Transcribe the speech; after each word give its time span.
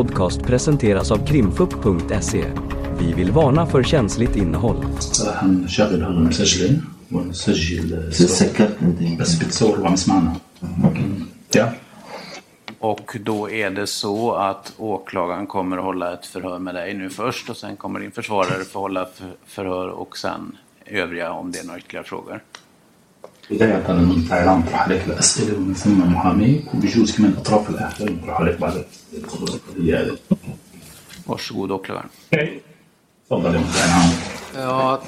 podcast 0.00 0.42
presenteras 0.42 1.10
av 1.10 1.26
krimfupp.se. 1.26 2.44
Vi 2.98 3.12
vill 3.12 3.30
varna 3.32 3.66
för 3.66 3.82
känsligt 3.82 4.36
innehåll. 4.36 4.84
هنشغل 5.34 6.02
هلا 6.02 6.20
مسجلين 6.20 6.82
ونسجل 7.10 8.12
صوت. 8.12 8.28
سكرت 8.30 8.76
انت 8.82 9.20
بس 9.20 9.34
بتصور 9.38 9.80
وعم 9.80 9.94
يسمعنا 9.94 10.32
Ja. 11.54 11.68
Och 12.78 13.16
då 13.24 13.50
är 13.50 13.70
det 13.70 13.86
så 13.86 14.32
att 14.32 14.72
åklagaren 14.78 15.46
kommer 15.46 15.76
att 15.78 15.84
hålla 15.84 16.12
ett 16.12 16.26
förhör 16.26 16.58
med 16.58 16.74
dig 16.74 16.94
nu 16.94 17.10
först 17.10 17.50
och 17.50 17.56
sen 17.56 17.76
kommer 17.76 18.00
din 18.00 18.10
försvarare 18.10 18.64
få 18.64 18.78
hålla 18.80 19.04
för- 19.14 19.36
förhör 19.46 19.88
och 19.88 20.18
sen 20.18 20.56
övriga 20.86 21.30
om 21.32 21.52
det 21.52 21.58
är 21.58 21.64
några 21.64 21.78
ytterligare 21.78 22.06
frågor. 22.06 22.40
بداية 23.50 23.90
المنطقة 23.90 24.42
العام 24.44 24.60
بطرح 24.62 24.82
عليك 24.82 25.04
الأسئلة 25.06 25.56
ومن 25.56 25.74
ثم 25.74 26.12
محاميك 26.12 26.74
وبيجوز 26.74 27.16
كمان 27.16 27.34
أطراف 27.38 27.70
الآخر 27.70 28.12
بطرح 28.12 28.40
عليك 28.40 28.60
بعد 28.60 28.84
القضية 29.14 30.00
هذه. 30.00 30.16
Varsågod 31.28 31.70
åklagaren. 31.70 32.08
تفضل 33.30 33.54
يا 33.54 33.58
منطقة 33.58 33.84
العام. 33.84 34.10
Ja, 34.54 35.00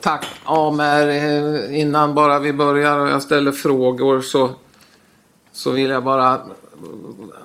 tack 0.00 0.24
Amer. 0.44 1.08
Eh, 1.08 1.80
Innan 1.80 2.14
bara 2.14 2.38
vi 2.38 2.52
börjar 2.52 2.98
och 2.98 3.08
jag 3.08 3.22
ställer 3.22 3.52
frågor 3.52 4.20
så, 4.20 4.50
så 5.52 5.70
vill 5.70 5.90
jag 5.90 6.04
bara 6.04 6.34
eh, 6.34 6.40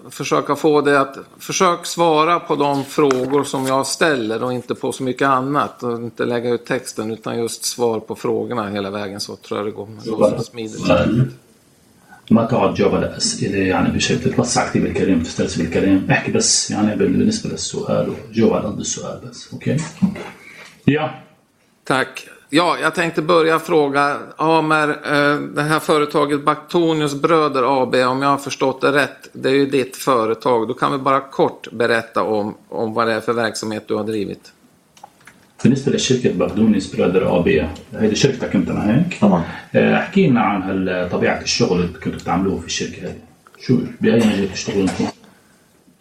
försöka 0.09 0.55
få 0.55 0.81
dig 0.81 0.97
att 0.97 1.17
försök 1.39 1.85
svara 1.85 2.39
på 2.39 2.55
de 2.55 2.85
frågor 2.85 3.43
som 3.43 3.65
jag 3.67 3.87
ställer 3.87 4.43
och 4.43 4.53
inte 4.53 4.75
på 4.75 4.91
så 4.91 5.03
mycket 5.03 5.27
annat 5.27 5.83
och 5.83 5.93
inte 5.97 6.25
lägga 6.25 6.49
ut 6.49 6.65
texten 6.65 7.11
utan 7.11 7.39
just 7.39 7.63
svar 7.65 7.99
på 7.99 8.15
frågorna 8.15 8.69
hela 8.69 8.89
vägen 8.89 9.19
så 9.19 9.35
tror 9.35 9.59
jag 9.59 9.67
det 9.67 9.71
går, 9.71 9.87
går 10.17 10.37
så 10.37 10.43
smidigt. 10.43 10.79
سؤال 10.87 11.31
ما 12.31 12.45
تقعد 12.45 12.73
تجاوب 12.73 12.95
على 12.95 13.17
أسئلة 13.17 13.57
يعني 13.57 13.91
بشكل 13.91 14.19
تتوسع 14.31 14.67
كثير 14.69 14.81
بالكلام 14.83 15.23
تسترسل 15.23 15.61
بالكلام 15.63 16.07
احكي 16.11 16.31
بس 16.31 16.71
يعني 16.71 16.95
بال- 16.95 17.07
بالنسبة 17.17 17.49
للسؤال 17.49 18.09
وجاوب 18.29 18.53
على 18.53 18.67
قد 18.67 18.79
السؤال 18.79 19.19
بس 19.29 19.53
أوكي؟ 19.53 19.77
Ja. 20.89 21.09
Tack. 21.85 22.29
Ja, 22.53 22.77
jag 22.81 22.95
tänkte 22.95 23.21
börja 23.21 23.59
fråga 23.59 24.17
Amer, 24.37 24.87
eh, 24.89 25.39
det 25.55 25.61
här 25.61 25.79
företaget 25.79 26.45
Baktonius 26.45 27.13
Bröder 27.21 27.81
AB, 27.83 27.95
om 27.95 28.21
jag 28.21 28.29
har 28.29 28.37
förstått 28.37 28.81
det 28.81 28.91
rätt, 28.91 29.29
det 29.33 29.49
är 29.49 29.53
ju 29.53 29.65
ditt 29.65 29.95
företag. 29.97 30.67
Då 30.67 30.73
kan 30.73 30.91
vi 30.91 30.97
bara 30.97 31.19
kort 31.19 31.71
berätta 31.71 32.23
om, 32.23 32.55
om 32.69 32.93
vad 32.93 33.07
det 33.07 33.13
är 33.13 33.21
för 33.21 33.33
verksamhet 33.33 33.83
du 33.87 33.95
har 33.95 34.03
drivit. 34.03 34.51
بالنسبة 35.63 35.91
لشركة 35.91 36.33
بقدونس 36.33 36.95
برادر 36.95 37.25
AB 37.41 37.47
هيدي 37.93 38.15
شركتك 38.15 38.55
أنت 38.55 38.69
ما 38.71 38.95
هيك؟ 38.97 39.17
طبعا 39.21 39.43
آه، 39.75 39.95
احكي 39.97 40.27
لنا 40.27 40.41
عن 40.41 40.61
هال- 40.61 41.09
طبيعة 41.11 41.41
الشغل 41.41 41.81
اللي 41.81 41.99
كنتوا 42.03 42.19
بتعملوه 42.19 42.59
في 42.59 42.65
الشركة 42.65 43.03
هذه 43.03 43.15
شو 43.61 43.77
بأي 44.01 44.15
مجال 44.15 44.53
تشتغلوا 44.53 44.81
أنتم؟ 44.83 45.05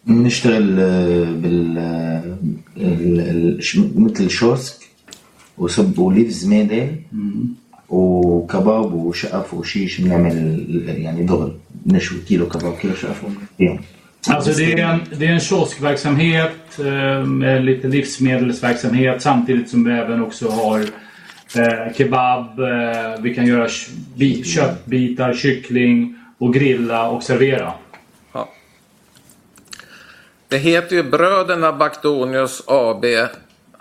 بنشتغل 0.07 0.77
آه، 0.81 1.25
بال 1.25 1.79
آه، 1.79 2.23
ال- 2.77 3.21
ال- 3.21 3.63
ش- 3.65 3.79
مثل 3.97 4.31
شوسك 4.31 4.75
وسب 4.75 4.79
وليفز 5.99 6.47
ميدل 6.47 6.97
وكباب 7.89 8.95
وشقف 8.95 9.55
وشيش 9.55 10.01
بنعمل 10.01 10.67
يعني 10.89 11.23
دغل 11.23 11.53
بنشوي 11.85 12.19
كيلو 12.29 12.49
كباب 12.49 12.75
كيلو 12.75 12.95
شقف 12.95 13.23
يوم 13.61 13.79
Alltså 14.29 14.53
det 14.53 14.73
är 14.73 14.79
en, 14.79 15.01
det 15.19 15.27
är 15.27 15.33
en 15.33 15.41
kioskverksamhet 15.41 16.79
eh, 16.79 17.25
med 17.25 17.65
lite 17.65 17.89
livsmedelsverksamhet 17.89 19.23
samtidigt 19.23 19.71
som 19.71 19.85
vi 19.85 19.93
även 19.93 20.23
också 20.23 20.49
har 20.49 20.81
eh, 20.81 21.93
kebab. 21.97 22.59
Eh, 22.61 23.23
vi 23.23 23.35
kan 23.35 23.47
göra 23.47 23.67
sh- 23.67 23.91
bi- 24.17 24.45
köttbitar, 24.45 25.35
kyckling 25.35 26.15
och 26.39 26.55
grilla 26.55 27.09
och 27.09 27.23
servera. 27.23 27.73
Ja. 28.33 28.49
Det 30.49 30.59
heter 30.59 30.97
ju 30.97 31.03
Bröderna 31.03 31.73
Baktonius 31.73 32.63
AB 32.67 33.05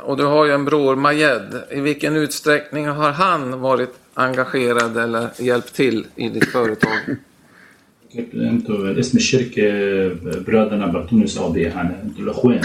och 0.02 0.18
du 0.18 0.26
har 0.26 0.46
ju 0.46 0.52
en 0.52 0.66
bror 0.66 0.96
Majed. 0.96 1.64
I 1.72 1.80
vilken 1.80 2.16
utsträckning 2.16 2.88
har 2.88 3.12
han 3.12 3.60
varit 3.62 3.94
engagerad 4.14 4.98
eller 4.98 5.30
hjälpt 5.40 5.74
till 5.76 6.08
i 6.16 6.30
ditt 6.30 6.46
företag? 6.52 7.00
انتوا 8.34 9.00
اسم 9.00 9.18
الشركة 9.18 9.62
برادرنا 10.48 10.88
بطونس 10.88 11.38
اب 11.38 11.58
يعني 11.58 11.96
انتوا 12.04 12.24
الاخوان 12.24 12.62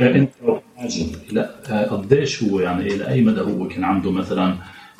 آه، 0.00 0.14
انت 0.14 0.30
ماجد 0.78 1.16
لا 1.32 1.50
آه، 1.68 1.84
قديش 1.86 2.42
هو 2.42 2.60
يعني 2.60 2.86
الى 2.94 3.08
اي 3.08 3.20
مدى 3.22 3.40
هو 3.40 3.68
كان 3.68 3.84
عنده 3.84 4.10
مثلا 4.10 4.54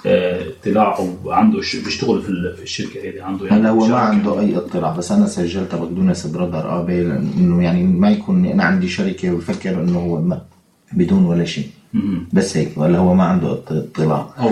آه، 0.06 0.42
اطلاع 0.62 0.98
او 0.98 1.30
عنده 1.30 1.62
ش- 1.62 1.76
بيشتغل 1.76 2.22
في 2.22 2.28
ال- 2.28 2.56
في 2.56 2.62
الشركة 2.62 3.00
هذه 3.08 3.22
عنده 3.22 3.46
يعني 3.46 3.60
هلا 3.60 3.70
هو 3.70 3.78
ما 3.78 3.86
شركة؟ 3.86 3.98
عنده 3.98 4.40
اي 4.40 4.56
اطلاع 4.56 4.96
بس 4.96 5.12
انا 5.12 5.26
سجلتها 5.26 5.76
بقدونس 5.78 6.26
برادر 6.26 6.80
ابي 6.80 7.00
انه 7.02 7.62
يعني 7.64 7.82
ما 7.82 8.10
يكون 8.10 8.46
انا 8.46 8.64
عندي 8.64 8.88
شركه 8.88 9.30
ويفكر 9.34 9.70
انه 9.82 9.98
هو 9.98 10.20
ما 10.20 10.42
بدون 10.92 11.24
ولا 11.24 11.44
شيء 11.44 11.66
مم. 11.92 12.26
بس 12.32 12.56
هيك 12.56 12.78
ولا 12.78 12.98
هو 12.98 13.14
ما 13.14 13.24
عنده 13.24 13.52
اط- 13.52 13.72
اطلاع 13.72 14.26
او 14.38 14.50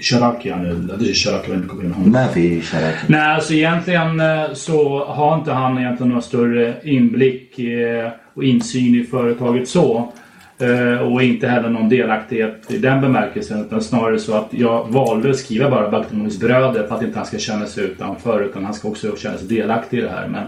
شراكة 0.00 0.48
يعني 0.48 0.70
قديش 0.92 1.08
الشراكة 1.10 1.48
بينكم 1.52 1.76
وبينهم؟ 1.76 2.08
ما 2.12 2.26
في 2.26 2.62
شراكه 2.62 2.98
Nej, 3.08 3.20
alltså 3.34 3.52
egentligen 3.54 4.20
eh, 4.20 4.52
så 4.54 5.04
har 5.04 5.38
inte 5.38 5.52
han 5.52 5.78
egentligen 5.78 6.12
någon 6.12 6.22
större 6.22 6.74
inblick 6.84 7.58
eh, 7.58 8.10
och 8.34 8.44
insyn 8.44 8.94
i 8.94 9.04
företaget 9.04 9.68
så. 9.68 10.12
Eh, 10.60 10.98
Och 11.12 11.22
inte 11.22 11.48
heller 11.48 11.68
någon 11.68 11.88
delaktighet 11.88 12.70
i 12.70 12.78
den 12.78 13.00
bemärkelsen. 13.00 13.60
Utan 13.60 13.82
snarare 13.82 14.18
så 14.18 14.32
att 14.34 14.48
jag 14.50 14.86
valde 14.88 15.30
att 15.30 15.36
skriva 15.36 15.70
bara 15.70 15.90
Baktemonis 15.90 16.40
bröder 16.40 16.86
för 16.86 16.94
att 16.96 17.02
inte 17.02 17.18
han 17.18 17.26
ska 17.26 17.38
känna 17.38 17.66
sig 17.66 17.84
utanför. 17.84 18.42
Utan 18.42 18.64
han 18.64 18.74
ska 18.74 18.88
också 18.88 19.16
känna 19.16 19.38
sig 19.38 19.48
delaktig 19.48 19.98
i 19.98 20.00
det 20.00 20.08
här. 20.10 20.28
Men 20.28 20.42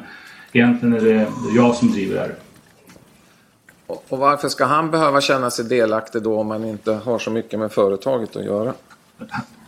egentligen 0.53 0.95
är 0.95 1.01
det 1.01 1.27
jag 1.57 1.75
som 1.75 1.93
driver 1.93 2.15
det 2.15 2.21
här. 2.21 2.33
Och 3.96 4.04
och 4.10 4.20
varför 4.20 4.50
ska 4.50 4.66
han 4.66 4.92
behöva 4.92 5.22
känna 5.22 5.50
sig 5.50 5.66
delaktig 5.66 6.22
då 6.24 6.40
om 6.42 6.48
man 6.48 6.64
inte 6.66 6.92
har 6.94 7.20
så 7.20 7.32
mycket 7.32 7.60
med 7.60 7.72
företaget 7.72 8.36
att 8.36 8.46
göra? 8.46 8.74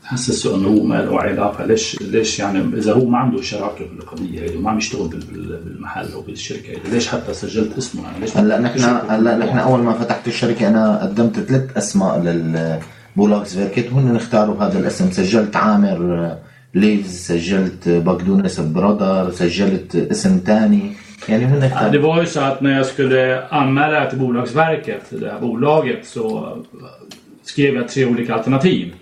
حسسه 0.04 0.56
أنه 0.56 0.68
هو 0.70 0.84
ما 0.84 0.96
له 1.02 1.22
علاقة. 1.22 1.66
ليش 1.66 2.02
ليش 2.02 2.40
يعني 2.40 2.78
إذا 2.78 2.94
هو 2.94 3.06
ما 3.06 3.18
عنده 3.18 3.42
شراكة 3.42 3.86
بالقضية 3.86 4.40
هي 4.42 4.58
وما 4.58 4.70
عم 4.72 4.78
يشتغل 4.78 5.08
بال- 5.08 5.20
بال- 5.32 5.60
بالمحل 5.64 6.12
أو 6.14 6.22
بالشركة 6.22 6.70
هي 6.70 6.78
ليش 6.92 7.08
حتى 7.08 7.34
سجلت 7.34 7.78
اسمه؟ 7.78 8.04
يعني 8.04 8.20
ليش 8.20 8.38
هلا 8.38 8.60
نحن 8.60 8.80
هلا 9.10 9.38
نحن 9.38 9.58
أول 9.58 9.80
ما 9.80 9.94
فتحت 9.94 10.28
الشركة 10.28 10.68
أنا 10.68 11.02
قدمت 11.04 11.40
ثلاث 11.40 11.78
أسماء 11.78 12.20
للبولاكس 12.20 13.54
فيركت 13.54 13.94
وهن 13.94 14.16
اختاروا 14.16 14.56
هذا 14.64 14.80
الاسم. 14.80 15.12
سجلت 15.12 15.56
عامر 15.56 15.98
آه، 16.26 16.38
ليفز 16.74 17.18
سجلت 17.28 17.90
بقدونس 17.90 18.60
برادر 18.60 19.32
سجلت 19.32 19.96
اسم 19.96 20.42
ثاني 20.46 20.82
هن 20.82 20.96
Ja, 21.26 21.90
det 21.92 22.00
var 22.00 22.20
ju 22.22 22.26
så 22.26 22.40
att 22.40 22.62
när 22.62 22.78
jag 22.78 22.86
skulle 22.86 23.48
anmäla 23.48 24.10
till 24.10 24.20
Bolagsverket, 24.20 25.04
det 25.10 25.32
här 25.32 25.40
bolaget, 25.40 26.08
så 26.08 26.58
skrev 27.44 27.76
jag 27.76 27.90
tre 27.90 28.06
olika 28.06 28.36
alternativ. 28.36 28.94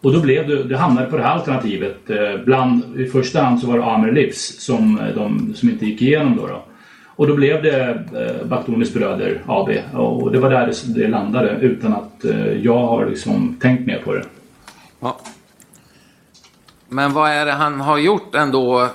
Och 0.00 0.12
då 0.12 0.20
blev 0.20 0.48
det, 0.48 0.62
det 0.62 0.76
hamnade 0.76 1.10
på 1.10 1.16
det 1.16 1.22
här 1.22 1.30
alternativet. 1.30 2.10
Eh, 2.10 2.44
bland, 2.44 3.00
I 3.00 3.06
första 3.06 3.42
hand 3.42 3.60
så 3.60 3.66
var 3.66 3.78
det 3.78 3.84
Amer 3.84 4.12
Lips 4.12 4.64
som, 4.64 4.98
eh, 4.98 5.14
de, 5.14 5.54
som 5.54 5.68
inte 5.68 5.86
gick 5.86 6.02
igenom 6.02 6.36
då. 6.36 6.46
då. 6.46 6.64
Och 7.06 7.26
då 7.26 7.34
blev 7.34 7.62
det 7.62 7.88
eh, 7.90 8.46
Baktonis 8.46 8.94
Bröder 8.94 9.42
AB 9.46 9.68
och 9.94 10.32
det 10.32 10.38
var 10.38 10.50
där 10.50 10.66
det, 10.66 11.00
det 11.00 11.08
landade 11.08 11.50
utan 11.60 11.92
att 11.92 12.24
jag 12.62 12.78
har 12.78 13.06
liksom 13.06 13.56
tänkt 13.60 13.86
mer 13.86 13.98
på 14.04 14.14
det. 14.14 14.24
Ja. 15.00 15.20
Men 16.88 17.12
vad 17.12 17.30
är 17.30 17.46
det 17.46 17.52
han 17.52 17.80
har 17.80 17.98
gjort 17.98 18.34
ändå? 18.34 18.88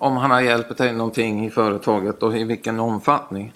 om 0.00 0.16
han 0.16 0.30
har 0.30 0.40
hjälpt 0.40 0.78
dig 0.78 0.92
någonting 0.92 1.46
i 1.46 1.50
företaget 1.50 2.22
och 2.22 2.36
i 2.36 2.44
vilken 2.44 2.80
omfattning? 2.80 3.52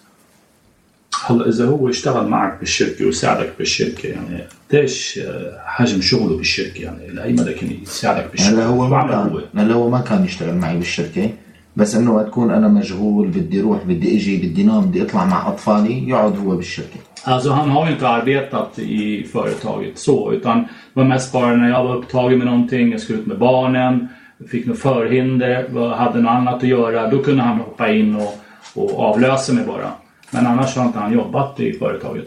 هلا 1.26 1.48
اذا 1.48 1.66
هو 1.66 1.88
اشتغل 1.88 2.28
معك 2.28 2.58
بالشركه 2.60 3.06
وساعدك 3.06 3.52
بالشركه 3.58 4.08
يعني 4.08 4.44
قديش 4.70 5.18
آه، 5.18 5.58
حجم 5.66 6.00
شغله 6.00 6.36
بالشركه 6.36 6.82
يعني 6.82 7.08
لاي 7.08 7.32
مدى 7.32 7.52
كان 7.52 7.70
يساعدك 7.82 8.30
بالشركه 8.30 8.54
هلا 8.54 8.66
هو 8.66 8.84
شو 8.84 8.88
ما 8.88 8.96
عمل 8.96 9.40
كان 9.52 9.60
هلا 9.60 9.74
هو 9.74 9.90
ما 9.90 10.00
كان 10.00 10.24
يشتغل 10.24 10.54
معي 10.54 10.76
بالشركه 10.76 11.30
بس 11.76 11.94
انه 11.94 12.14
وقت 12.14 12.26
اكون 12.26 12.50
انا 12.50 12.68
مشغول 12.68 13.28
بدي 13.28 13.60
اروح 13.60 13.84
بدي 13.84 14.16
اجي 14.16 14.36
بدي 14.36 14.62
نام 14.62 14.84
بدي 14.86 15.02
اطلع 15.02 15.24
مع 15.24 15.48
اطفالي 15.48 16.08
يقعد 16.08 16.38
هو 16.38 16.56
بالشركه 16.56 17.00
Alltså 17.24 17.50
han 17.50 17.70
har 17.70 17.86
ju 17.86 17.92
inte 17.92 18.08
arbetat 18.08 18.78
i 18.78 19.24
företaget 19.32 19.98
så 19.98 20.32
utan 20.32 20.58
det 20.58 20.68
var 21.00 21.04
mest 21.04 21.32
bara 21.32 21.56
när 21.56 21.68
jag 21.68 21.84
var 21.84 21.96
upptagen 21.96 22.38
med 22.38 22.46
någonting, 22.46 22.92
jag 22.92 23.00
skulle 23.00 23.18
ut 23.18 23.26
med 23.26 23.38
barnen, 23.38 24.08
fick 24.50 24.66
något 24.66 24.78
förhinder, 24.78 25.66
var- 25.70 25.94
hade 25.96 26.20
något 26.20 26.30
annat 26.30 26.54
att 26.54 26.62
göra. 26.62 27.10
Då 27.10 27.22
kunde 27.22 27.42
han 27.42 27.56
hoppa 27.58 27.88
in 27.92 28.16
och, 28.16 28.38
och 28.74 29.00
avlösa 29.00 29.52
mig 29.52 29.64
bara. 29.64 29.92
Men 30.30 30.46
annars 30.46 30.76
har 30.76 30.84
inte 30.84 30.98
han 30.98 31.12
jobbat 31.12 31.60
i 31.60 31.72
företaget. 31.72 32.24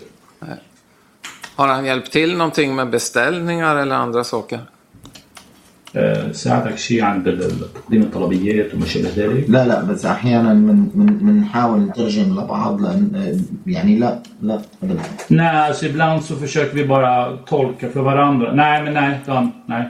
Har 1.56 1.68
han 1.68 1.86
hjälpt 1.86 2.12
till 2.12 2.38
någonting 2.38 2.76
med 2.76 2.90
beställningar 2.90 3.76
eller 3.76 3.96
andra 3.96 4.24
saker? 4.24 4.60
آه، 5.96 6.32
ساعدك 6.32 6.78
شيء 6.78 7.04
عن 7.04 7.24
بال- 7.24 7.74
تقديم 7.74 8.02
الطلبيات 8.02 8.74
وما 8.74 8.86
شابه 8.86 9.10
ذلك؟ 9.16 9.50
لا 9.50 9.66
لا 9.68 9.84
بس 9.84 10.06
احيانا 10.06 10.54
من 10.54 10.90
من 10.94 11.06
بنحاول 11.06 11.80
نترجم 11.80 12.34
لبعض 12.40 12.82
لان 12.82 13.42
يعني 13.66 14.00
لا 14.00 14.20
لا 14.42 14.60
ابدا 14.84 15.02
Nej, 15.30 15.56
alltså 15.68 15.86
ibland 15.86 16.24
så 16.24 16.36
försöker 16.36 16.76
vi 16.76 16.86
bara 16.86 17.38
tolka 17.38 17.90
för 17.90 18.02
varandra. 18.02 18.52
Nej, 18.54 18.84
men 18.84 18.94
nej, 18.94 19.20
Dan, 19.26 19.52
nej. 19.66 19.84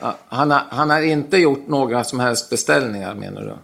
Ja, 0.00 0.16
Han 0.28 0.50
har, 0.50 0.62
han 0.70 0.90
har 0.90 1.02
inte 1.02 1.36
gjort 1.36 1.68
några 1.68 2.04
som 2.04 2.20
helst 2.20 2.50
beställningar 2.50 3.14
menar 3.14 3.40
du? 3.40 3.54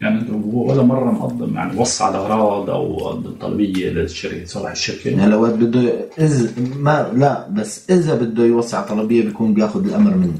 يعني 0.00 0.30
ولا 0.52 0.82
مره 0.82 1.10
مقدم 1.10 1.54
يعني 1.54 1.80
وصى 1.80 2.04
على 2.04 2.16
اغراض 2.16 2.70
او 2.70 3.08
قدم 3.08 3.30
طلبيه 3.40 3.90
للشركه 3.90 4.44
صالح 4.44 4.70
الشركه 4.70 5.24
هلا 5.24 5.36
وقت 5.36 5.52
بده 5.52 5.92
إذا 6.18 6.48
ما 6.76 7.10
لا 7.12 7.46
بس 7.50 7.90
اذا 7.90 8.14
بده 8.14 8.44
يوسع 8.44 8.80
طلبيه 8.80 9.22
بيكون 9.22 9.54
بياخذ 9.54 9.84
الامر 9.84 10.14
منه 10.14 10.38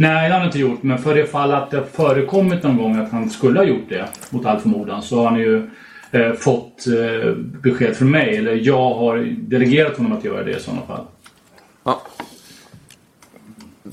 Nej, 0.00 0.28
det 0.28 0.34
har 0.34 0.40
han 0.40 0.46
inte 0.46 0.58
gjort. 0.58 0.82
Men 0.82 0.98
för 0.98 1.14
det 1.14 1.26
fall 1.26 1.52
att 1.52 1.70
det 1.70 1.84
förekommit 1.92 2.62
någon 2.62 2.76
gång 2.76 2.96
att 2.96 3.10
han 3.10 3.30
skulle 3.30 3.58
ha 3.58 3.64
gjort 3.64 3.88
det, 3.88 4.08
mot 4.30 4.46
all 4.46 4.58
förmodan, 4.58 5.02
så 5.02 5.18
har 5.18 5.30
han 5.30 5.38
ju 5.38 5.70
eh, 6.10 6.32
fått 6.32 6.86
eh, 6.86 7.32
besked 7.34 7.96
från 7.96 8.10
mig. 8.10 8.36
Eller 8.36 8.54
jag 8.54 8.94
har 8.94 9.16
delegerat 9.38 9.96
honom 9.96 10.12
att 10.12 10.24
göra 10.24 10.44
det 10.44 10.50
i 10.50 10.60
sådana 10.60 10.82
fall. 10.82 11.04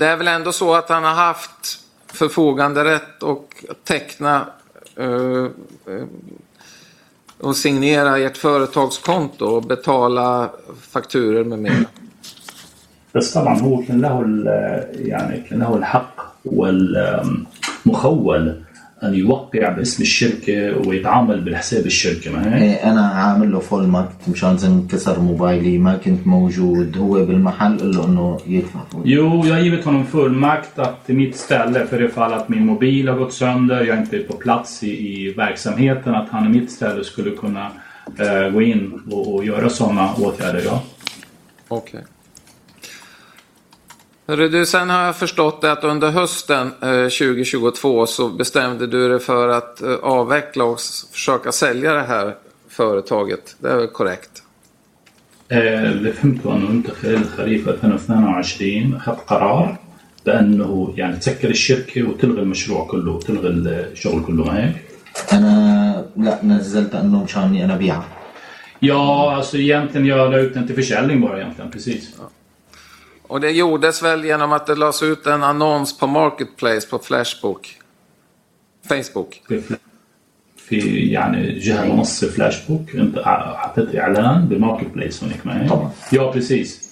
Det 0.00 0.06
är 0.06 0.16
väl 0.16 0.28
ändå 0.28 0.52
så 0.52 0.74
att 0.74 0.88
han 0.88 1.04
har 1.04 1.14
haft 1.14 1.78
förfoganderätt 2.06 3.22
och 3.22 3.64
teckna 3.84 4.46
eh, 4.96 5.06
eh, 5.94 6.04
och 7.40 7.56
signera 7.56 8.18
ert 8.18 8.36
företagskonto 8.36 9.44
och 9.46 9.62
betala 9.62 10.50
fakturer 10.90 11.44
med 11.44 11.58
mera. 11.58 11.84
بس 13.14 13.32
طبعا 13.32 13.58
هو 13.60 13.82
كان 13.86 14.00
له 14.00 14.20
ال- 14.20 15.08
يعني 15.08 15.40
كان 15.48 15.58
له 15.58 15.76
الحق 15.76 16.16
والمخول 17.86 18.62
ان 19.02 19.14
يوقع 19.14 19.68
باسم 19.68 20.02
الشركه 20.02 20.88
ويتعامل 20.88 21.40
بالحساب 21.40 21.86
الشركه 21.86 22.32
ما 22.32 22.54
هيك؟ 22.54 22.62
إيه 22.62 22.92
انا 22.92 23.06
عامل 23.06 23.52
له 23.52 23.58
فول 23.58 23.86
ماركت 23.86 24.28
مشان 24.28 24.50
اذا 24.50 24.68
انكسر 24.68 25.20
موبايلي 25.20 25.78
ما 25.78 25.96
كنت 25.96 26.26
موجود 26.26 26.98
هو 26.98 27.24
بالمحل 27.24 27.78
قل 27.78 27.90
له 27.96 28.04
انه 28.04 28.38
يدفع 28.46 28.80
فول 28.92 29.02
Jo, 29.06 29.46
jag 29.46 29.54
har 29.54 29.60
givit 29.60 29.84
honom 29.84 30.06
fullmakt 30.06 30.78
att 30.78 31.10
i 31.10 31.12
mitt 31.12 31.36
ställe, 31.36 31.86
för 31.86 31.98
det 31.98 32.08
fall 32.08 32.32
att 32.34 32.48
min 32.48 32.66
mobil 32.66 33.08
har 33.08 33.16
gått 33.16 33.32
sönder, 33.32 33.84
jag 33.84 33.98
inte 33.98 34.16
är 34.16 34.22
på 34.22 34.32
plats 34.32 34.82
i, 34.82 34.90
i 34.90 35.32
verksamheten, 35.32 36.14
att 36.14 36.28
han 36.28 36.46
i 36.46 36.48
mitt 36.48 36.70
ställe 36.70 37.04
skulle 37.04 37.30
kunna 37.30 37.70
eh, 38.18 38.50
gå 38.52 38.62
in 38.62 39.00
och, 39.10 39.34
och 39.34 39.44
göra 39.44 39.68
sådana 39.68 40.14
åtgärder. 40.14 40.62
Ja. 40.64 40.82
Okej. 41.68 42.04
Hörru 44.30 44.48
du, 44.48 44.66
sen 44.66 44.90
har 44.90 45.04
jag 45.04 45.16
förstått 45.16 45.64
att 45.64 45.84
under 45.84 46.10
hösten 46.10 46.66
eh, 46.82 46.88
2022 46.90 48.06
så 48.06 48.28
bestämde 48.28 48.86
du 48.86 49.08
dig 49.08 49.18
för 49.20 49.48
att 49.48 49.82
eh, 49.82 49.94
avveckla 49.94 50.64
och 50.64 50.76
s- 50.78 51.06
försöka 51.12 51.52
sälja 51.52 51.92
det 51.92 52.02
här 52.02 52.34
företaget. 52.68 53.56
Det 53.58 53.68
är 53.68 53.76
väl 53.76 53.88
korrekt? 53.88 54.42
آه، 55.52 55.90
اللي 55.92 56.12
فهمته 56.12 56.52
انه 56.56 56.70
انت 56.70 56.90
خلال 56.90 57.24
خريف 57.36 57.68
2022 57.68 58.94
اخذت 58.96 59.20
قرار 59.26 59.76
بانه 60.26 60.94
يعني 60.96 61.16
تسكر 61.16 61.50
الشركه 61.50 62.02
وتلغي 62.02 62.40
المشروع 62.42 62.86
كله 62.86 63.12
وتلغي 63.12 63.48
الشغل 63.48 64.22
كله 64.22 64.44
ما 64.44 64.64
هيك؟ 64.66 64.76
انا 65.32 66.06
لا 66.16 66.38
نزلت 66.44 66.94
انه 66.94 67.24
مشان 67.24 67.42
اني 67.42 67.64
انا 67.64 67.76
بيعها 67.76 68.04
Ja, 68.82 69.32
alltså 69.36 69.56
egentligen 69.56 70.06
jag 70.06 70.30
la 70.32 70.38
ut 70.38 70.54
den 70.54 70.66
till 70.66 70.76
försäljning 70.76 71.20
bara 71.20 71.36
egentligen, 71.40 71.70
precis. 71.70 72.02
Och 73.30 73.40
det 73.40 73.50
gjordes 73.50 74.02
väl 74.02 74.24
genom 74.24 74.52
att 74.52 74.66
det 74.66 74.74
lades 74.74 75.02
ut 75.02 75.26
en 75.26 75.42
annons 75.42 75.98
på 75.98 76.06
Marketplace 76.06 76.88
på 76.88 76.98
Flashbook? 76.98 77.80
Facebook? 78.88 79.42
في 80.68 80.80
في 80.80 81.10
يعني 81.10 81.58
جهه 81.58 81.84
منصه 81.84 82.28
فلاش 82.28 82.66
بوك 82.68 82.94
انت 82.94 83.18
حطيت 83.56 83.96
اعلان 83.96 84.48
بماركت 84.48 84.86
بليس 84.86 85.24
هناك 85.24 85.46
معي 85.46 85.68
طبعا. 85.68 85.90
Ja, 86.12 86.32
precis. 86.32 86.86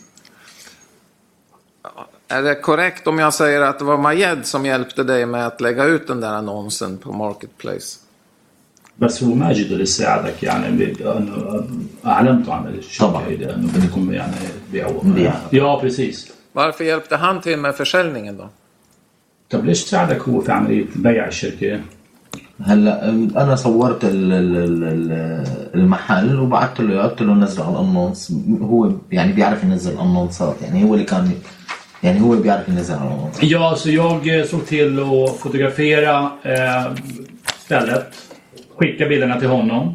Är 2.28 2.42
det 2.42 2.54
korrekt 2.54 3.06
om 3.06 3.18
jag 3.18 3.34
säger 3.34 3.60
att 3.60 3.78
det 3.78 3.84
var 3.84 3.96
Majed 3.96 4.46
som 4.46 4.66
hjälpte 4.66 5.04
dig 5.04 5.26
med 5.26 5.46
att 5.46 5.60
lägga 5.60 5.84
ut 5.84 6.06
den 6.06 6.20
där 6.20 6.32
annonsen 6.32 6.98
på 6.98 7.12
Marketplace? 7.12 7.98
بس 9.01 9.23
هو 9.23 9.33
ماجد 9.33 9.71
اللي 9.71 9.85
ساعدك 9.85 10.43
يعني 10.43 10.77
ب- 10.77 11.01
انه 11.01 11.63
اعلنته 12.05 12.53
عن 12.53 12.67
الشركة 12.67 13.11
طبعا. 13.11 13.25
هيدا 13.27 13.55
أنه 13.55 13.67
بدكم 13.75 14.11
يعني 14.13 14.33
تبيعوا. 14.69 15.01
Ja, 15.51 15.79
precis. 15.81 16.27
Varför 16.53 16.83
hjälpte 16.83 17.15
han 17.17 17.41
till 17.41 17.57
med 17.59 17.75
försäljningen 17.75 18.37
då? 18.37 18.49
طب 19.49 19.65
ليش 19.65 19.77
ساعدك 19.83 20.21
هو 20.21 20.41
في 20.41 20.51
عملية 20.51 20.85
بيع 20.95 21.27
الشركة؟ 21.27 21.79
هلأ 22.65 23.09
أنا 23.43 23.55
صورت 23.55 24.03
ال- 24.05 24.33
ال- 24.33 24.57
ال- 24.57 24.83
ال- 24.83 25.75
المحل 25.75 26.39
وبعثت 26.39 26.79
له 26.81 27.01
قلت 27.01 27.21
له 27.21 27.33
نزله 27.33 27.65
على 27.67 27.75
القناص 27.75 28.31
هو 28.61 28.91
يعني 29.11 29.33
بيعرف 29.33 29.63
ينزل 29.63 29.97
قناصات 29.97 30.61
يعني 30.61 30.83
هو 30.83 30.93
اللي 30.93 31.05
كان 31.05 31.31
يعني 32.03 32.21
هو 32.21 32.35
بيعرف 32.35 32.69
ينزل 32.69 32.93
على 32.95 33.09
القناص 33.09 33.39
Ja, 33.41 33.75
så 33.75 33.89
jag 33.89 34.47
såg 34.47 34.65
till 34.65 34.99
att 34.99 35.39
fotografera 35.39 36.31
eh, 36.43 36.85
stället. 37.65 38.05
Skicka 38.78 39.06
bilderna 39.06 39.40
till 39.40 39.48
honom. 39.48 39.94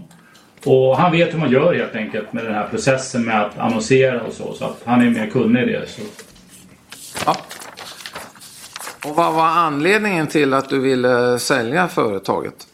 Och 0.65 0.97
han 0.97 1.11
vet 1.11 1.33
hur 1.33 1.39
man 1.39 1.51
gör 1.51 1.73
helt 1.73 1.95
enkelt 1.95 2.33
med 2.33 2.45
den 2.45 2.53
här 2.53 2.67
processen 2.67 3.25
med 3.25 3.41
att 3.41 3.57
annonsera 3.57 4.21
och 4.21 4.33
så. 4.33 4.53
Så 4.53 4.65
att 4.65 4.81
han 4.85 5.01
är 5.01 5.09
mer 5.09 5.27
kunnig 5.27 5.63
i 5.63 5.65
det. 5.65 5.87
Så. 5.87 6.01
Ja. 7.25 7.35
Och 9.05 9.15
vad 9.15 9.33
var 9.33 9.47
anledningen 9.47 10.27
till 10.27 10.53
att 10.53 10.69
du 10.69 10.79
ville 10.79 11.39
sälja 11.39 11.87
företaget? 11.87 12.67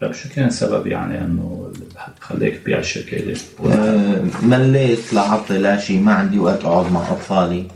طيب 0.00 0.12
شو 0.12 0.28
كان 0.28 0.48
السبب 0.48 0.86
يعني 0.86 1.18
انه 1.24 1.70
اللي 1.74 1.86
خليك 2.20 2.56
تبيع 2.58 2.78
الشركه 2.78 3.20
دي؟ 3.20 3.36
أه، 3.66 4.24
مليت 4.42 5.12
لا 5.12 5.20
عطلة 5.20 5.58
لا 5.58 5.80
شيء 5.80 6.00
ما 6.00 6.12
عندي 6.12 6.38
وقت 6.38 6.64
اقعد 6.64 6.92
مع 6.92 7.12
اطفالي 7.12 7.66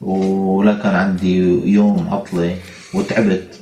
ولا 0.00 0.74
كان 0.74 0.94
عندي 0.94 1.36
يوم 1.72 2.08
عطلة 2.08 2.56
وتعبت 2.94 3.44
فهذا 3.54 3.59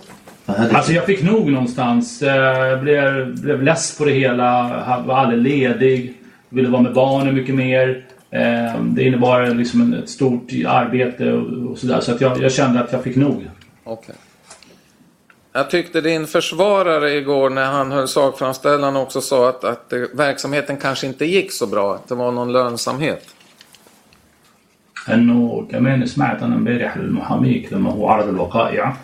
Alltså 0.49 0.93
jag 0.93 1.05
fick 1.05 1.23
nog 1.23 1.53
någonstans. 1.53 2.23
Eh, 2.23 2.37
Jag 2.69 2.81
blev, 2.81 3.41
blev 3.41 3.63
less 3.63 3.99
på 3.99 4.05
det 4.05 4.13
hela. 4.13 4.47
Jag 4.89 5.03
var 5.07 5.15
aldrig 5.19 5.43
ledig. 5.43 6.15
Ville 6.49 6.69
vara 6.69 6.83
med 6.83 6.93
barnen 6.95 7.35
mycket 7.35 7.55
mer. 7.55 8.07
Eh, 8.31 8.81
Det 8.83 9.03
innebar 9.03 9.47
liksom 9.47 9.81
en- 9.81 9.95
ett 9.95 10.09
stort 10.09 10.47
arbete 10.67 11.33
och 11.33 11.71
och 11.71 11.79
sådär. 11.79 12.01
Så 12.01 12.13
att 12.13 12.21
jag, 12.21 12.43
jag 12.43 12.53
kände 12.53 12.81
att 12.81 12.93
jag 12.93 13.03
fick 13.03 13.17
nog. 13.17 13.51
Okej. 13.85 14.15
Jag 15.53 15.71
tyckte 15.71 16.01
din 16.01 16.27
försvarare 16.27 17.11
igår 17.13 17.51
när 17.51 17.65
han 17.67 17.93
höll 17.93 18.09
sakframställan 18.09 18.97
också 18.97 19.21
sa 19.21 19.49
att, 19.49 19.65
att 19.65 19.91
det, 19.91 20.09
verksamheten 20.15 20.77
kanske 20.77 21.07
inte 21.07 21.25
gick 21.25 21.53
så 21.53 21.67
bra. 21.67 21.95
Att 21.95 22.09
det 22.09 22.15
var 22.15 22.33
någon 22.33 22.53
lönsamhet. 22.53 23.35
انه 25.09 25.67
كمان 25.71 26.07
سمعت 26.07 26.43
انا 26.43 26.55
امبارح 26.55 26.97
المحاميك 26.97 27.73
لما 27.73 27.91
هو 27.91 28.09
عرض 28.09 28.29
الوقائع 28.29 28.85
آه، 28.89 28.97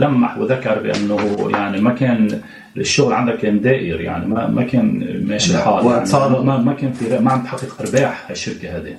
لمح 0.00 0.38
وذكر 0.38 0.78
بانه 0.82 1.50
يعني 1.50 1.80
ما 1.80 1.94
كان 1.94 2.40
الشغل 2.76 3.12
عندك 3.12 3.38
كان 3.38 3.60
دائر 3.60 4.00
يعني 4.00 4.26
ما 4.26 4.46
ما 4.46 4.62
كان 4.62 4.86
ماشي 5.28 5.52
لا، 5.52 5.58
الحال 5.58 5.86
يعني 5.86 6.02
وصار- 6.02 6.42
ما, 6.42 6.58
ما 6.58 6.72
كان 6.74 6.92
في 6.92 7.18
ما 7.18 7.32
عم 7.32 7.42
تحقق 7.44 7.80
ارباح 7.80 8.30
الشركه 8.30 8.76
هذه 8.76 8.96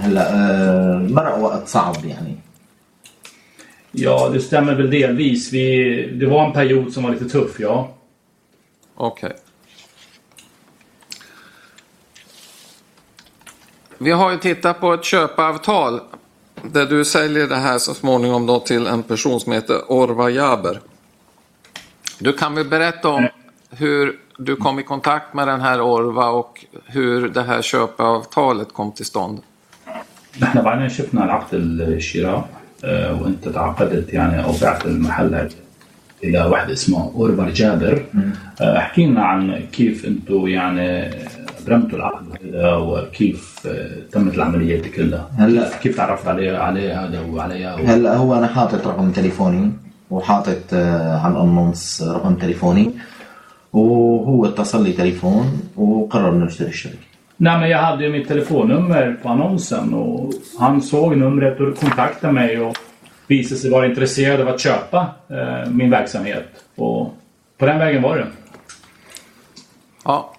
هلا 0.00 0.34
أه، 0.34 0.98
مرق 0.98 1.38
وقت 1.38 1.68
صعب 1.68 2.04
يعني 2.04 2.34
Ja, 3.94 4.28
det 4.28 4.40
stämmer 4.40 4.74
väl 4.74 4.90
delvis. 4.90 5.52
Vi, 5.52 5.66
det 6.20 6.26
var 6.26 6.46
en 6.46 6.52
period 6.52 6.92
som 6.92 7.02
var 7.02 7.10
lite 7.10 7.28
tuff, 7.28 7.60
ja. 7.60 7.88
Okej. 8.94 9.32
Vi 13.98 14.10
har 14.10 14.30
ju 14.32 14.38
tittat 14.38 14.80
på 14.80 14.92
ett 14.94 15.04
köpavtal 15.04 16.00
där 16.62 16.86
du 16.86 17.04
säljer 17.04 17.48
det 17.48 17.56
här 17.56 17.78
så 17.78 17.94
småningom 17.94 18.46
då 18.46 18.60
till 18.60 18.86
en 18.86 19.02
person 19.02 19.40
som 19.40 19.52
heter 19.52 19.92
Orva 19.92 20.30
Jaber. 20.30 20.80
Du 22.18 22.32
kan 22.32 22.54
väl 22.54 22.68
berätta 22.68 23.08
om 23.08 23.28
hur 23.70 24.18
du 24.38 24.56
kom 24.56 24.78
i 24.78 24.82
kontakt 24.82 25.34
med 25.34 25.48
den 25.48 25.60
här 25.60 25.80
Orva 25.80 26.28
och 26.28 26.64
hur 26.86 27.28
det 27.28 27.42
här 27.42 27.62
köpavtalet 27.62 28.72
kom 28.72 28.92
till 28.92 29.06
stånd. 29.06 29.42
نحن 30.40 30.62
بعدين 30.62 30.90
شفنا 30.90 31.24
العقد 31.24 31.54
الشراء 31.80 32.48
آه، 32.84 33.22
وانت 33.22 33.48
تعاقدت 33.48 34.12
يعني 34.12 34.44
او 34.44 34.52
بعت 34.62 34.86
المحل 34.86 35.48
إلى 36.23 36.39
واحد 36.45 36.69
اسمه 36.69 37.11
أوربر 37.15 37.49
جابر. 37.49 38.03
آه، 38.61 38.77
أحكي 38.77 39.05
لنا 39.05 39.21
عن 39.25 39.59
كيف 39.71 40.05
أنتم 40.05 40.47
يعني 40.47 41.09
أبرمتوا 41.63 41.97
العقد 41.99 42.25
هذا 42.45 42.75
وكيف 42.75 43.55
آه، 43.67 43.97
تمت 44.11 44.35
العملية 44.35 44.81
دي 44.81 44.89
كلها. 44.89 45.29
هلا- 45.37 45.77
كيف 45.81 45.97
تعرفت 45.97 46.27
عليه 46.27 46.57
عليه 46.57 47.05
هذا 47.05 47.21
وعليها؟ 47.21 47.75
و... 47.75 47.77
هلا 47.77 48.15
هو 48.15 48.35
أنا 48.37 48.47
حاطط 48.47 48.87
رقم 48.87 49.11
تليفوني 49.11 49.71
وحاطط 50.09 50.57
آه، 50.73 51.19
على 51.19 51.33
القناص 51.33 52.01
رقم 52.01 52.35
تليفوني 52.35 52.91
وهو 53.73 54.45
اتصل 54.45 54.83
لي 54.83 54.91
تليفون 54.93 55.61
وقرر 55.75 56.33
نشتري 56.45 56.69
الشركة. 56.69 56.97
Nej, 57.39 57.69
jag 57.71 57.77
hade 57.77 58.03
ju 58.03 58.09
mitt 58.11 58.27
telefonnummer 58.27 59.17
på 59.23 59.29
annonsen 59.29 59.93
och 59.93 60.33
han 60.59 60.81
såg 60.81 61.17
numret 61.17 61.59
och 61.59 61.77
kontaktade 61.79 62.33
mig 62.33 62.59
och 62.61 62.77
visade 63.26 63.60
sig 63.60 63.70
vara 63.70 63.86
intresserad 63.86 64.40
av 64.40 64.48
att 64.48 64.60
köpa 64.60 65.14
eh, 65.28 65.70
min 65.70 65.90
verksamhet. 65.90 66.44
Och 66.74 67.16
på 67.58 67.66
den 67.66 67.78
vägen 67.78 68.02
var 68.02 68.16
det. 68.16 68.26
Ja. 70.04 70.34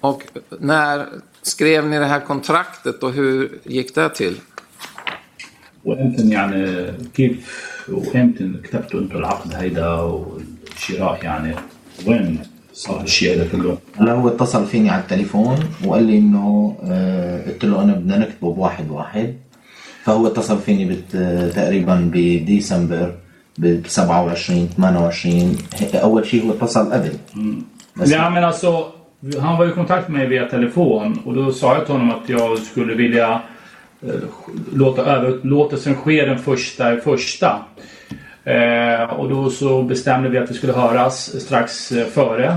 Och 0.00 0.22
när 0.60 1.06
skrev 1.42 1.86
ni 1.86 1.98
det 1.98 2.06
här 2.06 2.20
kontraktet 2.20 3.02
och 3.02 3.12
hur 3.12 3.58
gick 3.64 3.94
det 3.94 4.08
till? 4.08 4.40
وامتى 5.86 6.28
يعني 6.28 6.92
كيف 7.14 7.34
وامتى 7.88 8.52
كتبتوا 8.64 9.00
انتوا 9.00 9.20
العقد 9.20 9.54
هيدا 9.54 9.88
والشراء 9.88 10.76
الشراء 10.76 11.24
يعني 11.24 11.54
وين 12.06 12.38
صار 12.72 13.02
الشيء 13.02 13.34
هذا 13.34 13.48
كله؟ 13.52 13.78
هلا 13.96 14.12
هو 14.12 14.28
اتصل 14.28 14.66
فيني 14.66 14.90
على 14.90 15.02
التليفون 15.02 15.58
وقال 15.84 16.02
لي 16.02 16.18
انه 16.18 16.76
آه، 16.82 17.46
قلت 17.46 17.64
له 17.64 17.82
انا 17.82 17.92
بدنا 17.92 18.18
نكتبه 18.18 18.54
بواحد 18.54 18.90
واحد 18.90 19.34
فهو 20.04 20.26
اتصل 20.26 20.58
فيني 20.58 20.84
بت 20.84 21.16
تقريبا 21.56 22.10
بديسمبر 22.14 23.14
ب 23.58 23.86
27 23.86 24.68
28 24.76 25.58
هيك 25.74 25.96
اول 25.96 26.26
شيء 26.26 26.46
هو 26.46 26.50
اتصل 26.50 26.92
قبل 26.92 27.12
بس 27.96 28.10
Ja 28.10 28.30
men 28.30 28.44
alltså, 28.44 28.92
han 29.40 29.58
var 29.58 29.66
i 29.66 29.72
kontakt 29.72 30.08
med 30.08 30.18
mig 30.18 30.28
via 30.28 30.48
telefon 30.48 31.20
och 31.24 31.34
då 31.34 31.52
sa 31.52 31.74
jag 31.74 31.84
till 31.84 31.94
honom 31.94 32.10
att 32.10 32.28
jag 32.28 32.58
skulle 32.58 32.94
vilja 32.94 33.40
eh, 34.02 34.10
låta 34.72 35.02
överlåtelsen 35.02 35.94
ske 35.94 36.26
den 36.26 36.38
första 36.38 36.94
i 36.94 37.00
första. 37.00 37.64
Eh, 38.44 39.02
och 39.02 39.28
då 39.28 39.50
så 39.50 39.82
bestämde 39.82 40.28
vi 40.28 40.38
att 40.38 40.50
vi 40.50 40.54
skulle 40.54 40.72
höras 40.72 41.40
strax 41.40 41.92
eh, 41.92 42.06
före. 42.06 42.56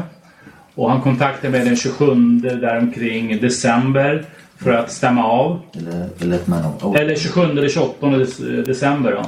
Och 0.75 0.89
han 0.89 1.01
kontaktade 1.01 1.49
mig 1.51 1.65
den 1.65 1.75
27 1.75 2.05
däromkring 2.41 3.41
december 3.41 4.25
för 4.57 4.71
att 4.73 4.91
stämma 4.91 5.23
av. 5.25 5.61
eller, 5.77 6.09
eller 6.21 6.39
8 6.81 6.99
Eller 6.99 7.15
27 7.15 7.41
eller 7.41 7.69
28 7.69 8.07
dec- 8.07 8.63
december 8.65 9.11
då. 9.11 9.23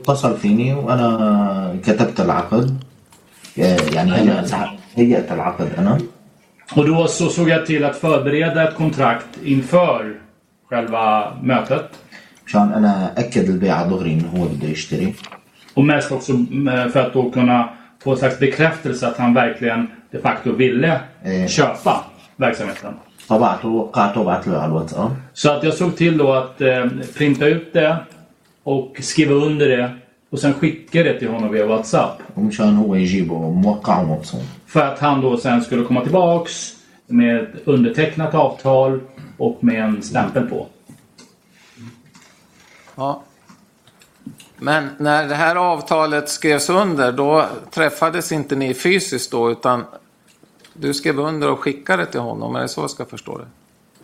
اتصل 0.00 0.36
فيني 0.36 0.74
وانا 0.74 1.76
كتبت 1.86 2.20
العقد 2.20 2.84
آه، 3.58 3.76
يعني 3.92 4.20
انا 4.22 4.46
سع- 4.46 4.74
هيأت 4.96 5.32
العقد 5.32 5.68
انا 5.78 5.98
Och 6.76 6.86
då 6.86 7.06
så 7.08 7.28
såg 7.28 7.48
jag 7.48 7.66
till 7.66 7.84
att 7.84 7.96
förbereda 7.96 8.68
ett 8.68 8.74
kontrakt 8.76 9.26
inför 9.44 10.14
själva 10.70 11.32
mötet. 11.42 11.88
مشان 12.46 12.72
انا 12.72 13.12
اكد 13.16 13.48
البيعه 13.48 13.88
دغري 13.88 14.12
انه 14.12 14.28
هو 14.28 14.44
بده 14.48 14.68
يشتري 14.68 15.14
Och 15.74 15.84
mest 15.84 16.12
också 16.12 16.32
eh, 16.32 16.88
för 16.92 17.00
att 17.00 17.12
då 17.12 17.30
kunna 17.30 17.68
få 18.02 18.10
en 18.10 18.16
slags 18.16 18.38
bekräftelse 18.38 19.06
att 19.08 19.16
han 19.16 19.34
verkligen 19.34 19.86
de 20.12 20.18
facto 20.18 20.52
ville 20.52 21.00
Eh. 21.24 21.46
köpa 21.48 22.04
verksamheten. 22.35 22.93
Så 25.33 25.51
att 25.51 25.63
jag 25.63 25.73
såg 25.73 25.95
till 25.95 26.17
då 26.17 26.33
att 26.33 26.61
eh, 26.61 26.85
printa 27.17 27.45
ut 27.45 27.73
det 27.73 27.97
och 28.63 28.97
skriva 28.99 29.33
under 29.33 29.69
det 29.69 29.95
och 30.29 30.39
sen 30.39 30.53
skicka 30.53 31.03
det 31.03 31.19
till 31.19 31.29
honom 31.29 31.51
via 31.51 31.65
WhatsApp. 31.65 32.21
För 34.65 34.81
att 34.81 34.99
han 34.99 35.21
då 35.21 35.37
sen 35.37 35.61
skulle 35.61 35.83
komma 35.83 36.01
tillbaks 36.01 36.73
med 37.07 37.41
ett 37.43 37.49
undertecknat 37.65 38.33
avtal 38.33 39.01
och 39.37 39.63
med 39.63 39.83
en 39.83 40.03
stämpel 40.03 40.47
på. 40.47 40.67
Ja. 42.95 43.21
Men 44.57 44.89
när 44.97 45.27
det 45.27 45.35
här 45.35 45.55
avtalet 45.55 46.29
skrevs 46.29 46.69
under 46.69 47.11
då 47.11 47.45
träffades 47.71 48.31
inte 48.31 48.55
ni 48.55 48.73
fysiskt 48.73 49.31
då 49.31 49.51
utan 49.51 49.83
du 50.74 50.94
skrev 50.94 51.18
under 51.18 51.50
och 51.50 51.58
skickade 51.60 52.06
till 52.06 52.20
honom. 52.20 52.56
Är 52.56 52.60
det 52.60 52.68
så 52.68 52.80
jag 52.80 52.90
ska 52.90 53.04
förstå 53.04 53.38
det? 53.38 53.46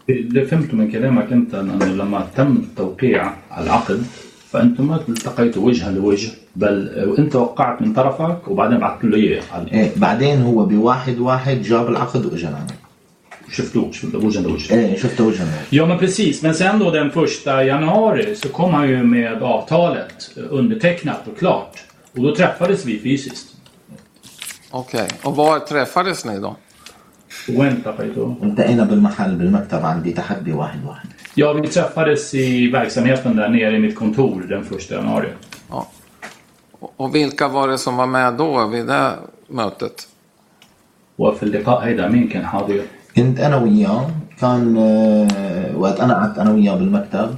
اللي 0.08 0.46
فهمته 0.46 0.76
من 0.76 0.90
كلامك 0.92 1.32
انت 1.32 1.54
انه 1.54 1.84
لما 1.84 2.26
تم 2.36 2.56
التوقيع 2.56 3.32
على 3.50 3.64
العقد 3.66 4.02
فانتم 4.50 4.86
ما 4.88 5.00
التقيتوا 5.08 5.62
وجها 5.66 5.90
لوجه 5.90 6.28
بل 6.56 6.88
انت 7.18 7.36
وقعت 7.36 7.82
من 7.82 7.92
طرفك 7.92 8.48
وبعدين 8.48 8.78
بعثت 8.78 9.04
له 9.04 9.16
اياه 9.16 9.42
على- 9.52 9.72
ايه 9.72 9.90
بعدين 9.96 10.42
هو 10.42 10.64
بواحد 10.64 11.18
واحد 11.18 11.62
جاب 11.62 11.88
العقد 11.88 12.26
واجا 12.26 12.46
لعنا 12.50 12.66
شفتوه 13.52 13.92
شفتوه 13.92 14.24
وجها 14.24 14.42
لوجه 14.42 14.74
ايه 14.74 14.96
شفته 14.96 15.24
وجها 15.24 15.44
لعنا 15.44 15.64
Ja 15.72 15.86
men 15.86 15.98
precis, 15.98 16.42
men 16.42 16.54
sen 16.54 16.78
då 16.78 16.90
den 16.90 17.10
första 17.10 17.64
januari 17.64 18.36
så 18.36 18.48
kom 18.48 18.74
han 18.74 18.88
ju 18.88 19.02
med 19.02 19.42
avtalet 19.42 20.30
undertecknat 20.50 21.28
och 21.28 21.38
klart. 21.38 21.74
Och 22.16 22.22
då 22.22 22.34
träffades 22.34 22.84
vi 22.84 22.98
fysiskt. 22.98 23.46
Okej, 24.70 25.08
och 25.22 25.36
var 25.36 25.58
träffades 25.58 26.24
ni 26.24 26.38
då? 26.38 26.56
وين 27.48 27.72
التقيتوا؟ 27.72 28.34
التقينا 28.42 28.84
بالمحل 28.84 29.34
بالمكتب 29.34 29.84
عندي 29.84 30.12
تحت 30.12 30.38
بواحد 30.38 30.84
واحد 30.84 31.08
Ja, 31.38 31.52
vi 31.52 31.68
träffades 31.68 32.34
i 32.34 32.70
verksamheten 32.70 33.36
där 33.36 33.48
nere 33.48 33.76
i 33.76 33.78
mitt 33.78 33.96
kontor 33.96 34.42
den 34.48 34.64
första 34.64 34.94
januari. 34.94 35.28
Ja. 35.70 35.86
Och- 36.80 36.92
Och 36.96 37.14
vilka 37.14 37.48
var 37.48 37.68
det 37.68 37.78
som 37.78 37.96
var 37.96 38.06
med 38.06 38.34
då 38.34 38.66
vid 38.66 38.86
det 38.86 39.12
mötet? 39.48 40.06
وفي 41.18 41.42
اللقاء 41.42 41.78
هيدا 41.84 42.08
مين 42.08 42.28
كان 42.28 42.46
حاضر؟ 42.46 42.80
كنت 43.16 43.40
انا 43.40 43.56
وياه 43.56 44.10
كان 44.40 44.76
آه، 44.78 45.76
وقت 45.76 46.00
انا 46.00 46.14
قعدت 46.14 46.38
انا 46.38 46.50
وياه 46.52 46.74
بالمكتب 46.74 47.36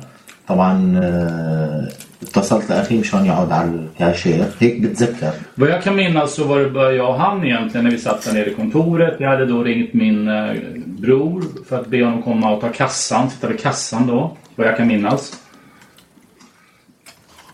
طبعا 0.48 1.00
آه، 1.02 1.88
اتصلت 2.22 2.70
لاخي 2.70 2.98
مشان 2.98 3.26
يقعد 3.26 3.52
على 3.52 3.70
الكاشير 3.70 4.44
هيك 4.60 4.80
بتذكر 4.80 5.32
Vad 5.54 5.70
jag 5.70 5.82
kan 5.82 5.96
minnas 5.96 6.34
så 6.34 6.44
var 6.44 6.60
det 6.60 6.70
bara 6.70 6.92
jag 6.92 7.08
och 7.08 7.14
han 7.14 7.44
egentligen 7.44 7.84
när 7.84 7.92
vi 7.92 7.98
satt 7.98 8.22
där 8.22 8.32
nere 8.32 8.50
i 8.50 8.54
kontoret. 8.54 9.20
Jag 9.20 9.28
hade 9.28 9.46
då 9.46 9.62
ringt 9.62 9.94
min 9.94 10.28
eh, 10.28 10.54
bror 10.86 11.42
för 11.68 11.80
att 11.80 11.86
be 11.86 12.04
honom 12.04 12.22
komma 12.22 12.50
och 12.50 12.60
ta 12.60 12.68
kassan, 12.68 13.30
sitta 13.30 13.48
vid 13.48 13.60
kassan 13.60 14.06
då. 14.06 14.36
Vad 14.56 14.66
jag 14.66 14.76
kan 14.76 14.86
minnas. 14.86 15.40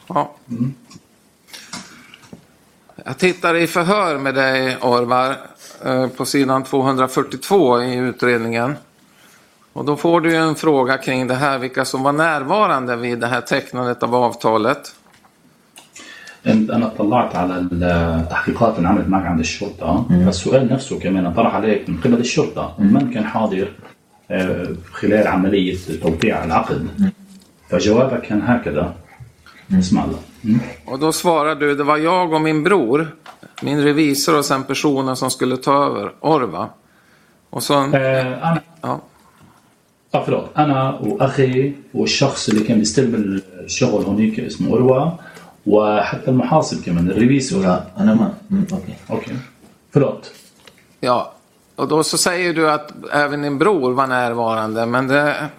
Ja. 0.08 0.34
Jag 3.04 3.18
tittar 3.18 3.56
i 3.56 3.66
förhör 3.66 4.18
med 4.18 4.34
dig, 4.34 4.76
Orvar, 4.80 5.36
eh, 5.84 6.08
på 6.08 6.24
sidan 6.24 6.64
242 6.64 7.82
i 7.82 7.96
utredningen. 7.96 8.74
Och 9.78 9.84
då 9.84 9.96
får 9.96 10.20
du 10.20 10.30
ju 10.30 10.36
en 10.36 10.54
fråga 10.54 10.98
kring 10.98 11.26
det 11.26 11.34
här, 11.34 11.58
vilka 11.58 11.84
som 11.84 12.02
var 12.02 12.12
närvarande 12.12 12.96
vid 12.96 13.18
det 13.18 13.26
här 13.26 13.40
tecknandet 13.40 14.02
av 14.02 14.14
avtalet. 14.14 14.94
انت 16.46 16.70
انا 16.70 16.86
اطلعت 16.86 17.36
على 17.36 17.68
التحقيقات 17.72 18.76
اللي 18.78 18.88
عملت 18.88 19.08
معك 19.08 19.26
عند 19.26 19.40
الشرطه 19.40 20.06
فالسؤال 20.24 20.72
نفسه 20.72 20.98
كمان 20.98 21.34
طرح 21.34 21.54
عليك 21.54 21.88
من 21.88 21.96
قبل 21.96 22.20
الشرطه 22.20 22.74
من 22.78 23.10
كان 23.10 23.24
حاضر 23.24 23.68
آه، 24.30 24.68
خلال 24.92 25.26
عمليه 25.26 25.76
توقيع 26.02 26.44
العقد 26.44 26.88
فجوابك 27.68 28.22
كان 28.22 28.42
هكذا 28.42 28.94
اسمع 29.78 30.04
الله 30.04 30.18
مم. 30.44 30.60
Och 30.84 30.98
då 30.98 31.12
svarar 31.12 31.54
du, 31.54 31.74
det 31.74 31.84
var 31.84 31.96
jag 31.96 32.32
och 32.32 32.40
min 32.40 32.64
bror, 32.64 33.08
min 33.62 33.82
revisor 33.82 34.38
och 34.38 34.44
sen 34.44 34.64
personen 34.64 35.16
som 35.16 35.30
skulle 35.30 35.56
ta 35.56 35.84
över, 35.84 36.12
Orva. 36.20 36.68
Och 37.50 37.62
så, 37.62 37.74
آه، 37.74 38.50
انا 38.50 38.60
ja, 38.82 39.00
اه 40.14 40.24
förlåt 40.24 40.58
انا 40.58 40.98
واخي 41.00 41.72
والشخص 41.94 42.48
اللي 42.48 42.64
كان 42.64 42.78
بيستلم 42.78 43.42
الشغل 43.64 44.04
هونيك 44.04 44.40
اسمه 44.40 44.74
اروى 44.76 45.18
وحتى 45.66 46.30
المحاسب 46.30 46.84
كمان 46.84 47.10
الريفيسور 47.10 47.62
لا 47.62 47.84
انا 47.98 48.14
ما 48.14 48.34
مم، 48.50 48.64
اوكي 48.72 48.94
اوكي 49.10 49.32
förlåt 49.92 50.30
ja. 51.00 51.30
Och 51.76 51.88
då 51.88 52.02
så 52.04 52.18
säger 52.18 52.54
du 52.54 52.70
att 52.70 52.92
även 53.12 53.42
din 53.42 53.58
bror 53.58 53.92
var 53.92 54.06
närvarande, 54.06 54.86
men 54.86 55.08
det 55.08 55.50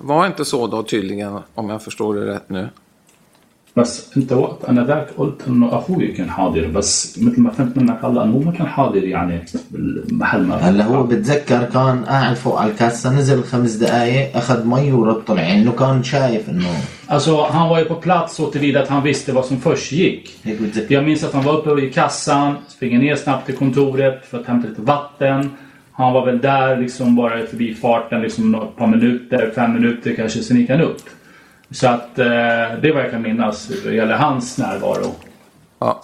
var 0.00 0.26
inte 0.26 0.44
så 0.44 0.66
då 0.66 0.82
tydligen, 0.82 1.38
om 1.54 1.70
jag 1.70 1.82
förstår 1.82 2.14
det 2.14 2.26
rätt 2.34 2.48
nu. 2.48 2.68
بس 3.76 4.16
انت 4.16 4.32
وقت 4.32 4.64
انا 4.64 4.84
ذاك 4.84 5.10
قلت 5.16 5.42
انه 5.48 5.78
اخوي 5.78 6.08
كان 6.08 6.30
حاضر 6.30 6.66
بس 6.66 7.18
مثل 7.22 7.40
ما 7.40 7.50
فهمت 7.50 7.76
منك 7.76 8.04
هلا 8.04 8.24
انه 8.24 8.32
هو 8.32 8.38
ما 8.38 8.52
كان 8.52 8.66
حاضر 8.66 9.04
يعني 9.04 9.44
بالمحل 9.70 10.42
ما 10.42 10.54
هلا 10.54 10.84
هو 10.84 11.02
بتذكر 11.02 11.64
كان 11.64 12.04
قاعد 12.04 12.36
فوق 12.36 12.60
على 12.60 12.70
الكاسه 12.70 13.12
نزل 13.12 13.44
خمس 13.44 13.72
دقائق 13.72 14.36
اخذ 14.36 14.66
مي 14.66 14.92
ورد 14.92 15.24
طلع 15.24 15.42
يعني 15.42 15.62
انه 15.62 15.72
كان 15.72 16.02
شايف 16.02 16.50
انه 16.50 16.68
Alltså 17.08 17.46
han 17.50 17.68
var 17.68 17.78
ju 17.78 17.84
på 17.84 17.94
plats 17.94 18.34
så 18.34 18.46
tillvida 18.46 18.82
att 18.82 18.88
han 18.88 19.02
visste 19.02 19.32
vad 19.32 19.44
som 19.44 19.60
först 19.60 19.92
gick. 19.92 20.38
هيك 20.44 20.62
بتذكر 20.62 20.94
Jag 20.94 21.04
minns 21.04 21.24
att 21.24 21.32
han 21.32 21.44
var 21.44 21.52
uppe 21.52 21.82
i 21.82 21.90
kassan, 21.92 22.56
springer 22.68 22.98
ner 22.98 23.16
snabbt 23.16 23.46
till 23.46 23.56
kontoret 23.56 24.26
för 24.26 24.38
att 24.40 24.46
hämta 24.46 24.68
lite 24.68 24.82
vatten. 24.82 25.50
Han 25.92 26.12
var 26.12 26.26
väl 26.26 26.40
där 26.40 26.76
liksom 26.76 27.16
bara 27.16 27.40
i 27.40 27.46
förbifarten 27.46 28.22
liksom 28.22 28.54
ett 28.54 28.76
par 28.76 28.86
minuter, 28.86 29.52
fem 29.54 29.72
minuter 29.72 30.14
kanske, 30.16 30.42
sen 30.42 30.56
gick 30.56 30.70
han 30.70 30.80
upp. 30.80 31.02
Så 31.70 31.88
att 31.88 32.18
eh, 32.18 32.24
det 32.24 32.88
är 32.88 32.94
vad 32.94 33.04
jag 33.04 33.10
kan 33.10 33.22
minnas 33.22 33.70
vad 33.84 33.94
gäller 33.94 34.16
hans 34.16 34.58
närvaro. 34.58 35.14
Ja. 35.78 36.02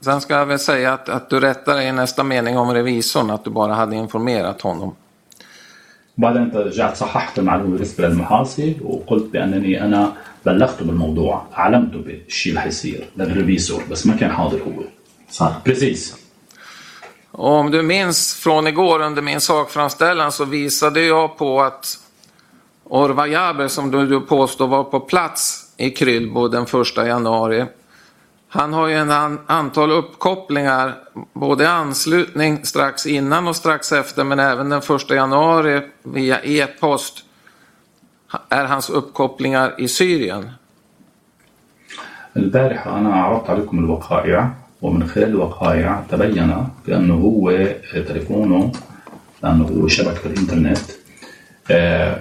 Sen 0.00 0.20
ska 0.20 0.34
jag 0.34 0.46
väl 0.46 0.58
säga 0.58 0.92
att, 0.92 1.08
att 1.08 1.30
du 1.30 1.40
rättar 1.40 1.80
i 1.80 1.92
nästa 1.92 2.24
mening 2.24 2.58
om 2.58 2.74
revisorn, 2.74 3.30
att 3.30 3.44
du 3.44 3.50
bara 3.50 3.74
hade 3.74 3.96
informerat 3.96 4.60
honom. 4.60 4.96
بعدين 6.16 6.42
انت 6.42 6.56
رجعت 6.56 6.96
صححت 6.96 7.38
المعلومه 7.38 7.70
بالنسبه 7.70 8.08
للمحاسب 8.08 8.82
وقلت 8.82 9.32
بانني 9.32 9.84
انا 9.84 10.12
بلغته 10.46 10.84
بالموضوع 10.84 11.46
اعلمته 11.58 11.98
بالشيء 11.98 12.50
اللي 12.50 12.60
حيصير 12.60 13.08
للريفيسور 13.16 13.84
بس 13.90 14.06
ما 14.06 14.16
كان 14.16 14.32
حاضر 14.32 14.58
هو 14.58 14.84
صح 15.30 15.62
precis 15.64 16.16
Och 17.30 17.52
om 17.52 17.70
du 17.70 17.82
minns 17.82 18.34
från 18.34 18.66
igår 18.66 19.02
under 19.02 19.22
min 19.22 19.40
sakframställan 19.40 20.32
så 20.32 20.44
visade 20.44 21.00
jag 21.00 21.38
på 21.38 21.62
att 21.62 21.98
Orva 22.88 23.26
Jaber, 23.26 23.68
som 23.68 23.90
du, 23.90 24.06
du 24.06 24.20
påstår 24.20 24.66
var 24.66 24.84
på 24.84 25.00
plats 25.00 25.72
i 25.76 25.90
Krylbo 25.90 26.48
den 26.48 26.62
1 26.62 26.96
januari. 26.96 27.64
Han 28.48 28.72
har 28.72 28.88
ju 28.88 28.94
en 28.94 29.10
an, 29.10 29.40
antal 29.46 29.90
uppkopplingar, 29.90 30.94
både 31.32 31.64
i 31.64 31.66
anslutning 31.66 32.64
strax 32.64 33.06
innan 33.06 33.48
och 33.48 33.56
strax 33.56 33.92
efter, 33.92 34.24
men 34.24 34.38
även 34.38 34.68
den 34.68 34.78
1 34.78 35.10
januari 35.10 35.82
via 36.02 36.40
e-post 36.42 37.24
är 38.48 38.64
hans 38.64 38.90
uppkopplingar 38.90 39.74
i 39.78 39.88
Syrien. 39.88 40.50
البارحة 42.36 42.98
أنا 42.98 43.14
عرضت 43.14 43.50
عليكم 43.50 43.78
الوقائع 43.78 44.50
ومن 44.82 45.06
خلال 45.06 45.28
الوقائع 45.28 46.02
تبين 46.10 46.66
بأنه 46.86 47.14
هو 47.14 47.68
تليفونه 47.92 48.72
لأنه 49.42 49.64
هو 49.64 49.88
شبكة 49.88 50.26
الإنترنت 50.26 50.78
آه، 50.78 50.97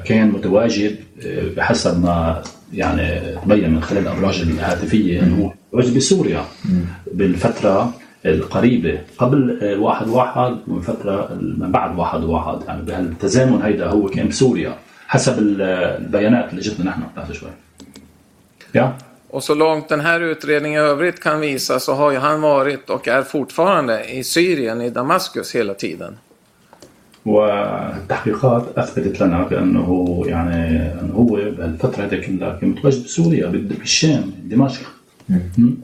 كان 0.05 0.29
متواجد 0.29 0.97
آه، 1.27 1.49
بحسب 1.57 2.03
ما 2.03 2.43
يعني 2.73 3.21
تبين 3.45 3.71
من 3.75 3.83
خلال 3.83 4.03
الأبراج 4.03 4.41
الهاتفية 4.41 5.23
أنه 5.23 5.45
هو 5.45 5.53
متواجد 5.73 5.97
بسوريا 5.97 6.45
بالفترة 7.13 7.93
القريبة 8.27 9.01
قبل 9.19 9.59
آه، 9.63 9.79
واحد 9.79 10.09
واحد 10.09 10.57
ومن 10.69 10.81
فترة 10.81 11.39
من 11.41 11.73
بعد 11.73 11.99
واحد 11.99 12.25
واحد 12.25 12.59
يعني 12.69 12.83
بهالتزامن 12.83 13.63
هيدا 13.63 13.87
هو 13.87 14.07
كان 14.07 14.29
بسوريا 14.29 14.75
حسب 15.07 15.39
ال- 15.39 15.63
البيانات 16.03 16.51
اللي 16.51 16.61
جتنا 16.63 16.91
نحن 16.91 17.03
لحظة 17.17 17.33
شوي 17.35 17.51
Ja. 18.75 18.89
Och 19.31 19.43
så 19.45 19.55
långt 19.55 19.89
den 19.89 20.01
här 20.01 20.21
utredningen 20.21 20.83
i 20.83 20.85
övrigt 20.87 21.21
kan 21.23 21.41
visa 21.41 21.81
så 21.81 21.93
har 21.95 22.11
ju 22.13 22.19
han 22.19 22.41
varit 22.41 22.91
och 22.91 23.09
är 23.09 23.23
fortfarande 23.23 24.05
i 24.05 24.25
Syrien, 24.25 24.81
i 24.81 24.91
Damaskus 24.91 25.55
hela 25.55 25.75
tiden. 25.75 26.19
والتحقيقات 27.28 28.78
اثبتت 28.78 29.22
لنا 29.22 29.44
بانه 29.44 30.24
يعني 30.28 30.78
انه 31.02 31.14
هو 31.14 31.26
بهالفتره 31.26 32.04
هذه 32.06 32.16
كلها 32.28 32.58
كان 32.62 32.70
متواجد 32.70 33.04
بسوريا 33.04 33.48
بال- 33.48 33.62
بالشام 33.80 34.24
دمشق 34.44 34.88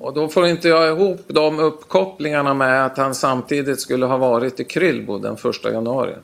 Och 0.02 0.14
då 0.14 0.28
får 0.28 0.48
inte 0.48 0.68
jag 0.68 0.88
ihop 0.94 1.20
de 1.28 1.60
uppkopplingarna 1.60 2.54
med 2.54 2.86
att 2.86 2.98
han 2.98 3.16
samtidigt 3.16 3.80
skulle 3.80 4.06
ha 4.06 4.18
varit 4.18 4.60
i 4.60 4.64
Krylbo 4.64 5.18
den 5.20 5.38
första 5.38 5.72
januari. 5.72 6.16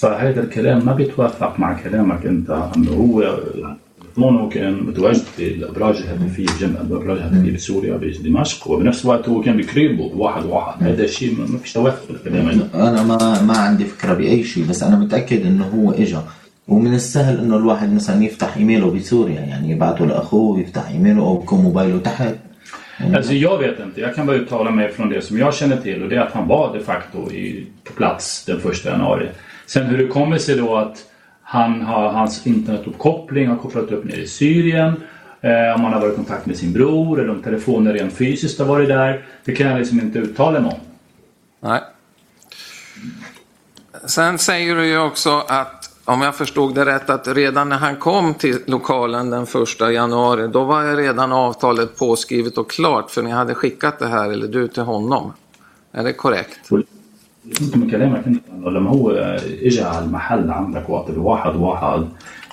فهذا 0.00 0.40
الكلام 0.40 0.84
ما 0.86 0.92
بيتوافق 0.94 1.58
مع 1.60 1.80
كلامك 1.82 2.26
انت 2.26 2.50
انه 2.76 2.90
هو 2.92 3.36
تليفونه 4.17 4.49
كان 4.49 4.73
متواجد 4.73 5.23
في 5.37 5.47
الأبراج 5.47 5.95
الهاتفية 5.95 6.45
جنب 6.59 6.91
الأبراج 6.91 7.17
الهاتفية 7.17 7.51
بسوريا 7.51 7.97
بدمشق 7.97 8.71
وبنفس 8.71 9.05
الوقت 9.05 9.29
هو 9.29 9.41
كان 9.41 9.57
بكريبو 9.57 10.09
بواحد 10.09 10.45
واحد. 10.45 10.83
هذا 10.83 11.03
الشيء 11.03 11.35
ما 11.37 11.45
ما 11.45 11.57
فيش 11.57 11.73
توافق 11.73 12.11
بالكلام 12.11 12.49
هذا 12.49 12.69
أنا 12.73 13.03
ما 13.03 13.41
ما 13.41 13.57
عندي 13.57 13.85
فكرة 13.85 14.13
بأي 14.13 14.43
شيء 14.43 14.65
بس 14.69 14.83
أنا 14.83 14.95
متأكد 14.95 15.45
إنه 15.45 15.65
هو 15.65 15.91
اجى 15.91 16.17
ومن 16.67 16.93
السهل 16.93 17.39
إنه 17.39 17.57
الواحد 17.57 17.93
مثلا 17.93 18.23
يفتح 18.23 18.57
إيميله 18.57 18.91
بسوريا 18.91 19.41
يعني 19.41 19.71
يبعته 19.71 20.05
لأخوه 20.05 20.59
يفتح 20.59 20.87
إيميله 20.89 21.21
أو 21.21 21.41
يكون 21.43 21.61
موبايله 21.61 21.99
تحت. 21.99 22.35
Alltså 23.15 23.33
jag 23.33 23.57
vet 23.57 23.79
inte, 23.79 24.01
jag 24.01 24.15
kan 24.15 24.25
bara 24.25 24.35
uttala 24.35 24.71
mig 24.71 24.91
från 24.91 25.09
det 25.09 25.21
som 25.21 25.37
jag 25.37 25.53
känner 25.53 25.77
till 25.77 26.03
och 26.03 26.09
det 26.09 26.15
är 26.15 26.19
att 26.19 26.31
han 26.31 26.47
var 26.47 26.73
de 26.73 26.79
facto 26.79 27.31
i, 27.31 27.67
på 27.83 27.93
plats 27.93 28.45
den 28.45 28.59
första 28.59 28.89
januari. 28.89 29.27
Sen 29.65 29.85
hur 29.85 29.97
det 29.97 30.07
kommer 30.07 30.37
sig 30.37 30.55
då 30.55 30.75
att 30.75 30.97
han 31.49 31.81
har, 31.81 32.09
hans 32.09 32.47
internetuppkoppling 32.47 33.47
har 33.47 33.57
kopplat 33.57 33.91
upp 33.91 34.03
ner 34.03 34.17
i 34.17 34.27
Syrien, 34.27 35.03
eh, 35.41 35.75
om 35.75 35.83
han 35.83 35.93
har 35.93 36.01
varit 36.01 36.13
i 36.13 36.15
kontakt 36.15 36.45
med 36.45 36.57
sin 36.57 36.73
bror 36.73 37.19
eller 37.19 37.29
om 37.29 37.43
telefonen 37.43 37.93
rent 37.93 38.13
fysiskt 38.13 38.59
har 38.59 38.65
varit 38.65 38.87
där. 38.87 39.25
Det 39.45 39.55
kan 39.55 39.67
jag 39.67 39.79
liksom 39.79 39.99
inte 39.99 40.19
uttala 40.19 40.59
mig 40.59 40.71
om. 40.71 40.79
Nej. 41.59 41.81
Sen 44.05 44.37
säger 44.37 44.75
du 44.75 44.85
ju 44.85 44.99
också 44.99 45.43
att, 45.47 45.89
om 46.05 46.21
jag 46.21 46.35
förstod 46.35 46.75
det 46.75 46.85
rätt, 46.85 47.09
att 47.09 47.27
redan 47.27 47.69
när 47.69 47.77
han 47.77 47.95
kom 47.95 48.33
till 48.33 48.59
lokalen 48.65 49.29
den 49.29 49.45
första 49.45 49.91
januari, 49.91 50.47
då 50.47 50.63
var 50.63 50.95
redan 50.95 51.31
avtalet 51.31 51.97
påskrivet 51.97 52.57
och 52.57 52.71
klart, 52.71 53.11
för 53.11 53.21
ni 53.21 53.31
hade 53.31 53.55
skickat 53.55 53.99
det 53.99 54.07
här, 54.07 54.29
eller 54.29 54.47
du 54.47 54.67
till 54.67 54.83
honom. 54.83 55.33
Är 55.91 56.03
det 56.03 56.13
korrekt? 56.13 56.69
كنت 57.59 57.77
من 57.77 57.87
كلامك 57.89 58.27
أنت 58.27 58.43
إنه 58.57 58.71
لما 58.71 58.89
هو 58.89 59.11
اجى 59.65 59.81
على 59.81 60.05
المحل 60.05 60.51
عندك 60.51 60.89
وقت 60.89 61.11
بواحد 61.11 61.55
واحد 61.55 62.05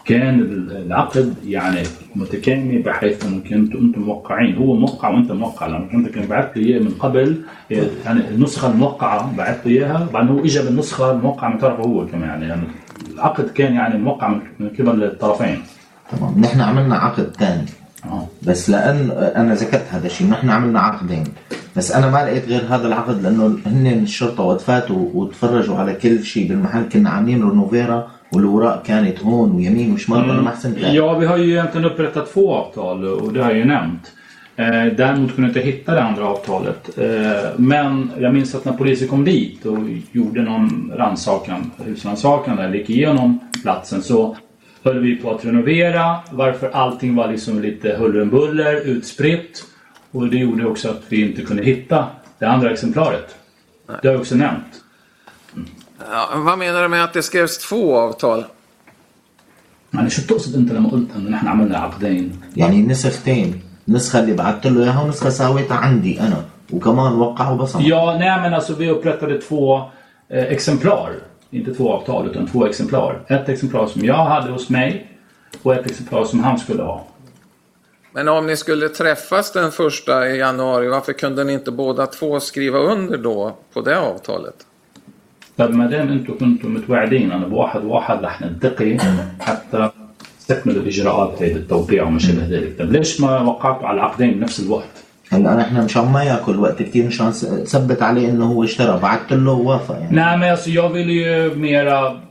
كان 0.04 0.40
العقد 0.70 1.34
يعني 1.46 1.82
متكامل 2.16 2.82
بحيث 2.82 3.26
إنه 3.26 3.40
كنتوا 3.50 3.80
أنتم 3.80 4.00
موقعين. 4.00 4.56
هو 4.56 4.76
موقع 4.76 5.08
وأنت 5.08 5.32
موقع 5.32 5.66
لما 5.66 5.86
كنت 5.92 6.08
كان 6.08 6.26
بعت 6.26 6.56
لي 6.56 6.66
إياه 6.66 6.80
من 6.80 6.90
قبل 6.90 7.42
يعني 7.70 8.20
النسخة 8.28 8.70
الموقعة 8.70 9.36
بعت 9.36 9.66
لي 9.66 9.72
إياها 9.72 10.08
بعدين 10.14 10.30
هو 10.30 10.44
اجى 10.44 10.62
بالنسخة 10.62 11.10
الموقعة 11.10 11.48
من 11.48 11.58
طرفه 11.58 11.82
هو 11.82 12.06
كمان 12.06 12.28
يعني, 12.28 12.46
يعني 12.46 12.62
العقد 13.14 13.48
كان 13.48 13.74
يعني 13.74 13.98
موقع 13.98 14.28
من 14.60 14.68
قبل 14.78 15.04
الطرفين. 15.04 15.58
تمام. 16.12 16.40
نحن 16.40 16.60
عملنا 16.60 16.96
عقد 16.96 17.36
ثاني 17.38 17.66
آه. 18.04 18.26
بس 18.42 18.70
لأن 18.70 19.10
أنا 19.36 19.54
ذكرت 19.54 19.86
هذا 19.90 20.06
الشيء 20.06 20.30
نحن 20.30 20.50
عملنا 20.50 20.80
عقدين. 20.80 21.24
بس 21.75 21.91
انا 21.91 22.09
ما 22.09 22.25
لقيت 22.25 22.47
غير 22.47 22.61
هذا 22.69 22.87
العقد 22.87 23.23
لانه 23.23 23.59
هن 23.65 23.87
الشرطه 24.03 24.43
وقت 24.43 24.61
فاتوا 24.61 25.09
وتفرجوا 25.13 25.75
على 25.75 25.93
كل 25.93 26.23
شيء 26.23 26.47
بالمحل 26.49 26.83
كنا 26.91 27.09
عاملين 27.09 27.49
رينوفيرا 27.49 28.11
والاوراق 28.33 28.83
كانت 28.83 29.23
هون 29.23 29.51
ويمين 29.51 29.93
وشمال 29.93 30.29
انا 30.29 30.41
ما 30.41 30.51
حسنت 30.51 30.77
لا. 30.77 30.93
Ja, 30.93 31.13
vi 31.19 31.25
har 31.25 31.37
ju 31.37 31.51
egentligen 31.51 31.85
upprättat 31.85 32.33
två 32.33 32.53
avtal 32.53 33.05
och 33.05 33.33
det 33.33 33.43
har 33.43 33.49
jag 33.49 33.57
ju 33.57 33.65
nämnt. 33.65 34.11
Eh, 34.55 34.85
däremot 34.97 35.35
kunde 35.35 35.49
jag 35.49 35.49
inte 35.49 35.59
hitta 35.59 35.93
det 35.93 36.03
andra 36.03 36.25
avtalet. 36.25 36.97
Eh, 36.97 37.49
men 37.57 38.11
jag 38.19 38.33
minns 38.33 38.55
att 38.55 38.65
när 38.65 38.73
polisen 38.73 39.07
kom 39.07 39.23
dit 39.25 39.65
och 39.65 39.77
gjorde 40.11 40.41
någon 40.41 40.91
rannsakan, 40.95 41.71
husrannsakan 41.77 42.59
eller 42.59 42.75
gick 42.77 42.89
igenom 42.89 43.39
platsen 43.63 44.01
så 44.03 44.35
höll 44.83 44.99
vi 44.99 45.15
på 45.15 45.31
att 45.31 45.45
renovera 45.45 46.15
varför 46.31 46.69
allting 46.73 47.15
var 47.15 47.31
liksom 47.31 47.61
lite 47.61 47.95
huller 47.99 48.21
om 48.21 48.29
buller, 48.29 48.75
utspritt. 48.75 49.63
Och 50.13 50.27
det 50.27 50.37
gjorde 50.37 50.65
också 50.65 50.89
att 50.89 51.01
vi 51.09 51.29
inte 51.29 51.41
kunde 51.41 51.63
hitta 51.63 52.07
det 52.39 52.45
andra 52.45 52.71
exemplaret. 52.71 53.35
Det 54.01 54.07
har 54.07 54.13
jag 54.13 54.21
också 54.21 54.35
nämnt. 54.35 54.83
Ja, 56.11 56.29
vad 56.35 56.57
menar 56.57 56.81
du 56.81 56.87
med 56.87 57.03
att 57.03 57.13
det 57.13 57.23
skrevs 57.23 57.57
två 57.57 57.97
avtal? 57.97 58.43
يعني 59.93 60.09
شو 60.09 60.21
بتقصد 60.21 60.55
انت 60.55 60.71
لما 60.71 60.89
قلت 60.89 61.07
انه 61.15 61.29
نحن 61.29 61.47
عملنا 61.47 61.77
عقدين؟ 61.77 62.41
يعني 62.55 62.81
نسختين 62.81 63.61
نسخه 63.87 64.19
اللي 64.19 64.33
بعثت 64.33 64.67
له 64.67 64.83
اياها 64.83 65.01
ونسخه 65.01 65.29
ساويتها 65.29 65.77
عندي 65.77 66.19
انا 66.19 66.45
وكمان 66.73 67.13
وقع 67.13 67.49
وبصم 67.49 67.79
Ja, 67.79 68.17
nej 68.19 68.41
men 68.41 68.53
alltså 68.53 68.73
vi 68.75 68.89
upprättade 68.89 69.41
två 69.41 69.81
eh, 70.29 70.43
exemplar. 70.43 71.11
Inte 71.51 71.73
två 71.73 71.93
avtal 71.93 72.27
utan 72.27 72.47
två 72.47 72.65
exemplar. 72.65 73.21
Ett 73.27 73.49
exemplar 73.49 73.87
som 73.87 74.05
jag 74.05 74.25
hade 74.25 74.51
hos 74.51 74.69
mig 74.69 75.19
och 75.63 75.73
ett 75.73 75.85
exemplar 75.85 76.25
som 76.25 76.39
han 76.39 76.59
skulle 76.59 76.83
ha. 76.83 77.05
Men 78.13 78.27
om 78.27 78.45
ni 78.47 78.55
skulle 78.57 78.89
träffas 78.89 79.51
den 79.51 79.71
första 79.71 80.29
i 80.29 80.37
januari, 80.37 80.87
varför 80.87 81.13
kunde 81.13 81.43
ni 81.43 81.53
inte 81.53 81.71
båda 81.71 82.07
två 82.07 82.39
skriva 82.39 82.79
under 82.79 83.17
då 83.17 83.57
på 83.73 83.81
det 83.81 83.99
avtalet? 83.99 84.65
فما 85.57 85.87
دام 85.87 86.07
انتم 86.09 86.33
كنتم 86.37 86.73
متوعدين 86.73 87.31
انا 87.31 87.47
بواحد 87.47 87.83
واحد 87.85 88.23
رح 88.23 88.41
نلتقي 88.41 88.97
حتى 89.39 89.89
تستكملوا 90.39 90.81
الاجراءات 90.83 91.41
هي 91.43 91.51
التوقيع 91.51 92.03
وما 92.03 92.19
شابه 92.19 92.45
ذلك، 92.49 92.77
طيب 92.79 92.91
ليش 92.91 93.21
ما 93.21 93.39
وقعتوا 93.41 93.87
على 93.87 93.95
العقدين 93.97 94.31
بنفس 94.39 94.59
الوقت؟ 94.59 94.95
هلا 95.31 95.55
نحن 95.55 95.83
مشان 95.85 96.05
ما 96.05 96.23
ياكل 96.23 96.59
وقت 96.59 96.81
كثير 96.81 97.05
مشان 97.05 97.31
س- 97.31 97.45
ثبت 97.45 98.01
عليه 98.01 98.29
انه 98.29 98.45
هو 98.45 98.63
اشترى 98.63 98.99
بعثت 99.01 99.31
له 99.33 99.51
ووافق 99.51 99.95
يعني 99.95 100.15
Nej 100.15 100.37
men 100.37 100.51
alltså 100.51 100.69
jag 100.69 100.89
ville 100.89 101.13
ju 101.13 101.55
mera 101.55 102.21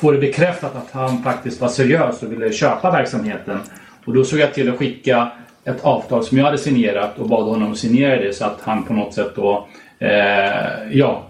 få 0.00 0.10
det 0.10 0.18
bekräftat 0.18 0.76
att 0.76 0.90
han 0.92 1.22
faktiskt 1.22 1.60
var 1.60 1.68
seriös 1.68 2.22
och 2.22 2.32
ville 2.32 2.52
köpa 2.52 2.90
verksamheten. 2.90 3.58
Och 4.07 4.13
då 4.13 4.23
såg 4.23 4.39
jag 4.39 4.53
till 4.53 4.69
att 4.69 4.77
skicka 4.77 5.31
ett 5.63 5.83
avtal 5.85 6.23
som 6.23 6.37
jag 6.37 6.45
hade 6.45 6.57
signerat 6.57 7.19
och 7.19 7.29
bad 7.29 7.45
honom 7.45 7.75
signera 7.75 8.21
det 8.21 8.33
så 8.33 8.45
att 8.45 8.61
han 8.61 8.83
på 8.83 8.93
något 8.93 9.13
sätt 9.13 9.31
då 9.35 9.67
Eh, 9.99 10.97
ja, 10.97 11.29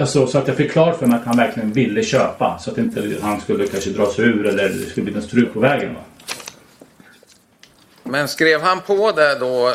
alltså, 0.00 0.26
så 0.26 0.38
att 0.38 0.48
jag 0.48 0.56
fick 0.56 0.72
klart 0.72 0.98
för 0.98 1.06
mig 1.06 1.18
att 1.18 1.26
han 1.26 1.36
verkligen 1.36 1.72
ville 1.72 2.02
köpa 2.02 2.58
så 2.58 2.70
att 2.70 2.78
inte 2.78 3.18
han 3.22 3.40
skulle 3.40 3.66
kanske 3.66 3.90
dra 3.90 4.06
sig 4.06 4.24
ur 4.24 4.46
eller 4.46 4.68
det 4.68 4.74
skulle 4.74 5.04
bli 5.04 5.14
en 5.14 5.22
strul 5.22 5.46
på 5.46 5.60
vägen. 5.60 5.94
Va? 5.94 6.00
Men 8.02 8.28
skrev 8.28 8.60
han 8.60 8.80
på 8.80 9.12
det 9.12 9.38
då 9.38 9.74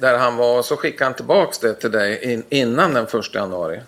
där 0.00 0.18
han 0.18 0.36
var 0.36 0.58
och 0.58 0.64
så 0.64 0.76
skickade 0.76 1.04
han 1.04 1.14
tillbaks 1.14 1.58
det 1.58 1.74
till 1.74 1.90
dig 1.90 2.42
innan 2.48 2.94
den 2.94 3.06
första 3.06 3.38
januari? 3.38 3.80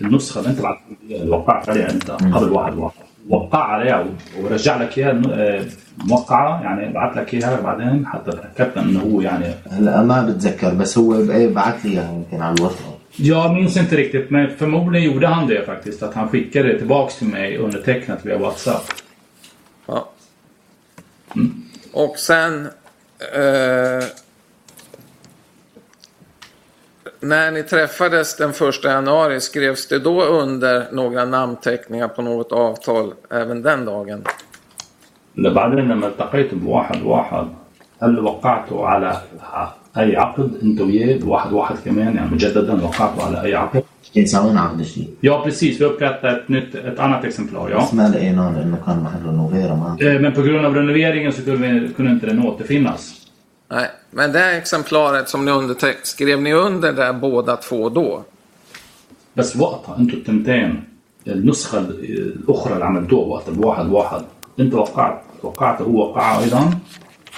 النسخة 0.00 0.38
اللي 0.38 0.50
أنت 0.50 0.60
بعت 0.60 0.78
وقعت 1.26 1.68
عليها 1.68 1.90
أنت 1.90 2.10
قبل 2.10 2.52
واحد 2.52 2.74
واحد 2.74 3.04
وقع 3.28 3.64
عليها 3.64 4.06
ورجع 4.40 4.76
لك 4.76 4.98
إياها 4.98 5.22
آه، 5.32 5.64
موقعة 5.98 6.62
يعني 6.62 6.92
بعت 6.92 7.16
لك 7.16 7.34
إياها 7.34 7.60
بعدين 7.60 8.06
حتى 8.06 8.30
تأكدت 8.30 8.78
إنه 8.78 9.00
هو 9.00 9.20
يعني 9.20 9.54
هلا 9.70 10.02
ما 10.02 10.26
بتذكر 10.26 10.74
بس 10.74 10.98
هو 10.98 11.14
إيه 11.14 11.54
بعث 11.54 11.86
لي 11.86 11.92
إياها 11.92 12.12
يمكن 12.12 12.42
على 12.42 12.54
الواتساب 12.54 12.94
Jag 13.16 13.54
minns 13.54 13.76
inte 13.76 13.96
riktigt 13.96 14.30
men 14.30 14.56
förmodligen 14.56 15.12
gjorde 15.12 15.26
han 15.26 15.46
det 15.46 15.66
faktiskt. 15.66 16.02
Att 16.02 16.14
han 16.14 16.28
skickade 16.28 16.68
det 16.68 16.78
tillbaks 16.78 17.16
till 17.18 17.26
mig 17.26 17.58
undertecknat 17.58 18.26
via 18.26 18.38
WhatsApp. 18.38 18.82
Ja. 19.86 20.08
Och 21.92 22.18
sen... 22.18 22.68
Eh, 23.34 24.04
när 27.23 27.51
ni 27.51 27.63
träffades 27.63 28.37
den 28.37 28.53
första 28.53 28.89
januari, 28.91 29.39
skrevs 29.39 29.87
det 29.87 29.99
då 29.99 30.23
under 30.23 30.85
några 30.91 31.25
namnteckningar 31.25 32.07
på 32.07 32.21
något 32.21 32.51
avtal 32.51 33.13
även 33.31 33.61
den 33.61 33.85
dagen? 33.85 34.23
بعدين 35.35 35.87
لما 35.87 36.07
التقيت 36.07 36.53
بواحد 36.53 37.01
واحد 37.03 37.47
هل 38.01 38.19
وقعتوا 38.19 38.87
على 38.87 39.21
اي 39.97 40.15
عقد 40.15 40.51
انت 40.63 40.81
وياه 40.81 41.19
واحد 41.25 41.53
واحد 41.53 41.75
كمان 41.85 42.15
يعني 42.15 42.31
مجددا 42.31 42.83
وقعتوا 42.83 43.23
على 43.23 43.41
اي 43.43 43.55
عقد 43.55 43.83
يساوون 44.15 44.57
عقد 44.57 44.81
جديد 44.81 45.07
Ja, 45.21 45.41
precis. 45.45 45.81
Vi 45.81 45.85
upprättade 45.85 46.33
ett, 46.37 46.49
nytt, 46.49 46.75
ett 46.75 46.99
annat 46.99 47.23
exemplar. 47.25 47.69
Ja. 47.69 47.77
بس 47.77 47.93
ما 47.93 48.09
لقيناه 48.09 48.51
لانه 48.51 48.77
كان 48.85 48.99
محله 48.99 49.31
نوفيرا 49.31 49.75
ما 49.75 49.97
Eh, 50.01 50.19
Men 50.21 50.33
på 50.33 50.41
grund 50.41 50.65
av 50.65 50.75
renoveringen 50.75 51.31
så 51.33 51.41
kunde, 51.41 51.67
vi, 51.79 51.93
kunde 51.93 52.11
inte 52.11 52.25
den 52.25 52.39
återfinnas. 52.47 53.01
Nej, 54.13 54.27
men 54.27 54.31
det 54.31 54.39
här 54.39 54.53
exemplaret 54.57 55.29
som 55.29 55.45
ni 55.45 55.51
underteck 55.51 55.97
skrev 56.05 56.41
ni 56.41 56.53
under 56.53 56.93
där 56.93 57.13
båda 57.13 57.57
två 57.57 57.89
då? 57.89 58.23
بس 59.37 59.55
وقتها 59.55 59.95
انتوا 59.99 60.19
التنتين 60.19 60.83
النسخة 61.27 61.77
الأخرى 61.79 62.73
اللي 62.73 62.85
عملتوها 62.85 63.27
وقتها 63.27 63.51
بواحد 63.53 63.87
واحد 63.89 64.21
انت 64.59 64.73
وقعت 64.73 65.21
وقعت 65.41 65.81
هو 65.81 66.09
وقعها 66.09 66.43
أيضا؟ 66.43 66.71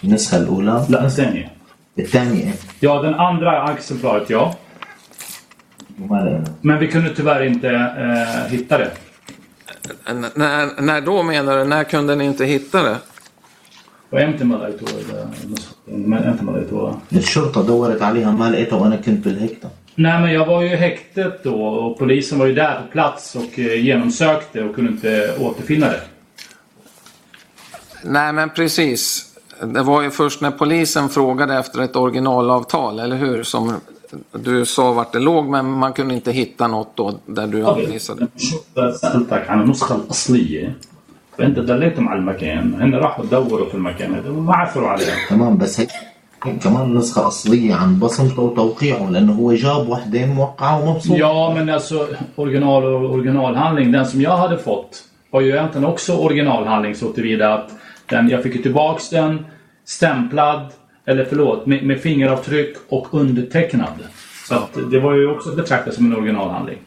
النسخة 0.04 0.38
الأولى 0.38 0.86
لا 0.90 1.06
الثانية. 1.06 1.52
الثانية 2.00 2.44
إيه 2.44 2.54
Ja, 2.82 3.02
den 3.02 3.14
andra 3.14 3.74
exemplaret 3.78 4.30
ja. 4.30 4.56
وما 6.02 6.16
لقيناه 6.18 6.44
Men 6.62 6.80
vi 6.80 6.88
kunde 6.88 7.16
tyvärr 7.16 7.44
inte 7.44 7.70
eh, 7.70 8.52
hitta 8.52 8.78
det. 8.78 8.92
N- 10.06 10.26
När, 10.36 10.82
när 10.82 11.02
då 11.02 11.24
menar 11.24 11.58
du? 11.58 11.64
När 11.64 11.84
kunde 11.84 12.16
ni 12.16 12.26
inte 12.26 12.46
hitta 12.46 12.84
det? 12.84 12.98
وامتى 14.12 14.44
ما 14.44 14.56
لقيتوها 14.56 15.30
النسخة؟ 15.86 15.86
ما- 16.10 16.30
امتى 16.30 16.44
ما 16.46 16.52
لقيتوها؟ 16.52 17.00
الشرطة 17.14 17.64
دورت 17.64 18.02
عليها 18.02 18.32
ما 18.32 18.50
لقيتها 18.52 18.78
وأنا 18.80 18.96
كنت 18.96 19.26
بالهيكتة 19.26 19.70
Nej, 19.96 20.22
men 20.22 20.34
jag 20.34 20.46
var 20.46 20.62
ju 20.62 20.72
i 20.72 20.76
häktet 20.76 21.44
då 21.44 21.64
och 21.66 22.00
polisen 22.00 22.40
var 22.40 22.46
ju 22.46 22.54
där 22.54 22.76
på 22.76 22.92
plats 22.92 23.36
och 23.36 23.60
eh, 23.60 23.86
genomsökte 23.86 24.64
och 24.64 24.76
kunde 24.76 24.92
inte 24.92 25.36
återfinna 25.40 25.88
det. 25.88 26.02
Nej, 28.04 28.34
men 28.34 28.50
precis. 28.50 29.26
Det 29.64 29.84
var 29.84 30.02
ju 30.02 30.12
först 30.12 30.42
när 30.42 30.52
polisen 30.52 31.10
frågade 31.10 31.58
efter 31.58 31.82
ett 31.82 31.96
originalavtal, 31.96 33.00
eller 33.00 33.16
hur? 33.16 33.44
Som 33.44 33.74
du 34.32 34.66
sa 34.66 34.92
vart 34.94 35.14
det 35.14 35.20
låg, 35.20 35.46
men 35.50 35.72
man 35.72 35.94
kunde 35.94 36.14
inte 36.14 36.32
hitta 36.32 36.68
något 36.68 36.92
då 36.98 37.20
där 37.26 37.48
du 37.48 37.66
anvisade. 37.66 38.28
الشرطة 41.40 41.66
سألتك 41.66 42.00
عن 42.00 42.08
النسخة 42.08 42.08
الأصلية 42.08 42.08
فأنت 42.08 42.08
دليتهم 42.08 42.10
على 42.10 42.20
المكان 42.20 42.82
هن 42.82 42.96
راحوا 42.96 43.26
دوروا 43.26 43.70
في 43.70 43.76
المكان 43.76 44.14
هذا 44.14 44.30
وما 44.30 44.56
عثروا 44.56 44.90
عليها 44.90 45.16
تمام 45.30 45.58
بس 45.58 45.80
هيك 45.80 45.90
كمان 46.64 46.94
نسخة 46.94 47.28
أصلية 47.28 47.74
عن 47.74 48.00
بصمته 48.00 48.42
وتوقيعه 48.42 49.10
لأنه 49.10 49.34
هو 49.34 49.54
جاب 49.54 49.90
وحدة 49.90 50.26
موقعة 50.26 50.90
ومبسوط 50.90 51.18
Ja, 51.18 51.54
men 51.56 51.70
alltså 51.70 52.08
original 52.36 52.84
och 52.84 53.14
originalhandling, 53.14 53.92
den 53.92 54.06
som 54.06 54.22
jag 54.22 54.38
hade 54.38 54.58
fått 54.58 55.04
var 55.32 55.42
ju 55.42 55.50
egentligen 55.50 55.86
också 55.86 56.18
originalhandling 56.18 56.96
så 56.96 57.12
tillvida 57.12 57.54
att 57.54 57.70
den, 58.10 58.30
jag 58.30 58.44
fick 58.44 58.56
ju 58.56 58.62
tillbaks 58.62 59.10
den 59.10 59.46
stämplad, 59.86 60.74
eller 61.06 61.26
förlåt, 61.26 61.66
med, 61.66 61.84
med 61.84 62.00
fingeravtryck 62.02 62.78
och 62.90 63.14
undertecknad. 63.14 63.94
Så 64.48 64.56
att 64.56 64.92
det 64.92 65.00
var 65.00 65.14
ju 65.14 65.32
också 65.32 65.56
betraktat 65.56 65.94
som 65.94 66.06
en 66.06 66.18
originalhandling. 66.18 66.78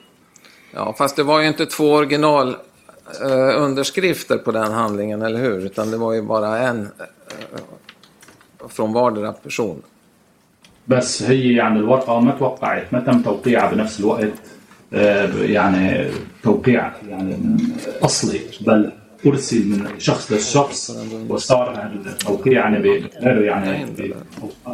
Ja, 0.74 0.94
fast 0.98 1.16
det 1.16 1.22
var 1.22 1.40
ju 1.40 1.48
inte 1.48 1.66
två 1.66 1.92
original 1.92 2.56
eh, 3.21 3.63
underskrifter 3.63 4.37
på 4.37 4.51
den 4.51 4.71
handlingen, 4.71 5.21
eller 5.21 5.39
hur? 5.39 5.65
Utan 5.65 5.91
det 5.91 5.97
var 5.97 6.13
ju 6.13 6.21
bara 6.21 6.57
en 6.57 6.81
eh, 6.81 7.59
från 8.69 8.93
vardera 8.93 9.33
person. 9.33 9.81
بس 10.87 11.23
هي 11.23 11.53
يعني 11.53 11.79
الورقة 11.79 12.19
ما 12.19 12.31
توقعت 12.31 12.93
ما 12.93 12.99
تم 12.99 13.21
توقيعها 13.21 13.71
بنفس 13.71 13.99
الوقت 13.99 14.33
آه، 14.93 15.33
يعني 15.33 16.07
توقيع 16.43 16.91
يعني 17.09 17.37
أصلي 18.01 18.39
بل 18.61 18.91
أرسل 19.25 19.67
من 19.67 19.99
شخص 19.99 20.31
للشخص 20.31 20.97
وصار 21.29 21.91
التوقيع 22.05 22.53
يعني 22.53 22.79
بغير 22.79 23.41
يعني 23.41 23.87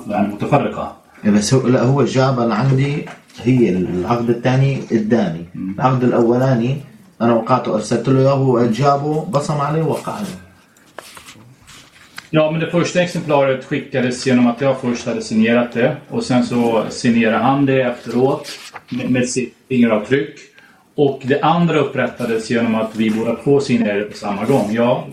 يعني 0.07 0.27
متفرقة 0.27 0.97
بس 1.25 1.53
هو 1.53 1.67
لا 1.67 1.81
هو 1.81 2.03
جابها 2.03 2.45
لعندي 2.45 3.05
هي 3.43 3.69
العقد 3.69 4.29
الثاني 4.29 4.81
قدامي 4.91 5.45
العقد 5.55 6.03
الأولاني 6.03 6.77
أنا 7.20 7.34
وقعته 7.34 7.74
أرسلت 7.74 8.08
له 8.08 8.20
إياه 8.20 8.34
هو 8.34 8.66
جابه 8.66 9.24
بصم 9.24 9.60
عليه 9.60 9.82
ووقع 9.82 10.12
عليه 10.12 10.50
Ja, 12.32 12.50
men 12.50 12.60
det 12.60 12.70
första 12.70 13.02
exemplaret 13.02 13.64
skickades 13.64 14.26
genom 14.26 14.46
att 14.46 14.60
jag 14.60 14.80
först 14.80 15.06
hade 15.06 15.22
signerat 15.22 15.72
det 15.72 15.96
och 16.08 16.24
sen 16.24 16.46
så 16.46 16.84
signerade 16.90 17.44
han 17.44 17.66
det 17.66 17.82
efteråt 17.82 18.50
med, 18.88 19.10
med 19.10 19.28
sitt 19.28 19.54
fingeravtryck. 19.68 20.38
Och 20.94 21.20
det 21.24 21.40
andra 21.40 21.78
upprättades 21.78 22.50
genom 22.50 22.74
att 22.74 22.96
vi 22.96 23.10
båda 23.10 23.36
två 23.36 23.60
signerade 23.60 24.04
på 24.04 24.16
samma 24.16 24.44
gång. 24.44 24.72
Ja, 24.72 25.06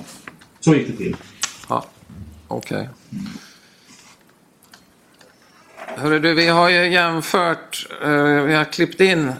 så 0.59 0.75
gick 0.75 0.87
det 0.87 0.97
till. 0.97 1.15
Ja, 1.69 1.85
okej. 2.47 2.89
Hörru 5.95 6.19
du, 6.19 6.33
vi 6.33 6.47
har 6.47 6.69
ju 6.69 6.89
jämfört, 6.89 7.87
eh, 8.03 8.43
vi 8.43 8.53
har 8.53 8.63
klippt 8.63 9.01
in, 9.01 9.33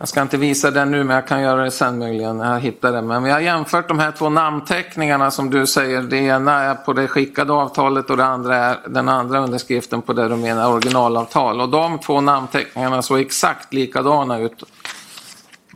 jag 0.00 0.08
ska 0.08 0.22
inte 0.22 0.36
visa 0.36 0.70
den 0.70 0.90
nu 0.90 1.04
men 1.04 1.14
jag 1.14 1.26
kan 1.28 1.42
göra 1.42 1.64
det 1.64 1.70
sen 1.70 1.98
möjligen 1.98 2.38
när 2.38 2.52
jag 2.52 2.60
hittar 2.60 2.92
den. 2.92 3.06
Men 3.06 3.22
vi 3.22 3.30
har 3.30 3.40
jämfört 3.40 3.88
de 3.88 3.98
här 3.98 4.12
två 4.12 4.28
namnteckningarna 4.28 5.30
som 5.30 5.50
du 5.50 5.66
säger. 5.66 6.02
Det 6.02 6.16
ena 6.16 6.52
är 6.52 6.74
på 6.74 6.92
det 6.92 7.08
skickade 7.08 7.52
avtalet 7.52 8.10
och 8.10 8.16
det 8.16 8.24
andra 8.24 8.56
är 8.56 8.78
den 8.88 9.08
andra 9.08 9.38
underskriften 9.38 10.02
på 10.02 10.12
det 10.12 10.28
du 10.28 10.36
menar 10.36 10.72
originalavtal. 10.72 11.60
Och 11.60 11.68
de 11.68 11.98
två 11.98 12.20
namnteckningarna 12.20 13.02
såg 13.02 13.20
exakt 13.20 13.74
likadana 13.74 14.38
ut. 14.38 14.62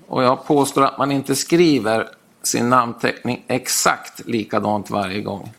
Och 0.07 0.23
jag 0.23 0.47
påstår 0.47 0.85
att 0.85 0.99
man 0.99 1.13
inte 1.13 1.35
skriver 1.35 2.09
sin 2.43 2.69
namnteckning 2.69 3.45
exakt 3.49 4.27
likadant 4.27 4.91
varje 4.91 5.21
gång. 5.21 5.53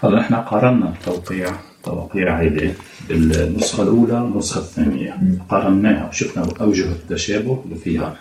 هلا 0.00 0.20
احنا 0.20 0.40
قارنا 0.40 0.88
التوقيع 0.88 1.52
توقيع 1.83 2.39
هيدي. 2.39 2.69
بالنسخة 3.09 3.83
الأولى 3.83 4.13
والنسخة 4.13 4.59
الثانية. 4.59 5.17
قارناها 5.49 6.09
وشفنا 6.09 6.47
أوجه 6.61 6.85
التشابه 6.91 7.59
اللي 7.65 7.75
فيها. 7.75 8.15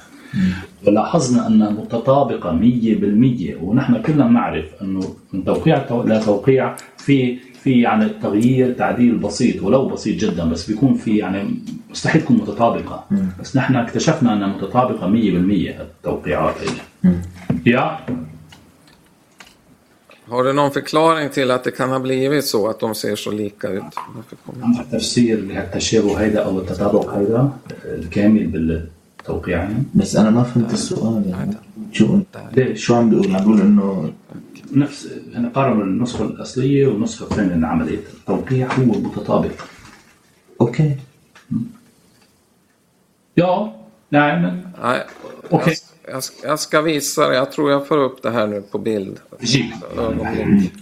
ولاحظنا 0.87 1.47
أنها 1.47 1.71
متطابقة 1.71 2.53
مية 2.53 2.95
بالمية 3.01 3.57
ونحن 3.63 4.03
كلنا 4.03 4.29
نعرف 4.29 4.65
أنه 4.83 5.15
من 5.33 5.45
توقيع 5.45 5.79
تو- 5.79 6.03
لتوقيع 6.03 6.77
في 6.97 7.37
في 7.63 7.81
يعني 7.81 8.09
تغيير 8.23 8.73
تعديل 8.73 9.17
بسيط 9.17 9.63
ولو 9.63 9.89
بسيط 9.89 10.21
جدا 10.21 10.45
بس 10.45 10.71
بيكون 10.71 10.95
في 10.95 11.17
يعني 11.17 11.55
مستحيل 11.91 12.23
تكون 12.23 12.37
متطابقة. 12.37 13.05
بس 13.41 13.57
نحن 13.57 13.77
اكتشفنا 13.77 14.33
أنها 14.33 14.47
متطابقة 14.49 15.07
مية 15.09 15.33
بالمية 15.33 15.81
التوقيعات 15.83 16.55
هيدي. 16.61 16.83
Ja, 17.77 17.83
Har 20.32 20.44
du 20.44 20.54
någon 20.54 20.72
förklaring 20.72 21.30
till 21.30 21.52
att 21.52 21.64
det 21.64 21.72
kan 21.72 21.90
ha 21.90 22.00
blivit 22.00 22.46
så 22.46 22.68
att 22.68 22.80
de 22.80 22.96
ser 22.96 23.16
så 23.16 23.32
lika 23.32 23.68
ut? 23.70 23.84
Varför 24.16 24.36
kommer- 24.46 24.64
عندك 24.66 24.86
تفسير 24.92 25.38
لهالتشابه 25.42 26.18
هيدا 26.22 26.40
او 26.46 26.60
التطابق 26.60 27.10
هيدا 27.14 27.50
الكامل 27.86 28.48
بالتوقيعين 28.48 29.86
بس 29.94 30.16
أنا 30.16 30.30
ما 30.30 30.44
فهمت 30.44 30.74
السؤال 30.74 31.24
يعني 31.30 31.54
شو 31.92 32.20
ليش؟ 32.54 32.86
شو 32.86 32.96
عم 32.96 33.10
بيقول 33.10 33.36
عم 33.36 33.42
بيقول 33.44 33.62
إنه 33.62 34.14
نفس 34.74 35.10
هنا 35.36 35.50
قارنوا 35.50 35.84
النسخه 35.84 36.24
الاصليه 36.26 36.88
والنسخه 36.88 37.24
الثانيه 37.24 37.56
من 37.56 37.66
عمليه 37.66 38.00
التوقيع 38.14 38.74
هو 38.74 38.84
متطابق 38.84 39.52
أوكي 40.62 40.96
Ja, 43.40 43.52
nej 44.12 44.32
men 44.42 44.56
Nej, 44.84 45.00
okay. 45.57 45.75
jag, 46.05 46.15
jag, 46.15 46.23
jag, 46.43 46.61
ska 46.61 46.81
visa 46.81 47.29
det. 47.29 47.35
Jag 47.35 47.53
tror 47.53 47.71
jag 47.71 47.87
får 47.87 47.99
upp 47.99 48.23
det 48.23 48.31
här 48.31 48.47
nu 48.47 48.63
på 48.63 48.79
bild. 48.79 49.21
Ögonblick. 49.99 50.73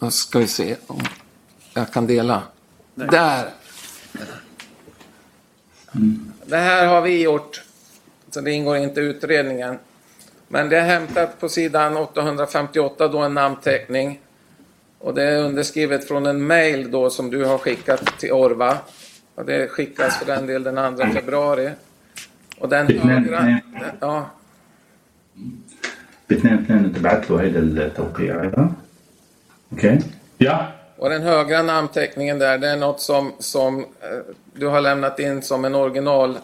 Nu 0.00 0.10
ska 0.10 0.38
vi 0.38 0.46
se 0.46 0.76
om 0.86 1.00
jag 1.74 1.92
kan 1.92 2.06
dela. 2.06 2.42
Nej. 2.94 3.08
Där! 3.10 3.57
Det 6.45 6.57
här 6.57 6.87
har 6.87 7.01
vi 7.01 7.21
gjort. 7.21 7.63
Så 8.29 8.41
det 8.41 8.51
ingår 8.51 8.77
inte 8.77 9.01
i 9.01 9.03
utredningen. 9.03 9.77
Men 10.47 10.69
det 10.69 10.77
är 10.77 10.83
hämtat 10.83 11.39
på 11.39 11.49
sidan 11.49 11.97
858 11.97 13.07
då 13.07 13.19
en 13.19 13.33
namnteckning. 13.33 14.19
Och 14.99 15.13
det 15.13 15.23
är 15.23 15.43
underskrivet 15.43 16.07
från 16.07 16.25
en 16.25 16.47
mail 16.47 16.91
då 16.91 17.09
som 17.09 17.29
du 17.29 17.45
har 17.45 17.57
skickat 17.57 18.19
till 18.19 18.31
Orva. 18.31 18.77
Och 19.35 19.45
det 19.45 19.67
skickas 19.67 20.17
för 20.17 20.25
den 20.25 20.47
del 20.47 20.63
den 20.63 20.95
2 20.95 21.05
februari. 21.05 21.71
Och 22.57 22.69
den 22.69 22.99
högra... 22.99 23.59
Ja, 23.99 24.29
باثنين 26.29 26.53
اثنين 26.53 26.83
انت 26.85 26.99
بعت 26.99 27.31
له 27.31 27.41
هيدا 27.41 27.59
التوقيع 27.59 28.41
هيدا 28.41 28.71
اوكي 29.71 29.99
Ja, 30.39 30.67
och 30.97 31.09
den 31.09 31.21
högra 31.21 31.61
namnteckningen 31.61 32.39
där, 32.39 32.57
det 32.57 32.67
är 32.69 32.77
något 32.77 32.99
som, 33.01 33.31
som 33.39 33.79
eh, 33.79 33.85
du 34.53 34.67
har 34.67 34.81
lämnat 34.81 35.19
in 35.19 35.41
som 35.41 35.65
en 35.65 35.75
original 35.75 36.37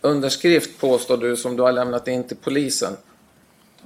underskrift 0.00 0.80
påstår 0.80 1.16
du, 1.16 1.36
som 1.36 1.56
du 1.56 1.62
har 1.62 1.72
lämnat 1.72 2.08
in 2.08 2.24
till 2.24 2.36
polisen. 2.36 2.96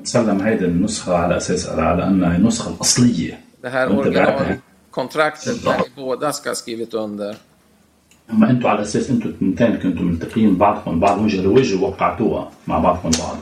سلم 0.04 0.40
هيدا 0.40 0.66
النسخة 0.66 1.14
على 1.16 1.36
أساس 1.36 1.68
على 1.68 2.02
أنها 2.04 2.36
النسخة 2.36 2.70
الأصلية 2.70 3.38
det 3.62 3.68
här 3.68 3.90
Inte 3.90 4.10
berätta. 4.10 4.32
originalkontraktet 4.36 5.64
där 5.64 5.78
ni 5.78 6.02
båda 6.02 6.32
ska 6.32 6.50
ha 6.50 6.54
skrivit 6.54 6.94
under. 6.94 7.36
اما 8.32 8.50
انتوا 8.50 8.70
على 8.70 8.82
اساس 8.82 9.10
انتوا 9.10 9.30
الاثنين 9.30 9.76
كنتوا 9.76 10.02
ملتقيين 10.06 10.56
بعضكم 10.56 11.00
بعض 11.00 11.20
وجه 11.20 11.40
لوجه 11.42 11.76
ووقعتوها 11.82 12.50
مع 12.66 12.78
بعضكم 12.78 13.10
بعض 13.18 13.36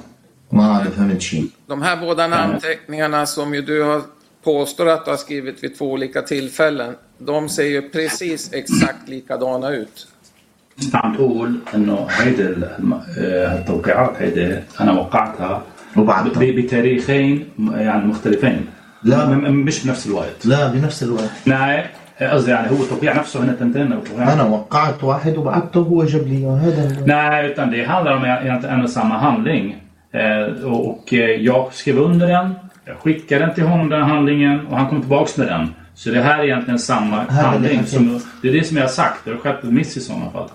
ما 0.52 0.84
hade 0.84 0.90
فهمت 0.90 1.20
شيء 1.20 1.46
De 1.68 1.82
här 1.82 1.96
båda 1.96 2.26
namnteckningarna 2.26 3.26
som 3.26 3.54
ju 3.54 3.62
du 3.62 3.82
har 3.82 4.02
påstår 4.44 4.88
att 4.88 5.04
du 5.04 5.10
har 5.10 5.18
skrivit 5.18 5.64
vid 5.64 5.78
två 5.78 5.92
olika 5.92 6.22
tillfällen, 6.22 6.94
de 7.18 7.48
ser 7.48 7.62
ju 7.64 7.82
precis 7.90 8.52
exakt 8.52 9.08
likadana 9.08 9.70
ut. 9.70 10.06
انت 10.84 10.96
عم 10.96 11.14
تقول 11.14 11.58
انه 11.74 12.06
هيدي 12.10 12.42
الم- 12.42 12.92
آه، 13.18 13.58
التوقيعات 13.58 14.12
هيدي 14.22 14.58
انا 14.80 14.92
وقعتها 14.92 15.62
وبعدها. 15.96 16.32
ب- 16.32 16.56
بتاريخين 16.60 17.48
م- 17.58 17.72
يعني 17.76 18.04
مختلفين 18.06 18.66
لا. 19.04 19.26
م- 19.26 19.30
م- 19.52 19.64
مش 19.64 19.86
بنفس 19.86 20.06
الوقت 20.06 20.46
لا 20.46 20.68
بنفس 20.68 21.02
الوقت 21.02 21.30
نعم 21.46 21.80
قصدي 22.20 22.50
يعني 22.50 22.70
هو 22.70 22.82
التوقيع 22.82 23.16
نفسه 23.18 23.40
هن 23.44 23.58
تنتين 23.58 24.04
توقيع 24.04 24.32
انا 24.32 24.42
وقعت 24.42 25.04
واحد 25.04 25.36
وبعته 25.38 25.80
هو 25.80 26.04
جاب 26.04 26.26
لي 26.26 26.36
اياه 26.36 26.56
هذا 26.56 26.82
ال- 26.88 27.06
Nej, 27.06 27.46
utan 27.52 27.70
det 27.70 27.84
handlar 27.92 28.12
om 28.16 28.24
egentligen 28.24 28.74
en 28.78 28.84
och 28.84 28.90
samma 28.90 29.16
handling. 29.18 29.64
Eh, 30.12 30.64
och 30.72 30.80
och 30.90 31.14
eh, 31.14 31.30
jag 31.48 31.62
skrev 31.72 31.98
under 31.98 32.26
den, 32.26 32.54
jag 32.85 32.97
skickade 32.97 33.45
den 33.45 33.55
till 33.55 33.63
honom 33.63 33.89
den 33.89 34.01
handlingen 34.01 34.67
och 34.67 34.77
han 34.77 34.89
kom 34.89 34.99
tillbaks 34.99 35.37
med 35.37 35.47
den. 35.47 35.67
Så 35.95 36.09
det 36.09 36.21
här 36.21 36.39
är 36.39 36.43
egentligen 36.43 36.79
samma 36.79 37.25
det 37.25 37.31
handling. 37.31 37.79
här 37.79 37.85
Som, 37.85 38.21
det 38.41 38.47
är 38.47 38.53
det 38.53 38.63
som 38.63 38.77
jag 38.77 38.83
har 38.83 38.89
sagt, 38.89 39.25
det 39.25 39.31
har 39.31 39.37
skett 39.37 39.63
ett 39.63 39.71
miss 39.71 39.97
i 39.97 39.99
sådana 39.99 40.31
fall. 40.31 40.49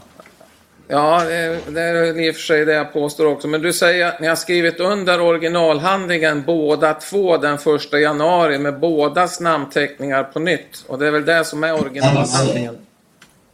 Ja, 0.91 1.25
det, 1.25 1.61
det 1.75 1.81
är 1.81 2.21
i 2.21 2.31
och 2.31 2.35
för 2.35 2.43
sig 2.43 2.65
det 2.65 2.73
jag 2.73 2.93
påstår 2.93 3.27
också. 3.27 3.49
Men 3.49 3.63
du 3.63 3.73
säger 3.73 4.07
att 4.07 4.21
ni 4.21 4.27
har 4.27 4.37
skrivit 4.37 4.81
under 4.81 5.21
originalhandlingen 5.21 6.43
båda 6.47 6.95
två 6.95 7.37
den 7.37 7.59
första 7.59 7.99
januari 7.99 8.59
med 8.59 8.81
bådas 8.81 9.41
namnteckningar 9.41 10.25
på 10.25 10.39
nytt. 10.41 10.85
Och 10.89 10.99
det 10.99 11.07
är 11.07 11.11
väl 11.11 11.25
det 11.25 11.45
som 11.45 11.65
är 11.65 11.81
originalhandlingen. 11.81 12.77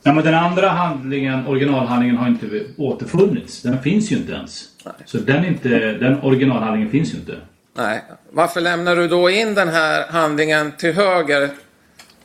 Ja, 0.03 0.13
men 0.13 0.25
den 0.25 0.35
andra 0.35 0.69
handlingen, 0.69 1.47
originalhandlingen 1.47 2.17
har 2.17 2.29
inte 2.29 2.47
återfunnits. 2.77 3.63
Den 3.63 3.83
finns 3.83 4.13
ju 4.13 4.17
inte 4.17 4.33
ens. 4.33 4.65
Så 5.05 5.19
den, 5.19 5.45
inte, 5.45 5.69
den 5.93 6.21
originalhandlingen 6.23 6.91
finns 6.91 7.15
ju 7.15 7.19
inte. 7.19 7.37
Nej. 7.74 8.02
Varför 8.32 8.62
lämnar 8.62 8.96
du 8.96 9.08
då 9.08 9.30
in 9.30 9.56
den 9.56 9.70
här 9.70 10.08
handlingen 10.08 10.72
till 10.72 10.94
höger? 10.94 11.50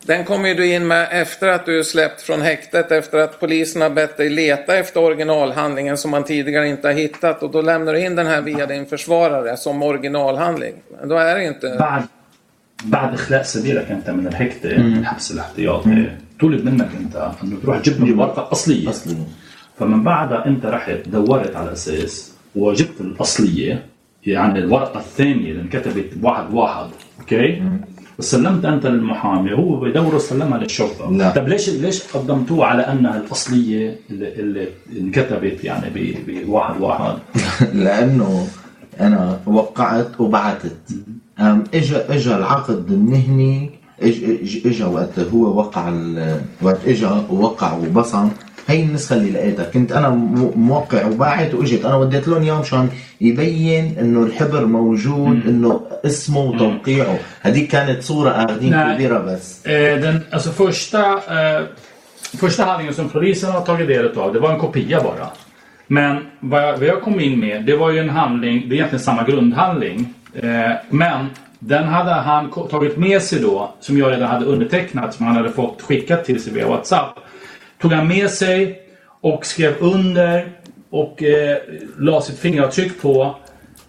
Den 0.07 0.25
kommer 0.25 0.49
ju 0.49 0.55
du 0.55 0.67
in 0.67 0.87
med 0.87 1.09
efter 1.11 1.49
att 1.49 1.67
du 1.67 1.79
är 1.79 1.83
släppt 1.83 2.23
från 2.23 2.43
häktet, 2.43 2.93
efter 2.93 3.19
att 3.19 3.41
polisen 3.41 3.83
har 3.83 3.91
bett 3.91 4.17
dig 4.17 4.29
leta 4.29 4.77
efter 4.77 5.01
originalhandlingen 5.01 5.97
som 5.97 6.11
man 6.11 6.25
tidigare 6.25 6.69
inte 6.69 6.89
har 6.89 6.95
hittat. 6.95 7.43
Och 7.43 7.51
då 7.51 7.63
lämnar 7.63 7.93
du 7.93 8.01
in 8.01 8.17
den 8.17 8.27
här 8.27 8.41
via 8.41 8.67
din 8.67 8.87
försvarare 8.87 9.57
som 9.57 9.83
originalhandling. 9.83 10.75
Men 11.01 11.09
då 11.09 11.17
är 11.17 11.35
det 11.35 11.45
inte... 11.45 11.77
بعد 11.79 12.03
بعد 12.85 13.15
اخلاء 13.15 13.43
سبيلك 13.43 13.91
انت 13.91 14.11
من 14.11 14.27
الهيكتة 14.27 14.71
الحبس 14.71 15.31
الاحتياطي 15.31 16.11
طلب 16.41 16.65
منك 16.65 16.89
انت 17.01 17.17
انه 17.45 17.61
تروح 17.63 17.79
تجيب 17.79 18.05
لي 18.05 18.11
الورقه 18.11 18.43
الاصليه 18.43 18.91
اصلي 18.91 19.17
فمن 19.79 20.05
بعدها 20.05 20.47
انت 20.47 20.67
رحت 20.67 21.09
دورت 21.09 21.57
على 21.57 21.73
اساس 21.73 22.33
وجبت 22.55 23.01
الاصليه 23.01 23.83
يعني 24.30 24.60
الورقة 24.60 25.00
الثانية 25.00 25.52
اللي 25.52 25.62
انكتبت 25.62 26.10
واحد 26.24 26.54
واحد 26.54 26.88
أوكي؟ 27.20 27.62
وسلمت 28.20 28.66
أنت 28.66 28.86
للمحامي 28.86 29.54
هو 29.54 29.80
بدوره 29.80 30.18
سلمها 30.18 30.58
للشرطة. 30.58 31.12
لا. 31.12 31.30
طب 31.30 31.48
ليش 31.48 31.70
ليش 31.70 32.04
قدمتوه 32.04 32.66
على 32.66 32.82
أنها 32.82 33.18
الأصلية 33.18 34.00
اللي, 34.10 34.34
اللي 34.34 34.68
انكتبت 35.00 35.64
يعني 35.64 36.16
بواحد 36.28 36.82
واحد 36.82 37.16
لأنه 37.84 38.48
أنا 39.00 39.40
وقعت 39.46 40.22
وبعتت. 40.22 40.78
اجى 41.74 41.98
اجى 41.98 42.36
العقد 42.36 42.92
المهني 42.92 43.72
اجى 44.66 44.84
وقت 44.84 45.20
هو 45.20 45.58
وقع 45.58 45.94
وقت 46.62 46.88
اجى 46.88 47.06
ووقع 47.30 47.74
وبصم. 47.74 48.30
هي 48.69 48.83
النسخه 48.83 49.17
اللي 49.17 49.31
لقيتها 49.31 49.65
كنت 49.65 49.93
انا 49.93 50.09
مو- 50.09 50.53
موقع 50.57 51.07
وباعت 51.07 51.55
واجت 51.55 51.85
انا 51.85 51.97
وديت 51.97 52.29
لهم 52.29 52.43
اياه 52.43 52.61
مشان 52.61 52.89
يبين 53.21 53.97
انه 54.01 54.23
الحبر 54.27 54.67
موجود 54.67 55.43
انه 55.49 55.81
اسمه 56.05 56.41
وتوقيعه 56.41 57.19
هذيك 57.41 57.69
كانت 57.71 58.03
صوره 58.03 58.31
اخذين 58.31 58.73
Nej. 58.73 58.95
كبيره 58.95 59.19
بس 59.19 59.63
Eh, 59.67 60.01
den, 60.03 60.21
alltså 60.31 60.51
första, 60.51 61.01
eh, 61.37 61.63
första 62.39 62.65
handlingen 62.65 62.95
som 62.95 63.09
polisen 63.09 63.51
har 63.53 63.61
tagit 63.61 63.89
del 63.89 64.19
av, 64.19 64.33
det 64.33 64.41
var 64.41 64.51
en 64.53 64.59
kopia 64.59 65.01
bara. 65.03 65.29
Men 65.87 66.17
vad 66.41 66.63
jag, 66.63 66.73
vad 66.79 66.87
jag 66.89 67.03
kom 67.03 67.21
in 67.21 67.41
med, 67.41 67.65
det 67.65 67.77
var 67.77 67.91
ju 67.91 67.99
en 67.99 68.11
handling, 68.11 68.57
det 68.69 68.75
är 68.75 68.77
egentligen 68.77 69.05
samma 69.05 69.23
grundhandling. 69.23 70.15
Eh, 70.43 70.71
men 70.91 71.27
den 71.59 71.85
hade 71.85 72.11
han 72.11 72.49
ko- 72.51 72.67
tagit 72.69 72.97
med 72.97 73.23
sig 73.23 73.39
då, 73.41 73.75
som 73.81 73.99
jag 73.99 74.13
redan 74.13 74.29
hade 74.29 74.45
undertecknat, 74.45 75.15
som 75.15 75.27
han 75.27 75.37
hade 75.37 75.51
fått 75.51 75.83
skickat 75.83 76.25
till 76.25 76.43
sig 76.43 76.53
via 76.53 76.67
WhatsApp. 76.69 77.11
Tog 77.82 77.94
han 77.94 78.08
med 78.08 78.30
sig 78.30 78.82
och 79.22 79.46
skrev 79.46 79.76
under 79.80 80.52
och 80.90 81.24
eh, 81.24 81.58
la 81.98 82.22
sitt 82.22 82.40
fingeravtryck 82.40 83.02
på 83.02 83.36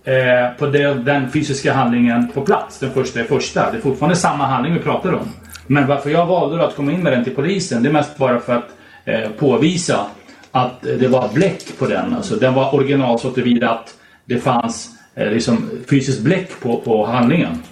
eh, 0.05 0.59
på 0.59 0.67
det, 0.67 0.95
den 0.95 1.31
fysiska 1.31 1.73
handlingen 1.73 2.29
på 2.29 2.41
plats. 2.41 2.79
Den 2.79 2.93
första 2.93 3.21
är 3.21 3.25
första. 3.25 3.71
Det 3.71 3.79
är 3.79 3.83
fortfarande 3.83 4.17
samma 4.17 4.47
handling 4.47 4.75
vi 4.75 4.81
pratar 4.81 5.13
om. 5.13 5.29
Men 5.67 5.87
varför 5.87 6.11
jag 6.11 6.27
valde 6.27 6.67
att 6.67 6.77
komma 6.77 6.93
in 6.93 7.03
med 7.03 7.13
den 7.13 7.25
till 7.25 7.35
polisen, 7.35 7.83
det 7.83 7.89
är 7.89 7.93
mest 7.93 8.17
bara 8.17 8.41
för 8.41 8.57
att 8.57 8.69
eh, 9.05 9.31
påvisa 9.31 10.07
att 10.51 10.81
det 10.83 11.09
var 11.09 11.29
bläck 11.29 11.79
på 11.79 11.87
den. 11.87 12.15
Alltså 12.15 12.37
den 12.37 12.55
var 12.55 12.75
original 12.75 13.19
så 13.19 13.31
tillvida 13.31 13.71
att 13.71 13.95
det 14.25 14.39
fanns 14.39 14.91
eh, 15.15 15.31
liksom 15.31 15.71
fysiskt 15.91 16.21
bläck 16.21 16.61
på, 16.61 16.81
på 16.81 17.07
handlingen. 17.07 17.63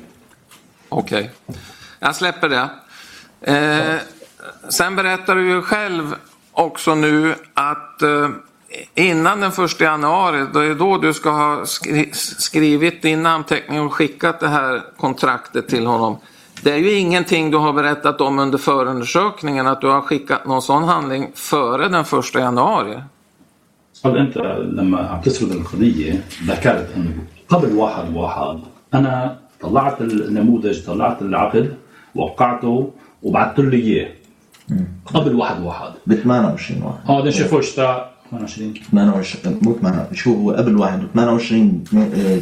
Okej. 0.89 1.31
Jag 2.01 2.15
släpper 2.15 2.49
det. 2.49 2.69
Eh, 3.41 4.01
sen 4.70 4.96
berättar 4.96 5.36
du 5.36 5.50
ju 5.50 5.62
själv 5.62 6.16
också 6.52 6.96
nu 6.96 7.36
att 7.54 8.02
eh, 8.02 8.30
innan 8.96 9.40
den 9.40 9.52
första 9.52 9.84
januari, 9.84 10.46
det 10.54 10.66
är 10.66 10.76
då 10.76 10.98
du 10.98 11.14
ska 11.14 11.30
ha 11.30 11.66
skri 11.66 12.12
skrivit 12.14 13.02
din 13.02 13.24
namnteckning 13.24 13.82
och 13.82 13.94
skickat 13.94 14.40
det 14.40 14.48
här 14.48 14.84
kontraktet 14.98 15.68
till 15.68 15.86
honom. 15.86 16.18
Det 16.64 16.72
är 16.72 16.78
ju 16.78 16.94
ingenting 16.94 17.52
du 17.52 17.58
har 17.58 17.74
berättat 17.74 18.22
om 18.22 18.40
under 18.40 18.58
förundersökningen 18.58 19.68
att 19.68 19.82
du 19.82 19.88
har 19.88 20.02
skickat 20.02 20.46
någon 20.46 20.62
sån 20.62 20.84
handling 20.84 21.32
före 21.36 21.88
den 21.88 22.06
första 22.06 22.40
januari. 22.40 23.02
قال 24.04 24.18
انت 24.18 24.38
لما 24.78 25.00
عم 25.00 25.22
تسرد 25.22 25.52
القضيه 25.52 26.24
ذكرت 26.44 26.90
انه 26.98 27.14
قبل 27.48 27.74
واحد 27.74 28.16
واحد 28.16 28.60
انا 28.94 29.38
طلعت 29.62 30.02
النموذج 30.02 30.86
طلعت 30.86 31.22
العقد 31.22 31.76
وقعته 32.16 32.92
وبعثت 33.24 33.60
له 33.60 33.78
اياه 33.78 34.08
قبل 35.05 35.35
واحد 35.35 35.63
واحد. 35.63 35.93
ب 36.07 36.15
28 36.15 36.83
واحد. 36.83 36.99
آه 37.09 37.25
ده 37.25 37.31
21 37.31 37.63
28 38.31 38.75
28 38.91 39.59
مو 39.63 39.73
28 39.73 40.15
شو 40.15 40.35
هو؟ 40.35 40.51
قبل 40.51 40.77
واحد 40.77 41.01
28 41.15 41.85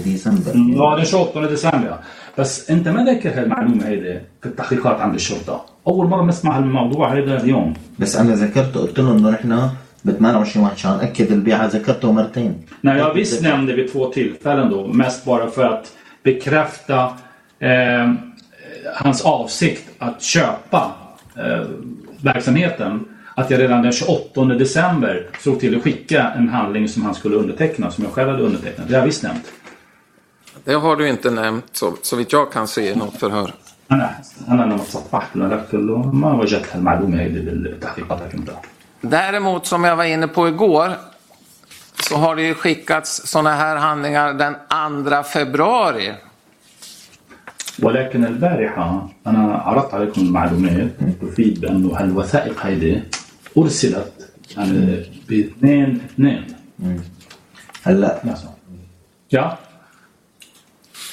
ديسمبر. 0.04 0.50
آه 0.80 0.96
ده 0.96 1.04
28 1.04 1.48
ديسمبر. 1.48 1.98
بس 2.38 2.70
انت 2.70 2.88
ما 2.88 3.04
ذاكر 3.04 3.30
هالمعلومة 3.40 3.86
هيدي 3.86 4.20
في 4.42 4.46
التحقيقات 4.48 5.00
عند 5.00 5.14
الشرطة. 5.14 5.64
أول 5.88 6.06
مرة 6.06 6.24
نسمع 6.24 6.58
الموضوع 6.58 7.12
هذا 7.18 7.42
اليوم. 7.42 7.74
بس 7.98 8.16
أنا 8.16 8.34
ذكرته 8.34 8.80
قلت 8.80 8.98
له 8.98 9.12
إنه 9.12 9.30
نحن 9.30 9.70
ب 10.04 10.10
28 10.10 10.64
واحد 10.64 10.74
عشان 10.74 10.90
أكد 10.90 11.32
البيعة 11.32 11.66
ذكرته 11.66 12.12
مرتين. 12.12 12.54
Jag 12.82 13.14
visst 13.14 13.42
nämnde 13.42 13.72
vid 13.72 13.92
två 13.92 14.06
tillfällen 14.06 14.70
då, 14.70 14.86
mest 14.86 15.24
bara 15.24 15.46
för 15.50 15.64
att 15.64 15.92
bekräfta 16.24 17.12
eh, 17.58 18.12
hans 18.94 19.24
avsikt 19.24 19.84
att 19.98 20.22
köpa 20.22 20.92
eh, 21.36 21.66
verksamheten 22.22 23.04
att 23.34 23.50
jag 23.50 23.60
redan 23.60 23.82
den 23.82 23.92
28 23.92 24.44
december 24.44 25.26
såg 25.40 25.60
till 25.60 25.76
att 25.76 25.82
skicka 25.82 26.30
en 26.36 26.48
handling 26.48 26.88
som 26.88 27.04
han 27.04 27.14
skulle 27.14 27.36
underteckna, 27.36 27.90
som 27.90 28.04
jag 28.04 28.12
själv 28.12 28.30
hade 28.30 28.42
undertecknat. 28.42 28.88
Det 28.88 28.94
har 28.94 29.00
jag 29.00 29.06
visst 29.06 29.22
nämnt. 29.22 29.52
Det 30.64 30.74
har 30.74 30.96
du 30.96 31.08
inte 31.08 31.30
nämnt 31.30 31.66
så, 31.72 31.96
så 32.02 32.16
vitt 32.16 32.32
jag 32.32 32.52
kan 32.52 32.68
se 32.68 32.90
i 32.90 32.94
något 32.94 33.16
förhör. 33.16 33.52
Däremot 39.00 39.66
som 39.66 39.84
jag 39.84 39.96
var 39.96 40.04
inne 40.04 40.28
på 40.28 40.48
igår 40.48 40.92
så 42.02 42.16
har 42.16 42.36
det 42.36 42.42
ju 42.42 42.54
skickats 42.54 43.26
sådana 43.26 43.54
här 43.54 43.76
handlingar 43.76 44.34
den 44.34 44.54
2 45.04 45.22
februari 45.22 46.14
ولكن 47.83 48.25
البارحة 48.25 49.09
أنا 49.27 49.55
عرضت 49.55 49.93
عليكم 49.93 50.21
المعلومات 50.21 50.91
تفيد 51.21 51.61
بأنه 51.61 51.97
هالوثائق 51.97 52.65
هيدي 52.65 53.01
أرسلت 53.57 54.13
يعني 54.57 55.05
باثنين 55.29 56.01
اثنين 56.05 56.47
هلا 57.83 58.21
Ja, 59.33 59.57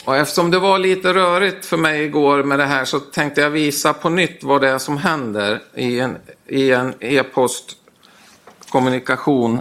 Och 0.09 0.17
eftersom 0.17 0.51
det 0.51 0.59
var 0.59 0.79
lite 0.79 1.15
rörigt 1.15 1.65
för 1.65 1.77
mig 1.77 2.05
igår 2.05 2.43
med 2.43 2.59
det 2.59 2.65
här 2.65 2.85
så 2.85 3.01
tänkte 3.01 3.41
jag 3.41 3.51
visa 3.51 3.93
på 3.93 4.09
nytt 4.09 4.45
vad 4.45 4.61
det 4.61 4.69
är 4.69 4.79
som 4.79 4.99
händer 4.99 5.61
i 5.75 6.01
en 6.01 6.17
i 6.47 6.73
en 6.73 6.95
e-postkommunikation. 7.01 9.61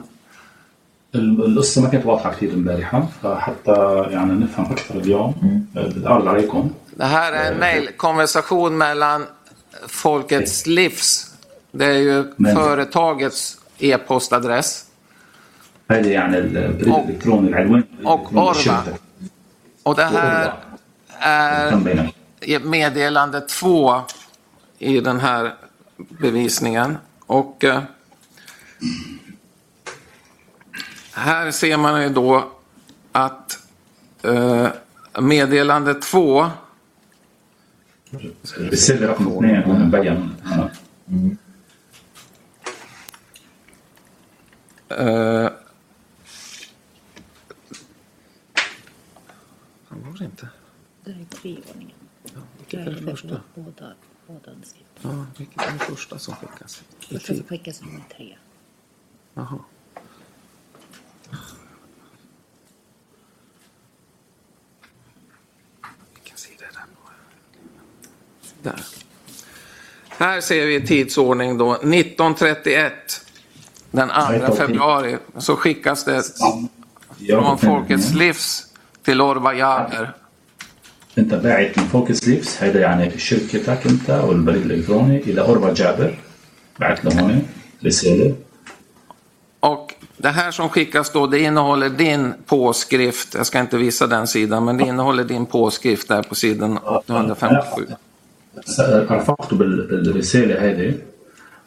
القصة 1.15 1.81
ما 1.81 1.89
كانت 1.89 2.05
واضحة 2.05 2.31
كثير 2.31 2.49
البارحة 2.49 3.07
فحتى 3.23 4.05
يعني 4.11 4.33
نفهم 4.33 4.71
أكثر 4.71 4.95
اليوم 4.95 5.33
بدي 5.75 6.07
أعرض 6.07 6.27
عليكم 6.27 6.71
det 7.02 7.08
här 7.08 7.32
är 7.32 7.52
en 7.52 7.58
mejlkonversation 7.58 8.78
mellan 8.78 9.26
Folkets 9.86 10.66
Livs, 10.66 11.34
det 11.70 11.84
är 11.84 11.98
ju 11.98 12.32
Men. 12.36 12.56
företagets 12.56 13.58
e-postadress. 13.78 14.86
Och, 18.04 18.34
och 18.34 18.34
Orva. 18.34 18.82
Och 19.82 19.96
det 19.96 20.04
här 20.04 20.54
är 21.18 22.60
meddelande 22.60 23.40
två 23.40 24.00
i 24.78 25.00
den 25.00 25.20
här 25.20 25.54
bevisningen. 25.96 26.98
Och 27.26 27.64
eh, 27.64 27.82
här 31.12 31.50
ser 31.50 31.76
man 31.76 32.02
ju 32.02 32.08
då 32.08 32.44
att 33.12 33.58
eh, 34.22 34.68
meddelande 35.20 35.94
två 35.94 36.50
C'est 38.74 38.98
leur 39.00 39.16
contenait 39.16 39.64
un 39.64 39.86
bagarre. 39.86 40.18
Voilà. 40.44 40.70
Mm. 41.10 41.36
Uh. 44.90 45.50
Inte. 50.20 50.48
Det 51.04 51.10
är 51.10 51.24
treordningen. 51.24 51.96
Ja, 52.34 52.40
vilket 52.58 52.80
är 52.80 52.84
den 52.84 53.04
första? 53.04 53.40
Båda, 53.54 53.94
båda 54.26 54.52
Ja, 55.02 55.26
vilket 55.38 55.62
är 55.62 55.70
den 55.70 55.78
första 55.78 56.18
som 56.18 56.34
skickas? 56.34 56.82
Den 57.10 57.20
första 57.20 57.44
skickas 57.44 57.80
nummer 57.80 58.02
tre. 58.16 58.36
Jaha. 59.34 59.58
Där. 68.63 68.81
Här 70.09 70.41
ser 70.41 70.65
vi 70.65 70.87
tidsordning 70.87 71.57
då. 71.57 71.73
1931 71.73 72.93
den 73.91 74.09
2 74.47 74.55
februari 74.55 75.17
så 75.37 75.55
skickas 75.55 76.03
det 76.03 76.23
från 77.29 77.57
Folkets 77.57 78.13
Livs 78.13 78.67
till 79.03 79.21
Orva 79.21 79.53
Jager. 79.53 80.13
انت 81.17 81.33
باعت 81.33 81.79
من 81.79 81.85
فوكس 81.85 82.27
ليفز 82.27 82.57
هيدا 82.59 82.79
يعني 82.79 83.19
شركتك 83.19 83.87
انت 83.87 84.09
والبريد 84.09 84.65
الالكتروني 84.65 85.17
الى 85.17 85.41
اوربا 85.41 85.73
جابر 85.73 86.17
بعت 86.79 87.05
له 87.05 87.21
هون 87.21 87.47
رساله 87.85 88.35
Och 89.59 89.93
det 90.17 90.29
här 90.29 90.51
som 90.51 90.69
skickas 90.69 91.11
då, 91.11 91.27
det 91.27 91.39
innehåller 91.39 91.89
din 91.89 92.33
påskrift. 92.45 93.33
Jag 93.33 93.45
ska 93.45 93.59
inte 93.59 93.77
visa 93.77 94.07
den 94.07 94.27
sidan, 94.27 94.65
men 94.65 94.77
det 94.77 94.83
innehåller 94.83 95.23
din 95.23 95.45
påskrift 95.45 96.07
där 96.07 96.23
på 96.23 96.35
sidan 96.35 96.77
857. 96.77 97.87
رفقته 99.09 99.57
بال- 99.57 99.87
بالرساله 99.87 100.55
هذه 100.71 100.93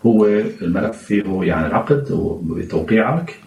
هو 0.07 0.26
الملف 0.26 0.96
فيه 0.98 1.24
يعني 1.42 1.66
العقد 1.66 2.11
وبتوقيعك 2.11 3.38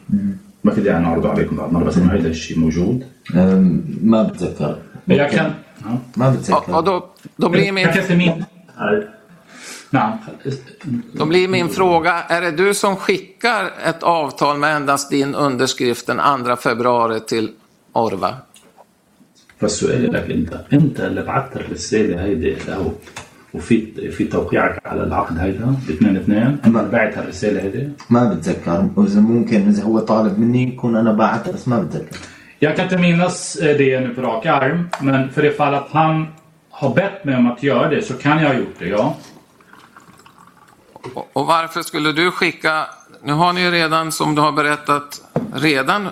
ما 0.64 0.72
في 0.72 0.82
داعي 0.82 1.02
نعرضه 1.02 1.30
عليكم 1.30 1.56
بعد 1.56 1.74
مره 1.74 1.84
بس 1.84 1.98
انه 1.98 2.14
هذا 2.14 2.28
الشيء 2.28 2.60
موجود 2.60 3.04
أم، 3.36 3.84
ما 4.04 4.24
بتذكر 4.24 4.76
jag 5.08 5.32
kan 5.32 5.52
ja. 5.82 5.86
ما 6.18 6.30
Och, 6.30 6.34
och 6.34 6.38
بتذكر 6.40 6.82
då, 6.82 7.10
då, 7.38 7.50
blir 7.50 7.72
min, 7.72 7.84
jag 7.84 7.94
kan 7.94 8.04
för 8.04 8.16
min 8.16 8.44
نعم 9.92 10.18
då 11.14 11.26
blir 11.26 11.48
min 11.48 11.70
fråga, 11.70 12.14
är 12.30 12.42
det 12.42 12.52
du 12.52 12.74
som 12.74 12.96
skickar 12.96 13.72
ett 13.90 14.04
avtal 14.04 14.58
med 14.58 14.76
endast 14.76 15.10
din 15.10 15.36
underskrift 15.36 16.08
den 16.08 16.20
2 16.46 16.56
februari 16.56 17.20
till 17.20 17.52
Orva? 17.94 18.34
فالسؤال 19.60 20.14
لك 20.14 20.32
انت 20.32 20.62
انت 20.74 21.00
اللي 21.00 21.22
بعثت 21.22 21.56
الرساله 21.58 22.24
هيدي 22.24 22.56
له 22.68 22.94
وفي 23.54 24.12
في 24.12 24.24
توقيعك 24.24 24.82
على 24.86 25.04
العقد 25.04 25.40
هيدا 25.40 25.66
ب 25.66 25.90
2 25.90 26.16
2 26.16 26.42
انت 26.44 26.68
اللي 26.68 26.90
بعت 26.92 27.18
هالرساله 27.18 27.62
هيدي 27.62 27.90
ما 28.10 28.34
بتذكر 28.34 28.90
وإذا 28.96 29.22
ممكن 29.22 29.68
إذا 29.68 29.84
هو 29.84 30.00
طالب 30.00 30.40
مني 30.40 30.68
يكون 30.68 30.96
أنا 30.96 31.14
بعت 31.14 31.50
بس 31.50 31.68
ما 31.68 31.80
بتذكر 31.80 32.18
Jag 32.60 32.76
kan 32.76 32.86
inte 32.86 32.98
minnas 32.98 33.56
eh, 33.56 33.78
det 33.78 34.00
nu 34.00 34.14
på 34.16 34.22
rak 34.22 34.46
arm, 34.46 34.90
men 35.02 35.30
för 35.30 35.42
det 35.42 35.52
fall 35.52 35.74
att 35.74 35.90
han 35.92 36.28
har 36.70 36.96
bett 36.96 37.26
mig 37.26 37.36
om 37.36 37.52
att 37.52 37.64
göra 37.64 37.90
det 37.90 38.02
så 38.02 38.14
kan 38.14 38.40
jag 38.40 38.48
ha 38.48 38.56
gjort 38.56 38.76
det, 38.80 38.88
ja. 38.88 39.16
Och, 41.14 41.30
och 41.34 41.46
varför 41.46 41.82
skulle 41.82 42.12
du 42.12 42.32
skicka, 42.32 42.86
nu 43.24 43.34
har 43.34 43.54
ni 43.54 43.62
ju 43.62 43.72
redan 43.72 44.12
som 44.12 44.36
du 44.36 44.42
har 44.42 44.52
berättat 44.52 45.22
redan 45.54 46.10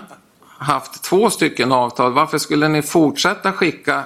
haft 0.58 1.04
två 1.04 1.30
stycken 1.30 1.72
avtal. 1.72 2.12
Varför 2.12 2.38
skulle 2.38 2.68
ni 2.68 2.82
fortsätta 2.82 3.52
skicka 3.52 4.04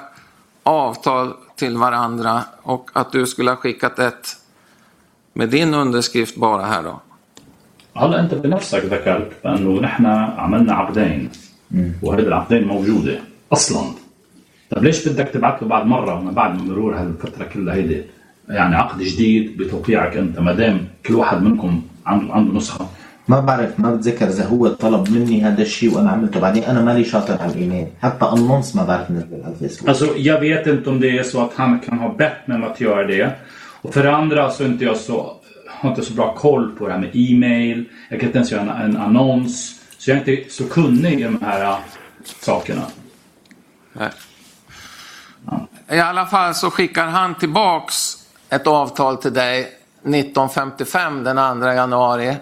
avtal 0.62 1.35
till 1.62 1.78
varandra 1.78 2.34
och 2.74 2.86
att 3.00 3.10
du 3.12 3.21
skulle 3.32 3.50
ha 3.52 3.58
skickat 3.63 4.00
ett 4.00 4.26
med 5.34 5.50
din 5.50 5.74
underskrift 5.74 6.36
bara 6.36 6.65
här 6.71 6.84
då? 6.84 6.95
هلا 8.02 8.19
أنت 8.19 8.34
بنفسك 8.34 8.84
ذكرت 8.86 9.32
بانه 9.43 9.82
نحن 9.82 10.06
عملنا 10.43 10.74
عقدين 10.74 11.30
وهيدي 12.02 12.28
العقدين 12.28 12.63
موجودة 12.67 13.19
أصلا. 13.52 13.84
طيب 14.69 14.84
ليش 14.84 15.08
بدك 15.08 15.30
تبعت 15.34 15.62
له 15.62 15.67
بعد 15.67 15.86
مرة 15.86 16.21
من 16.21 16.34
بعد 16.34 16.52
مرور 16.65 16.95
هالفترة 16.95 17.45
كلها 17.54 17.76
هيدي؟ 17.76 18.02
يعني 18.50 18.76
عقد 18.76 19.00
جديد 19.02 19.58
بتوقيعك 19.58 20.17
أنت 20.17 20.39
ما 20.39 20.54
دام 20.54 20.88
كل 21.06 21.15
واحد 21.15 21.43
منكم 21.43 21.82
عنده 22.06 22.34
عنده 22.34 22.54
نسخة. 22.58 22.88
ما 23.29 23.41
بعرف 23.41 23.81
ما 23.81 23.95
بتذكر 23.95 24.29
إذا 24.29 24.47
هو 24.47 24.69
طلب 24.69 25.11
مني 25.11 25.43
هذا 25.43 25.62
الشيء 25.62 25.95
وأنا 25.95 26.11
عملته 26.11 26.41
بعدين 26.41 26.65
أنا 26.65 26.81
مالي 26.81 27.05
شاطر 27.05 27.43
على 27.43 27.53
الإيميل 27.53 27.87
حتى 28.03 28.27
النص 28.33 28.77
ما 28.77 28.85
بعرف 28.85 29.11
نزل 29.11 29.43
على 29.45 29.55
الفيسبوك 29.55 29.89
Alltså, 29.89 30.17
jag 30.17 30.41
vet 30.41 30.67
inte 30.67 30.91
om 30.91 31.01
det 31.01 31.19
är 31.19 31.23
så 31.23 31.45
att 31.45 31.55
han 31.55 31.81
kan 31.81 31.99
ha 31.99 32.15
bett 32.15 32.47
mig 32.47 32.57
om 32.57 32.65
att 32.65 32.81
göra 32.81 33.07
det. 33.07 33.31
Och 33.83 33.95
för 33.95 34.03
det 34.03 34.17
andra 34.17 34.51
så 34.51 34.62
är 34.62 34.67
inte 34.67 34.85
jag 34.85 34.97
så, 34.97 35.37
har 35.69 35.91
inte 35.91 36.03
så 36.03 36.12
bra 36.12 36.35
koll 36.35 36.71
på 36.79 36.87
det 36.87 36.93
här 36.93 37.01
med 37.01 37.11
e-mail. 37.15 37.85
Jag 38.09 38.21
kan 38.21 38.27
inte 38.27 38.39
ens 38.39 38.53
göra 38.53 38.62
en, 38.62 38.69
en 38.69 38.97
annons. 38.97 39.81
Så 39.99 40.11
jag 40.11 40.17
är 40.17 40.31
inte 40.31 40.53
så 40.53 40.65
kunnig 40.65 41.21
i 41.21 41.25
de 41.25 41.39
här 41.43 41.65
äh, 41.65 41.77
sakerna. 42.41 42.83
Nej. 43.93 44.11
I 45.91 46.01
alla 46.01 46.27
fall 46.27 46.55
så 46.55 46.71
skickar 46.71 47.07
han 47.07 47.35
tillbaks 47.35 48.17
ett 48.51 48.67
avtal 48.67 49.17
till 49.17 49.33
dig 49.33 49.61
1955 49.61 51.25
den 51.25 51.61
2 51.61 51.67
januari. 51.67 52.37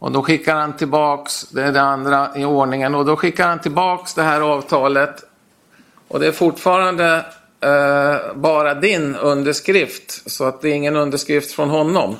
Och 0.00 0.12
då 0.12 0.22
skickar 0.22 0.56
han 0.56 0.76
tillbaks, 0.76 1.48
det 1.48 1.62
är 1.62 1.72
det 1.72 1.80
andra 1.80 2.28
i 2.36 2.44
ordningen, 2.44 2.94
och 2.94 3.04
då 3.04 3.16
skickar 3.16 3.48
han 3.48 3.58
tillbaks 3.58 4.14
det 4.14 4.22
här 4.22 4.40
avtalet. 4.40 5.24
Och 6.08 6.20
det 6.20 6.26
är 6.26 6.32
fortfarande 6.32 7.24
eh, 7.60 8.36
bara 8.36 8.74
din 8.74 9.16
underskrift, 9.16 10.30
så 10.30 10.44
att 10.44 10.60
det 10.60 10.68
är 10.68 10.74
ingen 10.74 10.96
underskrift 10.96 11.52
från 11.52 11.70
honom. 11.70 12.16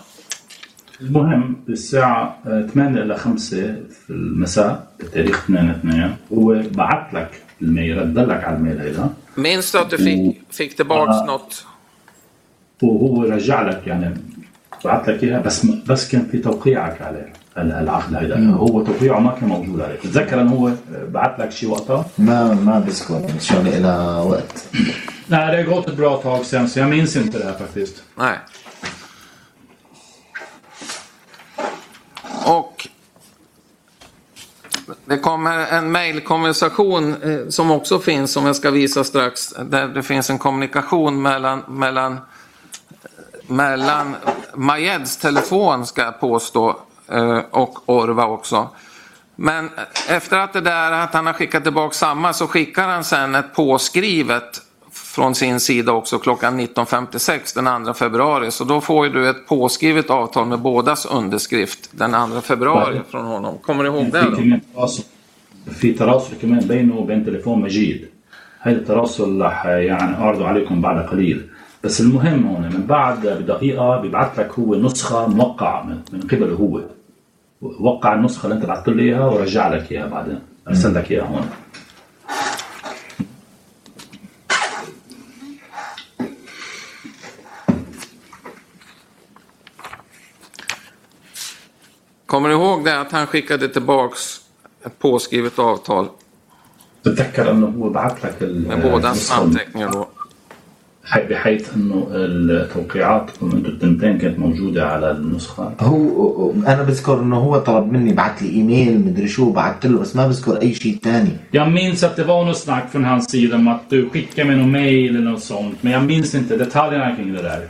المهم 1.00 1.56
الساعة 1.68 2.38
8 2.44 3.02
إلى 3.02 3.16
5 3.16 3.36
في 4.06 4.10
المساء 4.10 4.86
بتاريخ 4.98 5.44
2 5.44 5.70
2 5.70 6.16
هو 6.32 6.62
بعت 6.70 7.14
لك 7.14 7.30
الميل 7.62 7.98
ردلك 7.98 8.44
على 8.44 8.56
الميل 8.56 8.80
هيدا 8.80 9.10
Minns 9.36 9.72
du 9.72 9.78
att 9.78 9.90
du 9.90 9.98
fick, 9.98 10.40
fick 10.50 10.76
tillbaks 10.76 11.26
något? 11.26 11.66
وهو 12.82 13.22
رجع 13.22 13.62
لك 13.62 13.86
يعني 13.86 14.14
بعت 14.84 15.08
لك 15.08 15.22
اياها 15.24 15.40
بس 15.40 15.66
بس 15.66 16.08
كان 16.08 16.26
في 16.32 16.38
توقيعك 16.38 17.02
عليه 17.02 17.20
هلا 17.20 17.39
العقد 17.58 18.14
هيدا 18.14 18.50
هو 18.50 18.82
توقيعه 18.82 19.18
ما 19.18 19.30
كان 19.40 19.48
موجود 19.48 19.80
عليه 19.80 19.94
بتتذكر 19.94 20.40
انه 20.40 20.52
هو 20.54 20.70
بعت 21.08 21.38
لك 21.38 21.50
شيء 21.50 21.70
وقتها؟ 21.70 22.06
ما 22.18 22.54
ما 22.54 22.78
بذكر 22.78 23.22
شغله 23.40 23.78
إلى 23.78 24.22
وقت 24.26 24.68
Nej, 25.28 25.50
det 25.50 25.56
har 25.56 25.76
gått 25.76 25.88
ett 25.88 25.96
bra 25.96 26.16
tag 26.16 26.44
sen 26.44 26.68
så 26.68 26.78
jag 26.78 26.88
minns 26.88 27.16
inte 27.16 27.38
det 27.38 27.44
här 27.44 27.52
faktiskt. 27.52 28.02
Nej. 28.14 28.38
Och 32.44 32.88
det 35.06 35.18
kommer 35.18 35.66
en 35.66 35.92
mejlkonversation 35.92 37.22
eh, 37.22 37.48
som 37.48 37.70
också 37.70 37.98
finns, 37.98 38.32
som 38.32 38.46
jag 38.46 38.56
ska 38.56 38.70
visa 38.70 39.04
strax, 39.04 39.48
där 39.48 39.88
det 39.88 40.02
finns 40.02 40.30
en 40.30 40.38
kommunikation 40.38 41.22
mellan, 41.22 41.62
mellan, 41.68 42.20
mellan 43.46 44.16
Majeds 44.54 45.16
telefon, 45.16 45.86
ska 45.86 46.02
jag 46.02 46.20
påstå, 46.20 46.68
eh, 46.70 46.76
och 47.50 47.88
Orva 47.88 48.26
också. 48.26 48.68
Men 49.36 49.70
efter 50.08 50.38
att 50.38 50.52
det 50.52 50.60
där 50.60 50.92
att 50.92 51.14
han 51.14 51.26
har 51.26 51.32
skickat 51.32 51.62
tillbaka 51.62 51.94
samma 51.94 52.32
så 52.32 52.46
skickar 52.46 52.88
han 52.88 53.04
sen 53.04 53.34
ett 53.34 53.54
påskrivet 53.54 54.62
från 54.92 55.34
sin 55.34 55.60
sida 55.60 55.92
också 55.92 56.18
klockan 56.18 56.60
19.56 56.60 57.62
den 57.62 57.84
2 57.84 57.94
februari. 57.94 58.50
Så 58.50 58.64
då 58.64 58.80
får 58.80 59.06
ju 59.06 59.12
du 59.12 59.28
ett 59.28 59.46
påskrivet 59.46 60.10
avtal 60.10 60.46
med 60.46 60.58
bådas 60.58 61.06
underskrift 61.06 61.90
den 61.92 62.30
2 62.32 62.40
februari 62.40 63.00
från 63.10 63.24
honom. 63.24 63.58
Kommer 63.58 63.84
du 63.84 63.90
ihåg 63.90 64.04
det 64.12 64.22
في 64.22 64.30
då? 64.30 64.36
كمان 64.36 64.60
تواصل 64.74 65.02
في 65.70 65.92
تواصل 65.92 66.36
كمان 66.42 66.60
بينه 66.60 66.96
وبين 66.96 67.24
تليفون 67.24 67.60
مجيد 67.60 68.08
هذا 68.60 68.76
التواصل 68.76 69.42
رح 69.42 69.66
يعني 69.66 70.16
اعرضه 70.16 70.48
عليكم 70.48 70.80
بعد 70.80 71.06
قليل 71.06 71.48
بس 71.84 72.00
المهم 72.00 72.46
هون 72.46 72.62
من 72.62 72.86
بعد 72.86 73.26
بدقيقة 73.26 74.00
بيبعث 74.00 74.38
لك 74.38 74.58
هو 74.58 74.74
نسخة 74.74 75.26
موقعة 75.26 75.82
من, 75.86 76.00
من 76.12 76.20
قبله 76.20 76.54
هو 76.54 76.80
وقع 77.61 78.13
النسخه 78.13 78.45
اللي 78.45 78.55
انت 78.55 78.65
بعثت 78.65 78.89
لي 78.89 79.03
اياها 79.03 79.25
ورجع 79.25 79.67
لك 79.67 79.91
اياها 79.91 80.07
بعدين 80.07 80.39
ارسل 80.67 80.95
لك 80.95 81.11
اياها 81.11 81.27
هون 81.27 81.49
Kommer 92.25 92.49
du 92.49 92.55
ihåg 92.55 92.85
det 92.85 92.99
att 92.99 93.11
han 93.11 93.27
skickade 93.27 93.69
tillbaks 93.69 94.41
ett 94.85 94.99
påskrivet 94.99 95.59
avtal? 95.59 96.09
Jag 97.03 97.17
tänker 97.17 97.45
han 97.45 97.93
بعت 97.93 98.23
لك 98.23 98.41
Med 98.41 98.81
bådas 98.81 99.31
anteckningar 99.31 99.91
då. 99.91 100.07
حي- 101.04 101.26
بحيث 101.26 101.74
انه 101.76 102.06
التوقيعاتكم 102.12 103.50
انتم 103.52 103.70
التنتين 103.70 104.18
كانت 104.18 104.38
موجوده 104.38 104.86
على 104.86 105.10
النسخه 105.10 105.72
هو 105.80 106.52
انا 106.52 106.82
بذكر 106.82 107.20
انه 107.20 107.36
هو 107.36 107.58
طلب 107.58 107.92
مني 107.92 108.12
بعت 108.12 108.42
لي 108.42 108.48
ايميل 108.50 109.00
مدري 109.06 109.28
شو 109.28 109.50
بعت 109.52 109.86
له 109.86 109.98
بس 110.00 110.16
ما 110.16 110.26
بذكر 110.28 110.62
اي 110.62 110.74
شيء 110.74 110.98
ثاني 111.04 111.30
Jag 111.52 111.68
minns 111.72 112.02
att 112.04 112.16
det 112.16 112.24
var 112.24 112.44
något 112.44 112.58
snack 112.58 112.90
från 112.92 113.04
hans 113.04 113.30
sida 113.30 113.56
om 113.56 113.68
att 113.68 113.90
du 113.90 114.08
skickade 114.10 114.44
mig 114.48 114.56
någon 114.56 114.70
mail 114.70 115.16
eller 115.16 115.30
något 115.30 115.42
sånt. 115.42 115.76
Men 115.82 115.92
jag 115.92 116.04
minns 116.04 116.34
inte 116.34 116.56
detaljerna 116.56 117.16
kring 117.16 117.32
det 117.32 117.42
där. 117.42 117.68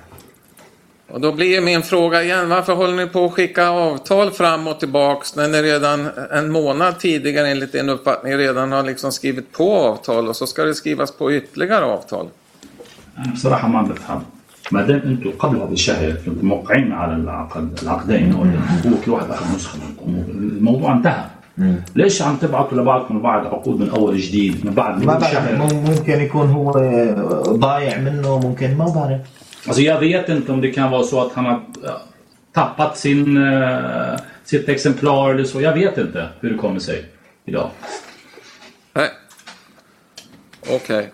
Och 1.11 1.21
då 1.21 1.33
blir 1.33 1.61
min 1.61 1.83
fråga 1.83 2.23
igen, 2.23 2.49
varför 2.49 2.75
håller 2.75 2.97
ni 2.97 3.07
på 3.07 3.25
att 3.25 3.33
skicka 3.33 3.69
avtal 3.69 4.31
fram 4.31 4.67
och 4.69 4.81
tillbaks 4.81 5.37
när 5.37 5.49
ni 5.49 5.63
redan 5.63 6.09
en 6.33 6.51
månad 6.51 6.99
tidigare 6.99 7.49
enligt 7.49 7.73
din 7.73 7.89
uppfattning 7.89 8.33
redan 8.37 8.73
har 8.73 8.83
liksom 8.83 9.13
skrivit 9.13 9.53
på 9.53 9.75
avtal 9.75 10.29
och 10.29 10.37
så 10.37 10.47
ska 10.47 10.65
det 10.65 10.75
skrivas 10.75 11.11
på 11.11 11.33
ytterligare 11.33 11.85
avtal? 11.85 12.29
أنا 13.26 13.34
بصراحة 13.34 13.68
ما 13.68 13.82
بفهم. 13.82 14.24
ما 14.72 14.82
دام 14.82 15.02
أنتم 15.06 15.32
قبل 15.40 15.58
هذا 15.58 15.74
الشهر 15.74 16.12
كنتم 16.26 16.48
موقعين 16.48 16.92
على 16.92 17.16
العقد 17.16 17.80
العقدين 17.84 18.32
أو 18.34 18.42
هو 18.92 18.98
كل 19.06 19.12
واحد 19.12 19.30
أخذ 19.32 19.56
نسخة 19.56 19.80
منكم 19.88 20.24
الموضوع 20.30 20.94
انتهى. 20.94 21.26
ليش 21.96 22.22
عم 22.22 22.36
تبعتوا 22.36 22.78
لبعضكم 22.78 23.22
بعض 23.22 23.46
عقود 23.46 23.80
من 23.80 23.90
أول 23.90 24.18
جديد 24.18 24.66
من 24.66 24.74
بعد 24.74 25.04
ما 25.06 25.20
شهر؟ 25.20 25.56
مم- 25.56 25.84
ممكن 25.92 26.20
يكون 26.22 26.50
هو 26.50 26.72
ضايع 27.58 27.98
منه 28.00 28.40
ممكن 28.40 28.78
ما 28.78 28.86
بعرف 28.86 29.22
Alltså 29.68 29.82
jag 29.82 30.00
vet 30.00 30.30
inte 30.30 30.52
om 30.52 30.62
det 30.62 30.72
kan 30.72 30.92
vara 30.92 31.04
så 31.04 31.22
att 31.22 31.34
han 31.34 31.46
har 31.46 31.60
tappat 32.54 32.98
sin, 32.98 33.38
eh, 33.38 34.16
sitt 34.44 34.70
exemplar 34.70 35.30
eller 35.34 35.44
så. 35.44 35.62
Jag 35.62 35.74
vet 35.74 35.98
inte 35.98 36.30
hur 36.42 36.50
det 36.50 36.58
kommer 36.58 36.80
sig 36.80 37.06
idag. 37.46 37.70
Nej. 38.94 39.10
Okej. 40.70 41.10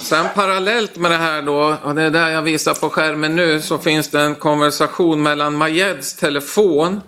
Sen 0.00 0.26
parallellt 0.34 0.96
med 0.96 1.10
det 1.10 1.16
här 1.16 1.42
då, 1.42 1.76
och 1.82 1.94
det 1.94 2.02
är 2.02 2.10
där 2.10 2.28
jag 2.28 2.42
visar 2.42 2.74
på 2.74 2.90
skärmen 2.90 3.36
nu, 3.36 3.60
så 3.60 3.78
finns 3.78 4.10
det 4.10 4.20
en 4.20 4.34
konversation 4.34 5.22
mellan 5.22 5.56
Majeds 5.56 6.16
telefon 6.16 7.00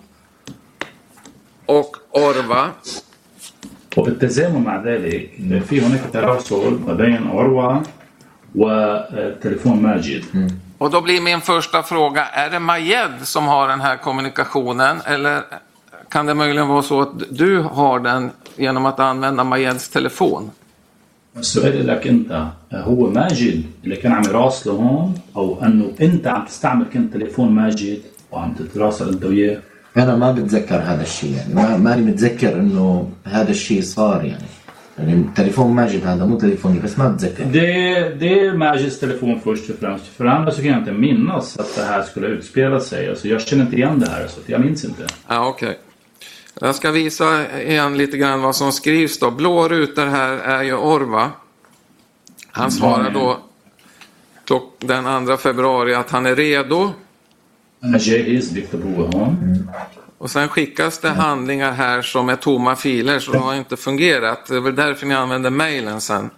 och 1.65 1.95
Orva. 2.11 2.71
وبالتزامن 3.97 4.63
مع 4.63 4.83
ذلك 4.83 5.31
في 5.69 5.81
هناك 5.81 6.01
تراسل 6.13 6.79
ما 6.87 6.93
بين 6.93 7.27
عروة 7.27 7.83
وتليفون 8.55 9.81
ماجد 9.81 10.23
Och 10.77 10.91
då 10.91 11.01
blir 11.01 11.21
min 11.21 11.41
första 11.41 11.83
fråga, 11.83 12.25
är 12.25 12.49
det 12.49 12.59
Majed 12.59 13.11
som 13.23 13.47
har 13.47 13.67
den 13.67 13.81
här 13.81 13.97
kommunikationen 13.97 15.01
eller 15.05 15.43
kan 16.09 16.25
det 16.25 16.33
möjligen 16.33 16.67
vara 16.67 16.81
så 16.81 17.01
att 17.01 17.09
du 17.29 17.59
har 17.59 17.99
den 17.99 18.31
genom 18.55 18.85
att 18.85 18.99
använda 18.99 19.43
Majeds 19.43 19.89
telefon? 19.89 20.51
السؤال 21.38 21.86
لك 21.86 22.06
انت 22.06 22.46
هو 22.72 23.10
ماجد 23.10 23.62
اللي 23.84 23.96
كان 23.96 24.12
عم 24.12 24.22
يراسله 24.22 24.72
هون 24.72 25.14
أو 25.36 25.64
انه 25.64 25.92
انت 26.00 26.26
عم 26.26 26.44
تستعمل 26.44 26.86
كنت 26.92 27.14
تليفون 27.14 27.52
ماجد 27.52 27.98
وعم 28.32 28.54
تتراسل 28.54 29.08
انت 29.08 29.24
وياه 29.24 29.58
أنا 29.96 30.16
ما 30.16 30.32
بتذكر 30.32 30.76
هذا 30.76 31.02
الشيء 31.02 31.32
يعني 31.36 31.54
ما 31.54 31.76
ماني 31.76 32.02
متذكر 32.02 32.60
انه 32.60 33.10
هذا 33.24 33.50
الشيء 33.50 33.82
صار 33.82 34.24
يعني 34.24 34.44
يعني 34.98 35.24
تليفون 35.36 35.72
ماجد 35.72 36.06
هذا 36.06 36.24
مو 36.24 36.38
تليفوني 36.38 36.78
بس 36.78 36.98
ما 36.98 37.08
بتذكر 37.08 37.44
det 38.20 38.38
är 38.40 38.54
Majids 38.56 38.98
telefon 39.00 39.40
först 39.44 39.70
och 39.70 39.76
främst. 39.80 40.06
För 40.06 40.24
det 40.24 40.30
andra 40.30 40.52
så 40.52 40.62
kan 40.62 40.70
jag 40.70 40.78
inte 40.78 40.92
minnas 40.92 41.58
att 41.58 41.76
det 41.76 41.82
här 41.82 42.02
skulle 42.02 42.26
utspela 42.26 42.80
sig. 42.80 43.08
Alltså 43.08 43.28
jag 43.28 43.40
känner 43.40 43.62
inte 43.64 43.76
igen 43.76 43.98
det 43.98 44.10
här, 44.10 44.26
så 44.26 44.40
att 44.40 44.48
jag 44.48 44.60
minns 44.60 44.84
inte. 44.84 45.06
Ja, 45.28 45.48
okej. 45.48 45.78
Jag 46.61 46.75
ska 46.75 46.91
visa 46.91 47.59
igen 47.61 47.97
lite 47.97 48.17
grann 48.17 48.41
vad 48.41 48.55
som 48.55 48.71
skrivs 48.71 49.19
då. 49.19 49.31
Blå 49.31 49.67
rutor 49.67 50.05
här 50.05 50.37
är 50.37 50.63
ju 50.63 50.73
Orva. 50.73 51.31
Han 52.51 52.71
svarar 52.71 53.09
då 53.09 53.39
klock, 54.45 54.75
den 54.79 55.25
2 55.25 55.37
februari 55.37 55.93
att 55.95 56.09
han 56.09 56.25
är 56.25 56.35
redo. 56.35 56.93
أنا 57.83 57.97
جاهز 57.97 58.51
بيكتب 58.51 58.81
هو 58.85 59.05
هون. 59.05 59.69
Och 60.17 60.31
sen 60.31 60.47
skickas 60.49 60.99
det 60.99 61.09
handlingar 61.09 61.71
här 61.71 62.01
som 62.01 62.29
är 62.29 62.35
tomma 62.35 62.75
filer 62.75 63.19
så 63.19 63.31
de 63.31 63.41
har 63.41 63.55
inte 63.55 63.77
fungerat. 63.77 64.45
Det 64.47 64.55
är 64.55 64.59
väl 64.59 64.75
därför 64.75 65.05
ni 65.05 65.13
använder 65.13 65.49
mejlen 65.49 66.01
sen. 66.01 66.29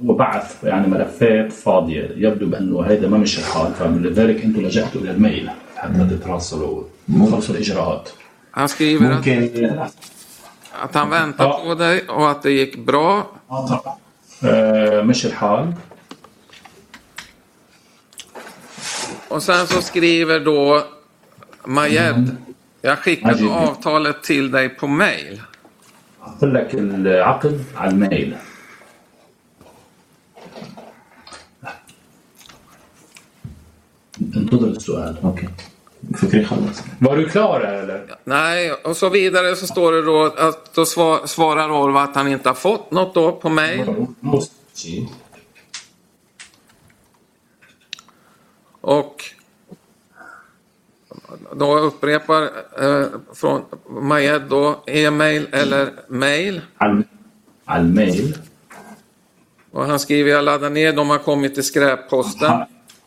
هو 0.00 0.14
بعث 0.14 0.64
يعني 0.64 0.86
ملفات 0.86 1.52
فاضية 1.52 2.10
يبدو 2.16 2.46
بأنه 2.46 2.84
هذا 2.84 3.08
ما 3.08 3.18
مش 3.18 3.38
الحال 3.38 3.72
فلذلك 3.74 4.44
أنتم 4.44 4.60
لجأتوا 4.60 5.00
إلى 5.00 5.10
الميل 5.10 5.50
حتى 5.76 6.08
تتواصلوا 6.10 6.82
تخلصوا 7.08 7.54
الإجراءات. 7.54 8.08
Han 8.58 8.68
skriver 8.68 9.10
att, 9.10 9.16
ممكن 9.16 9.80
att 10.82 10.94
han 10.94 11.10
väntar 11.10 11.44
Ja. 11.44 11.60
på 11.64 11.74
dig 11.74 12.08
och 12.08 12.30
att 12.30 12.42
det 12.42 12.50
gick 12.50 12.76
bra. 12.76 13.26
آه 14.42 15.02
مش 15.02 15.24
الحال 15.24 15.72
Och 19.28 19.42
sen 19.42 19.66
så 19.66 19.82
skriver 19.82 20.40
då 20.40 20.84
Majed. 21.64 22.36
Jag 22.80 22.98
skickade 22.98 23.42
Majed. 23.42 23.68
avtalet 23.68 24.22
till 24.22 24.50
dig 24.50 24.68
på 24.68 24.86
mejl. 24.86 25.40
أحط 26.22 26.44
لك 26.44 26.74
العقد 26.74 27.64
على 27.76 27.90
الميل. 27.90 28.36
انتظر 34.36 34.68
السؤال. 34.68 35.16
اوكي 35.24 35.48
var 36.99 37.17
du 37.17 37.29
klar 37.29 37.59
där 37.59 37.73
eller? 37.73 38.15
Nej, 38.23 38.71
och 38.71 38.97
så 38.97 39.09
vidare 39.09 39.55
så 39.55 39.67
står 39.67 39.91
det 39.91 40.01
då 40.01 40.25
att 40.25 40.73
då 40.73 40.85
svarar 41.27 41.71
Orva 41.71 42.01
att 42.01 42.15
han 42.15 42.27
inte 42.27 42.49
har 42.49 42.53
fått 42.53 42.91
något 42.91 43.13
då 43.13 43.31
på 43.31 43.49
mig. 43.49 43.85
Och 48.81 49.23
då 51.55 51.79
upprepar 51.79 52.43
eh, 52.79 53.07
från 53.33 53.61
Majed 53.89 54.41
då 54.41 54.83
e-mail 54.85 55.47
eller 55.51 55.89
mail. 56.07 56.61
All, 56.77 57.03
all 57.65 57.83
mail. 57.83 58.37
Och 59.71 59.85
han 59.85 59.99
skriver 59.99 60.31
jag 60.31 60.45
laddar 60.45 60.69
ner 60.69 60.93
de 60.93 61.09
har 61.09 61.17
kommit 61.17 61.57
i 61.57 61.63
skräpposten. 61.63 62.51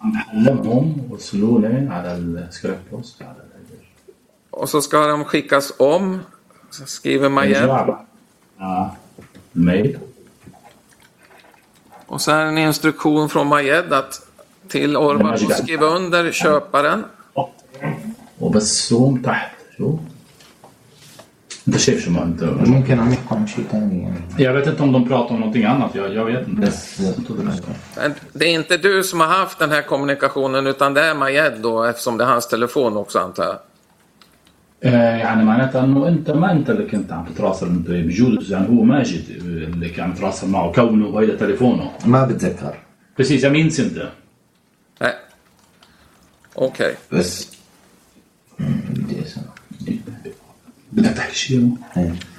عم 0.02 0.18
حلمهم 0.18 1.08
وصلوا 1.12 1.60
لي 1.62 1.88
على 1.90 2.12
السكراب 2.14 2.78
على 3.22 3.48
Och 4.50 4.70
så 4.70 4.82
ska 4.82 5.08
de 5.08 5.26
skickas 5.26 5.74
om. 5.80 6.20
Så 6.70 6.86
skriver 6.86 7.30
Majed. 7.30 7.64
الجواب. 7.64 7.98
آه. 8.60 8.96
الميل 9.56 9.98
Och 12.06 12.22
sen 12.22 12.48
en 12.48 12.58
instruktion 12.58 13.30
från 13.30 13.48
Majed 13.48 13.94
att 13.94 14.28
till 14.68 14.98
Orva 14.98 15.30
att 15.34 15.58
skriva 15.58 15.86
under 15.86 16.32
köparen. 16.32 17.06
وبس 18.40 18.90
زوم 18.90 19.22
تحت 19.22 19.52
شو 19.78 19.98
انت 21.68 21.78
شايف 21.78 22.06
شو 22.06 22.12
ما 22.12 22.24
انت 22.24 22.44
ممكن 22.44 23.00
عم 23.00 23.14
يحكوا 23.14 23.38
عن 23.38 23.48
شيء 23.48 23.66
ثاني 23.72 24.04
يعني 24.04 24.20
Jag 24.38 24.54
vet 24.54 24.68
inte 24.68 24.84
om 24.84 24.92
de 24.92 25.08
pratar 25.08 25.36
om 25.36 25.40
någonting 25.40 25.66
annat. 25.66 25.96
Jag, 25.96 26.14
jag 26.14 26.26
vet 26.26 26.48
inte. 26.48 26.62
بس 26.62 27.02
Men 27.98 28.14
Det 28.34 28.46
är 28.46 28.54
inte 28.54 28.78
du 28.78 29.04
som 29.04 29.20
har 29.20 29.28
haft 29.28 29.60
den 29.60 29.72
här 29.72 29.82
kommunikationen 29.82 30.68
utan 30.68 30.94
det 30.94 31.02
är 31.02 31.14
Majed 31.14 31.62
då 31.62 31.84
eftersom 31.84 32.18
det 32.18 32.24
är 32.24 32.28
hans 32.28 32.48
telefon 32.48 32.98
också 32.98 33.20
antar 33.20 33.44
jag. 33.44 33.58
آه، 34.84 35.18
يعني 35.18 35.46
معناتها 35.46 35.84
انه 35.84 36.08
انت 36.08 36.32
ما 36.32 36.52
انت 36.52 36.70
اللي 36.70 36.86
كنت 36.86 37.12
عم 37.12 37.26
تتراسل 37.26 37.68
انت 37.68 37.88
بجوز 37.90 38.52
يعني 38.52 38.68
هو 38.70 38.84
ماجد 38.84 39.24
اللي 39.30 39.90
كان 39.90 40.06
عم 40.06 40.12
يتراسل 40.12 40.48
معه 40.48 40.72
كونه 40.72 41.08
وهيدا 41.08 41.36
تليفونه 41.36 41.92
ما 42.06 42.26
بتذكر 42.26 42.74
Precis, 43.18 43.44
jag 43.44 43.52
minns 43.52 43.80
inte. 43.80 44.08
Nej. 45.00 45.14
Okej. 46.54 46.96
بس 47.10 47.48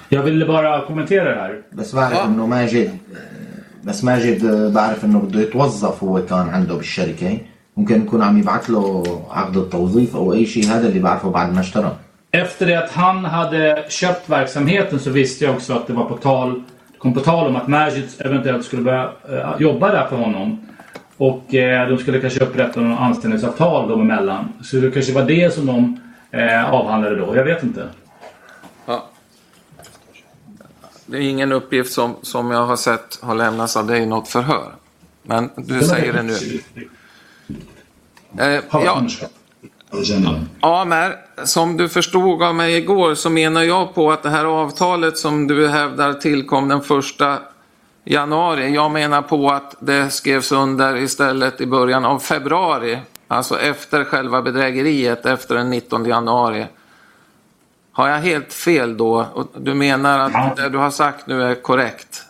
Jag 0.08 0.22
ville 0.22 0.46
bara 0.46 0.80
kommentera 0.86 1.24
det 1.34 1.40
här. 1.40 1.62
بس 1.72 1.94
بعرف 1.94 2.18
آه. 2.18 2.26
انه 2.26 2.46
ماجد 2.46 2.90
بس 3.84 4.04
ماجد 4.04 4.44
آه، 4.44 4.68
بعرف 4.68 5.04
انه 5.04 5.18
بده 5.18 5.40
يتوظف 5.40 6.04
هو 6.04 6.22
كان 6.22 6.48
عنده 6.48 6.74
بالشركه 6.74 7.38
ممكن 7.76 8.02
يكون 8.02 8.22
عم 8.22 8.38
يبعث 8.38 8.70
له 8.70 9.02
عقد 9.30 9.56
التوظيف 9.56 10.16
او 10.16 10.32
اي 10.32 10.46
شيء 10.46 10.64
هذا 10.64 10.88
اللي 10.88 10.98
بعرفه 10.98 11.30
بعد 11.30 11.52
ما 11.52 11.60
اشترى 11.60 11.96
Efter 12.30 12.66
det 12.66 12.78
att 12.78 12.90
han 12.90 13.24
hade 13.24 13.84
köpt 13.88 14.28
verksamheten 14.28 14.98
så 14.98 15.10
visste 15.10 15.44
jag 15.44 15.54
också 15.54 15.72
att 15.72 15.86
det 15.86 15.92
var 15.92 16.04
på 16.04 16.16
tal, 16.16 16.62
det 16.92 16.98
kom 16.98 17.14
på 17.14 17.20
tal 17.20 17.46
om 17.46 17.56
att 17.56 17.68
Majid 17.68 18.08
eventuellt 18.18 18.64
skulle 18.64 18.82
börja 18.82 19.10
eh, 19.32 19.54
jobba 19.58 19.92
där 19.92 20.06
för 20.06 20.16
honom. 20.16 20.60
Och 21.16 21.54
eh, 21.54 21.88
de 21.88 21.98
skulle 21.98 22.20
kanske 22.20 22.44
upprätta 22.44 22.80
något 22.80 23.00
anställningsavtal 23.00 23.88
dem 23.88 24.00
emellan. 24.00 24.52
Så 24.62 24.76
det 24.76 24.90
kanske 24.90 25.12
var 25.12 25.22
det 25.22 25.54
som 25.54 25.66
de 25.66 26.00
eh, 26.30 26.74
avhandlade 26.74 27.16
då. 27.16 27.36
Jag 27.36 27.44
vet 27.44 27.62
inte. 27.62 27.82
det 31.05 31.17
är 31.17 31.21
ingen 31.21 31.51
uppgift 31.51 31.93
som, 31.93 32.15
som 32.21 32.51
jag 32.51 32.65
har 32.65 32.75
sett 32.75 33.19
har 33.21 33.35
lämnats 33.35 33.77
av 33.77 33.87
dig 33.87 34.01
i 34.01 34.05
något 34.05 34.27
förhör. 34.27 34.75
Men 35.23 35.49
du 35.55 35.79
det 35.79 35.85
säger 35.85 36.13
det 36.13 36.23
nu. 36.23 36.61
Eh, 38.39 38.63
ja. 38.71 39.03
Amer, 40.59 41.15
som 41.43 41.77
du 41.77 41.89
förstod 41.89 42.43
av 42.43 42.55
mig 42.55 42.77
igår 42.77 43.15
så 43.15 43.29
menar 43.29 43.63
jag 43.63 43.95
på 43.95 44.11
att 44.11 44.23
det 44.23 44.29
här 44.29 44.45
avtalet 44.45 45.17
som 45.17 45.47
du 45.47 45.67
hävdar 45.67 46.13
tillkom 46.13 46.67
den 46.67 46.81
första 46.81 47.39
januari. 48.03 48.73
Jag 48.73 48.91
menar 48.91 49.21
på 49.21 49.49
att 49.49 49.75
det 49.79 50.09
skrevs 50.09 50.51
under 50.51 50.97
istället 50.97 51.61
i 51.61 51.65
början 51.65 52.05
av 52.05 52.19
februari. 52.19 52.99
Alltså 53.27 53.59
efter 53.59 54.03
själva 54.03 54.41
bedrägeriet, 54.41 55.25
efter 55.25 55.55
den 55.55 55.69
19 55.69 56.05
januari. 56.05 56.65
Har 57.95 58.07
jag 58.09 58.17
helt 58.17 58.53
fel 58.53 58.97
då? 58.97 59.25
Du 59.57 59.73
menar 59.73 60.19
att 60.19 60.55
det 60.55 60.69
du 60.69 60.77
har 60.77 60.89
sagt 60.89 61.27
nu 61.27 61.43
är 61.43 61.55
korrekt? 61.55 62.25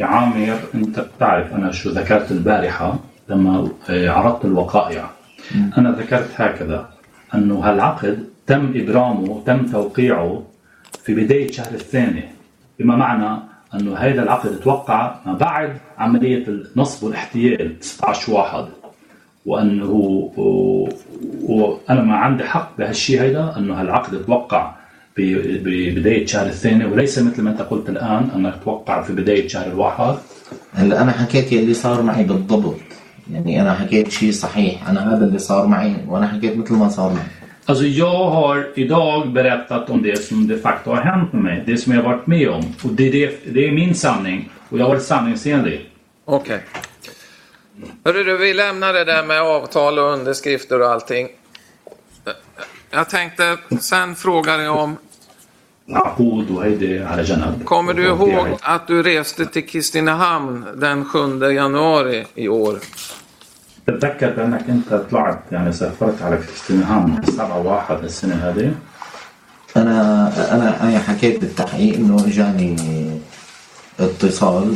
يا 0.00 0.06
عامر 0.06 0.58
انت 0.74 1.00
بتعرف 1.00 1.52
أنا 1.54 1.72
شو 1.72 1.90
ذكرت 1.90 2.30
البارحه 2.30 2.98
لما 3.28 3.68
عرضت 3.88 4.44
الوقائع 4.44 5.10
أنا 5.78 5.90
ذكرت 5.90 6.30
هكذا 6.36 6.88
انه 7.34 7.54
هالعقد 7.64 8.24
تم 8.46 8.72
ابرامه 8.76 9.42
تم 9.46 9.66
توقيعه 9.66 10.42
في 11.04 11.14
بدايه 11.14 11.52
شهر 11.52 11.74
الثاني 11.74 12.24
بما 12.78 12.96
معنى 12.96 13.40
انه 13.74 13.96
هذا 13.96 14.22
العقد 14.22 14.60
توقع 14.60 15.14
ما 15.26 15.32
بعد 15.34 15.78
عمليه 15.98 16.46
النصب 16.48 17.04
والاحتيال 17.04 17.80
19 17.80 18.32
واحد 18.32 18.64
وأنه 19.46 19.92
وأنا 21.42 22.02
ما 22.02 22.16
عندي 22.16 22.44
حق 22.44 22.78
بهالشيء 22.78 23.22
هيدا 23.22 23.56
أنه 23.56 23.80
هالعقد 23.80 24.24
توقع 24.24 24.74
ببداية 25.16 26.26
شهر 26.26 26.46
الثاني 26.46 26.84
وليس 26.84 27.18
مثل 27.18 27.42
ما 27.42 27.50
أنت 27.50 27.62
قلت 27.62 27.88
الآن 27.88 28.28
أنك 28.36 28.54
توقع 28.64 29.02
في 29.02 29.12
بداية 29.12 29.48
شهر 29.48 29.66
الواحد 29.66 30.14
هلا 30.72 31.02
أنا 31.02 31.12
حكيت 31.12 31.52
يلي 31.52 31.74
صار 31.74 32.02
معي 32.02 32.24
بالضبط 32.24 32.76
يعني 33.32 33.62
أنا 33.62 33.74
حكيت 33.74 34.10
شيء 34.10 34.32
صحيح 34.32 34.88
أنا 34.88 35.14
هذا 35.14 35.24
اللي 35.24 35.38
صار 35.38 35.66
معي 35.66 35.96
وأنا 36.08 36.28
حكيت 36.28 36.56
مثل 36.56 36.74
ما 36.74 36.88
صار 36.88 37.12
معي 37.12 37.42
Alltså 37.66 37.84
jag 37.84 38.30
har 38.30 38.66
idag 38.74 39.32
berättat 39.32 39.90
om 39.90 40.02
det 40.02 40.16
som 40.16 40.48
de 40.48 40.56
facto 40.58 40.90
har 40.90 41.02
hänt 41.02 41.32
med 41.32 41.42
mig. 41.42 41.62
Det 41.66 41.76
som 41.76 41.92
jag 41.92 42.02
har 42.02 42.08
varit 42.12 42.26
med 42.26 42.48
om. 42.48 42.62
Och 42.84 42.90
det 42.90 43.10
det, 43.10 43.54
det 43.54 43.68
är 43.68 43.72
min 43.72 43.94
sanning. 43.94 44.50
Och 44.68 44.78
jag 44.78 44.84
har 44.84 44.90
varit 44.90 45.02
sanningsenlig. 45.02 45.90
Okej. 46.24 46.60
Hörru 48.05 48.23
du, 48.23 48.37
vi 48.37 48.53
lämnar 48.53 48.93
det 48.93 49.03
där 49.03 49.23
med 49.23 49.41
avtal 49.41 49.99
och 49.99 50.13
underskrifter 50.13 50.81
och 50.81 50.89
allting. 50.89 51.27
Jag 52.89 53.09
tänkte, 53.09 53.57
sen 53.79 54.15
frågar 54.15 54.59
jag 54.59 54.77
om, 54.77 54.97
عقود 55.89 56.51
وهيدي 56.51 56.99
على 56.99 57.23
جنب. 57.23 57.65
kommer 57.65 57.93
du 57.93 58.05
ihåg 58.05 58.47
att 58.61 58.87
du 58.87 59.03
reste 59.03 59.45
till 59.45 59.67
Kristinehamn 59.67 60.65
den 60.75 61.05
7 61.05 61.51
januari 61.51 62.25
i 62.35 62.47
år? 62.47 62.79
تتذكر 63.87 64.29
بانك 64.29 64.69
انت 64.69 64.93
طلعت 64.93 65.39
يعني 65.51 65.71
سافرت 65.73 66.21
على 66.21 66.37
كريستينهام 66.37 67.21
7 67.25 67.57
واحد 67.57 68.03
السنه 68.03 68.35
هذه 68.35 68.73
انا 69.77 70.31
انا 70.55 70.83
انا 70.83 70.99
حكيت 70.99 71.39
بالتحقيق 71.41 71.95
انه 71.95 72.25
اجاني 72.27 72.75
اتصال 73.99 74.63
آه، 74.63 74.75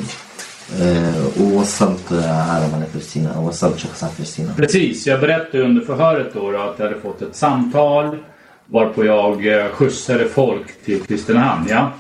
ووصلت 1.40 2.12
عالم 2.12 2.76
على 2.76 2.86
فلسطين 2.94 3.28
او 3.28 3.48
وصلت 3.48 3.78
شخص 3.78 4.04
على 4.04 4.14
فلسطين 4.14 4.54
Precis, 4.58 5.08
jag 5.08 5.20
berättade 5.20 5.64
under 5.64 5.82
förhöret 5.82 6.34
då 6.34 6.50
att 6.50 6.80
jag 6.80 6.86
hade 6.86 7.00
fått 7.02 7.22
ett 7.22 7.36
samtal 7.36 8.18
varpå 8.66 9.06
jag 9.06 9.48
eh, 9.48 9.70
skjutsade 9.70 10.26
folk 10.26 10.84
till 10.86 11.02
Kristinehamn. 11.02 11.68
Ja? 11.70 11.92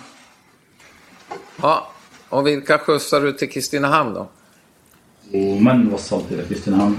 Ja, 1.61 1.87
och 2.29 2.47
vilka 2.47 2.77
skjutsar 2.77 3.21
du 3.21 3.31
till 3.31 3.49
Kristinehamn 3.49 4.13
då? 4.13 4.27
ومن 5.33 5.93
وصلت 5.93 6.31
الى 6.31 6.43
كريستينهام؟ 6.43 6.97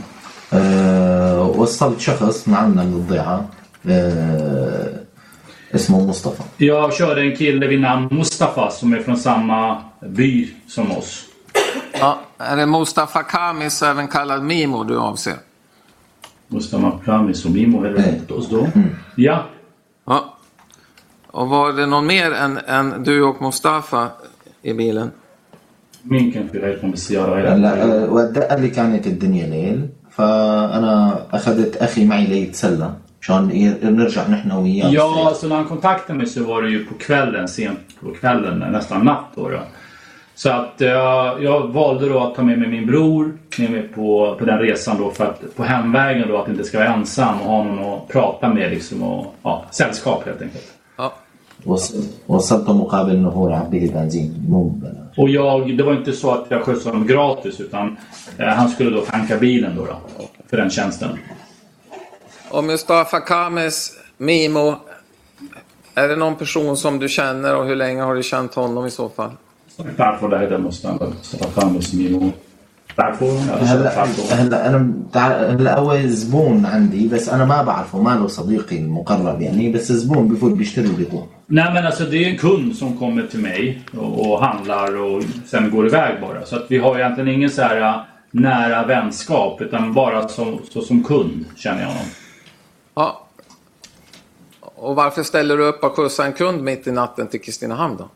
آه، 0.53 1.43
وصلت 1.43 2.01
شخص 2.01 2.49
معنا 2.49 2.85
من 2.85 2.95
الضيعة 2.95 3.51
آه، 3.89 4.89
اسمه 5.75 6.07
مصطفى 6.07 6.43
Jag 6.57 6.95
körde 6.95 7.21
en 7.21 7.37
kille 7.37 7.67
vid 7.67 7.81
namn 7.81 8.09
Mustafa 8.11 8.71
som 8.71 8.93
är 8.93 9.03
från 9.03 9.17
samma 9.17 9.83
by 10.01 10.49
som 10.69 10.93
oss. 10.93 11.25
Ja, 12.01 12.19
är 12.39 12.57
det 12.57 12.67
Mustafa 12.67 13.23
Kamis, 13.23 13.83
även 13.83 14.09
kallad 14.09 14.43
Mimo, 14.43 14.85
du 14.85 14.99
avser? 14.99 15.35
Mustafa 16.49 16.93
Kamis 17.05 17.45
och 17.45 17.51
Mimo 17.51 17.85
är 17.85 17.91
Nej. 17.91 18.21
det 18.29 18.35
oss 18.35 18.49
då? 18.51 18.69
Ja. 19.17 19.45
Ja. 20.07 20.37
Och 21.27 21.49
var 21.49 21.73
det 21.73 21.87
någon 21.87 22.07
mer 22.07 22.33
än, 22.33 22.59
än 22.67 23.03
du 23.03 23.23
och 23.25 23.43
Mustafa 23.43 24.09
i 24.63 24.73
bilen? 24.75 25.11
مين 26.05 26.33
كان 26.33 26.49
في 26.49 26.59
غيركم 26.59 26.91
بالسيارة 26.91 27.55
هلا 27.55 27.73
غير 27.75 28.05
آه، 28.05 28.11
والدقة 28.13 28.55
اللي 28.55 28.69
كانت 28.69 29.07
الدنيا 29.07 29.47
ليل 29.47 29.89
فأنا 30.11 31.27
أخذت 31.33 31.77
أخي 31.77 32.05
معي 32.05 32.27
ليتسلى 32.27 32.93
مشان 33.21 33.51
ي- 33.51 33.79
نرجع 33.83 34.29
نحن 34.29 34.53
وياه 34.53 34.91
Ja, 34.91 35.35
så 35.35 35.49
när 35.49 35.57
han 35.57 35.65
kontaktade 35.65 36.19
mig 36.19 36.27
så 36.27 36.45
var 36.45 36.63
det 36.63 36.71
ju 36.71 36.85
på 36.85 36.95
kvällen, 36.95 37.49
sent 37.49 37.79
på 38.01 38.11
kvällen, 38.15 38.59
nästan 38.73 39.05
natt 39.05 39.25
då. 39.35 39.49
då. 39.49 39.61
så 40.38 40.50
att 40.50 40.74
jag, 40.78 41.44
jag 41.44 41.68
valde 41.68 42.10
då 42.10 42.20
att 42.20 42.36
ta 42.36 42.44
med 42.44 42.60
mig 42.60 42.68
min 42.68 42.86
bror 42.86 43.38
med 43.58 43.72
mig 43.72 43.88
på, 43.88 44.36
på 44.40 44.46
den 44.46 44.60
resan 44.60 44.98
då 44.98 45.12
för 45.12 45.26
att 45.26 45.56
på 45.56 45.64
hemvägen 45.64 46.28
då 46.28 46.38
att 46.38 46.48
inte 46.48 46.64
ska 46.64 46.78
vara 46.78 46.94
ensam 46.94 47.42
och 47.42 47.48
ha 47.48 47.64
någon 47.64 47.94
att 47.94 48.08
prata 48.08 48.54
med 48.54 48.72
liksom 48.72 49.04
och 49.04 49.36
ja, 49.44 49.66
sällskap 49.72 50.26
helt 50.26 50.42
enkelt. 50.42 50.74
Och 55.18 55.30
jag, 55.30 55.78
det 55.78 55.84
var 55.84 55.94
inte 55.94 56.14
så 56.14 56.32
att 56.32 56.46
jag 56.50 56.64
skjutsade 56.64 56.90
honom 56.90 57.08
gratis 57.08 57.60
utan 57.60 57.98
eh, 58.38 58.48
han 58.48 58.70
skulle 58.70 58.90
då 58.90 59.02
tanka 59.02 59.38
bilen 59.38 59.76
då, 59.76 59.86
då 59.86 59.98
för 60.50 60.58
den 60.58 60.70
tjänsten. 60.70 61.10
Och 62.52 62.64
Mustafa 62.64 63.20
Kames 63.20 63.92
Mimo, 64.18 64.76
är 65.96 66.08
det 66.08 66.16
någon 66.16 66.36
person 66.36 66.78
som 66.78 67.00
du 67.00 67.10
känner 67.10 67.56
och 67.56 67.66
hur 67.66 67.76
länge 67.76 68.02
har 68.02 68.16
du 68.16 68.24
känt 68.24 68.54
honom 68.54 68.86
i 68.86 68.92
så 68.92 69.10
fall? 69.10 69.32
تعرفوا 69.99 70.29
ده 70.29 70.45
ده 70.45 70.57
مستقبل 70.59 71.13
مصطفى 71.21 71.61
خامس 71.61 71.95
ميمو 71.95 72.31
تعرفوا 72.97 73.39
هلا 73.41 73.91
تعرفوا 73.95 74.25
هلا 74.35 74.69
انا 74.69 74.93
بتع- 75.11 75.51
هلا 75.51 75.79
هو 75.79 75.99
زبون 76.07 76.67
عندي 76.67 77.09
بس 77.09 77.29
انا 77.29 77.45
ما 77.45 77.63
بعرفه 77.63 78.03
ما 78.03 78.11
له 78.11 78.27
صديقي 78.27 78.79
المقرب 78.79 79.41
يعني 79.41 79.73
بس 79.73 79.93
زبون 79.93 80.29
بفوت 80.29 80.53
بيشتري 80.53 80.89
وبيطلع 80.89 81.23
Nej 81.49 81.71
men 81.75 81.85
alltså 81.87 82.05
det 82.05 82.17
är 82.25 82.29
en 82.33 82.39
kund 82.39 82.77
som 82.77 82.91
kommer 82.99 83.23
till 83.31 83.41
mig 83.41 83.83
och, 83.97 84.13
och 84.31 84.45
handlar 84.45 84.97
och 85.05 85.23
sen 85.47 85.71
går 85.71 85.87
iväg 85.87 86.21
bara. 86.21 86.47
Så 86.47 86.57
att 86.57 86.67
vi 86.69 86.79
har 86.79 86.99
egentligen 86.99 87.29
ingen 87.37 87.51
så 87.51 87.63
här 87.63 87.81
äh, 87.81 88.01
nära 88.31 88.87
vänskap 88.87 89.61
utan 89.61 89.93
bara 89.95 90.29
som, 90.29 90.59
så 90.73 90.81
som 90.81 91.05
kund 91.05 91.45
känner 91.57 91.81
jag 91.81 91.89
honom. 91.89 92.09
Ja. 92.95 93.27
Och 94.61 94.97
varför 94.97 95.23
ställer 95.23 95.57
du 95.57 95.65
upp 95.65 95.85
och 95.85 95.97
skjutsar 95.97 96.25
en 96.25 96.33
kund 96.33 96.63
mitt 96.63 96.87
i 96.87 96.93
natten 96.93 97.27
till 97.27 97.41
Kristinehamn 97.41 97.97
då? 97.97 98.09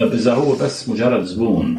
إذا 0.00 0.34
هو 0.34 0.52
بس 0.52 0.88
مجرد 0.88 1.22
زبون 1.22 1.78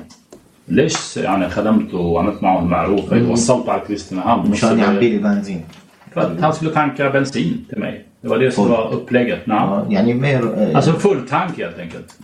ليش 0.68 1.18
يعني 1.18 1.50
خدمته 1.50 1.98
وعملت 1.98 2.44
معه 2.44 2.60
المعروف 2.60 3.14
هيك 3.14 3.30
وصلته 3.30 3.72
على 3.72 3.82
كريستينهام 3.82 4.52
مشان 4.52 4.80
يعبي 4.80 5.10
لي 5.10 5.18
بنزين 5.18 5.66
För 6.14 6.22
att 6.22 6.40
han 6.40 6.54
skulle 6.54 6.72
tanka 6.72 7.10
bensin 7.10 7.66
till 7.70 7.78
mig. 7.78 8.06
Det 8.22 8.28
var 8.28 8.38
det 8.38 8.52
som 8.52 8.70
var 8.70 8.94
upplägget. 8.94 9.50
آه، 9.50 9.88
يعني 9.90 10.14
مير 10.14 10.54
آه، 10.56 10.76
Alltså 10.76 10.92
full 10.92 11.28
tank 11.28 11.58
helt 11.58 11.80
enkelt. 11.80 12.16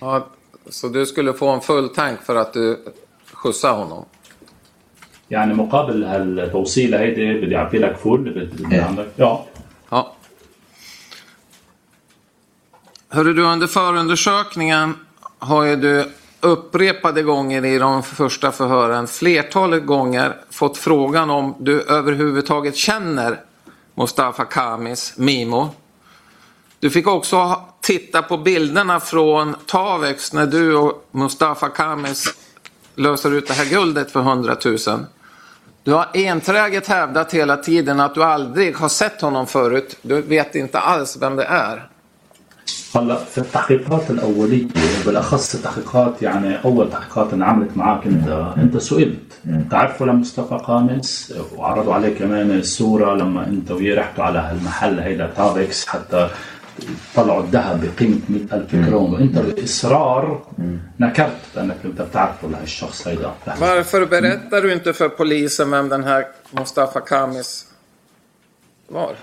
Ja, 0.00 0.26
så 0.70 0.88
du 0.88 1.06
skulle 1.06 1.32
få 1.32 1.48
en 1.48 1.60
full 1.60 1.88
tank 1.88 2.20
för 2.22 2.36
att 2.36 2.52
du 2.52 2.78
skjutsar 3.32 3.72
honom? 3.72 4.04
يعني 5.28 5.54
مقابل 5.54 6.04
هالتوصيله 6.04 7.00
هيدي 7.00 7.40
بدي 7.40 7.56
اعطي 7.56 7.78
لك 7.78 7.96
فول 7.96 8.20
بدي 8.30 8.74
إيه. 8.74 8.82
عندك 8.82 9.06
ja 9.16 9.22
Ja. 9.22 9.40
Hörru 13.14 13.34
du, 13.34 13.42
under 13.42 13.66
förundersökningen 13.66 14.96
har 15.38 15.64
ju 15.64 15.76
du 15.76 16.08
upprepade 16.40 17.22
gånger 17.22 17.64
i 17.64 17.78
de 17.78 18.02
första 18.02 18.52
förhören, 18.52 19.06
flertalet 19.06 19.86
gånger, 19.86 20.36
fått 20.50 20.78
frågan 20.78 21.30
om 21.30 21.54
du 21.58 21.82
överhuvudtaget 21.82 22.76
känner 22.76 23.40
Mustafa 23.94 24.44
Kamis, 24.44 25.12
Mimo. 25.16 25.68
Du 26.80 26.90
fick 26.90 27.06
också 27.06 27.62
titta 27.80 28.22
på 28.22 28.38
bilderna 28.38 29.00
från 29.00 29.54
Tavex 29.66 30.32
när 30.32 30.46
du 30.46 30.74
och 30.76 31.08
Mustafa 31.10 31.68
Kamis 31.68 32.34
löser 32.94 33.34
ut 33.34 33.48
det 33.48 33.54
här 33.54 33.66
guldet 33.66 34.10
för 34.10 34.20
100 34.20 34.56
000. 34.64 34.78
Du 35.84 35.92
har 35.92 36.08
enträget 36.14 36.86
hävdat 36.86 37.34
hela 37.34 37.56
tiden 37.56 38.00
att 38.00 38.14
du 38.14 38.24
aldrig 38.24 38.76
har 38.76 38.88
sett 38.88 39.20
honom 39.20 39.46
förut. 39.46 39.98
Du 40.02 40.22
vet 40.22 40.54
inte 40.54 40.78
alls 40.78 41.16
vem 41.20 41.36
det 41.36 41.44
är. 41.44 41.91
هلا 42.96 43.16
في 43.16 43.38
التحقيقات 43.38 44.10
الأولية 44.10 44.66
بالأخص 45.06 45.54
التحقيقات 45.54 46.22
يعني 46.22 46.64
أول 46.64 46.90
تحقيقات 46.90 47.32
انعملت 47.32 47.76
معك 47.76 48.06
أنت 48.06 48.28
أنت 48.56 48.76
سئلت. 48.76 49.18
تعرفوا 49.70 50.06
لمصطفى 50.06 50.58
قامس 50.64 51.34
وعرضوا 51.56 51.94
عليه 51.94 52.18
كمان 52.18 52.58
الصورة 52.58 53.14
لما 53.14 53.46
أنت 53.46 53.70
وياه 53.70 53.96
رحتوا 54.00 54.24
على 54.24 54.38
هالمحل 54.38 54.98
هيدا 55.00 55.26
تابكس 55.36 55.86
حتى 55.86 56.28
طلعوا 57.16 57.42
الذهب 57.42 57.80
بقيمة 57.96 58.18
100000 58.28 58.70
كرون 58.72 59.12
وانت 59.14 59.38
باصرار 59.38 60.42
نكرت 61.00 61.36
بانك 61.56 61.76
أنت 61.84 62.02
بتعرفه 62.02 62.48
لهالشخص 62.48 63.08
هيدا. 63.08 63.32
Varför 63.60 64.06
berättar 64.06 64.62
du 64.62 64.72
inte 64.72 64.92
för 64.92 65.08
polisen 65.08 65.70
vem 65.70 65.88
den 65.88 66.04
här 66.04 66.26
Mustafa 66.50 67.00
Kamis 67.00 67.66
Var? 68.88 69.14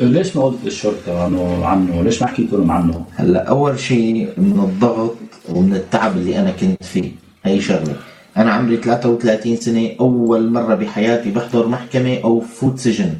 ليش 0.00 0.36
ما 0.36 0.44
قلت 0.44 0.58
للشرطة 0.64 1.26
انه 1.26 1.66
عنه؟ 1.66 2.02
ليش 2.02 2.22
ما 2.22 2.28
حكيت 2.28 2.52
لهم 2.52 2.70
عنه؟ 2.70 3.04
هلا 3.14 3.42
أول 3.42 3.78
شيء 3.78 4.28
من 4.36 4.60
الضغط 4.60 5.16
ومن 5.48 5.74
التعب 5.74 6.16
اللي 6.16 6.38
أنا 6.38 6.50
كنت 6.50 6.84
فيه 6.84 7.10
هي 7.44 7.60
شغلة 7.60 7.96
أنا 8.36 8.52
عمري 8.52 8.76
33 8.76 9.56
سنة 9.56 9.90
أول 10.00 10.50
مرة 10.50 10.74
بحياتي 10.74 11.30
بحضر 11.30 11.68
محكمة 11.68 12.18
أو 12.24 12.40
فوت 12.40 12.78
سجن 12.78 13.14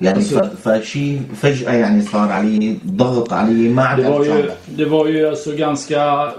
يعني 0.00 0.20
ف... 0.20 0.38
فشي 0.38 1.16
فجأة 1.18 1.72
يعني 1.72 2.02
صار 2.02 2.28
علي 2.32 2.76
ضغط 2.86 3.32
علي 3.32 3.68
ما 3.68 3.96
Det 3.96 4.02
var, 4.02 4.26
عرفت 4.26 4.26
ju, 4.26 4.50
det 4.76 4.84
var 4.84 5.06
ju 5.08 5.28
alltså 5.28 5.56
ganska 5.56 6.32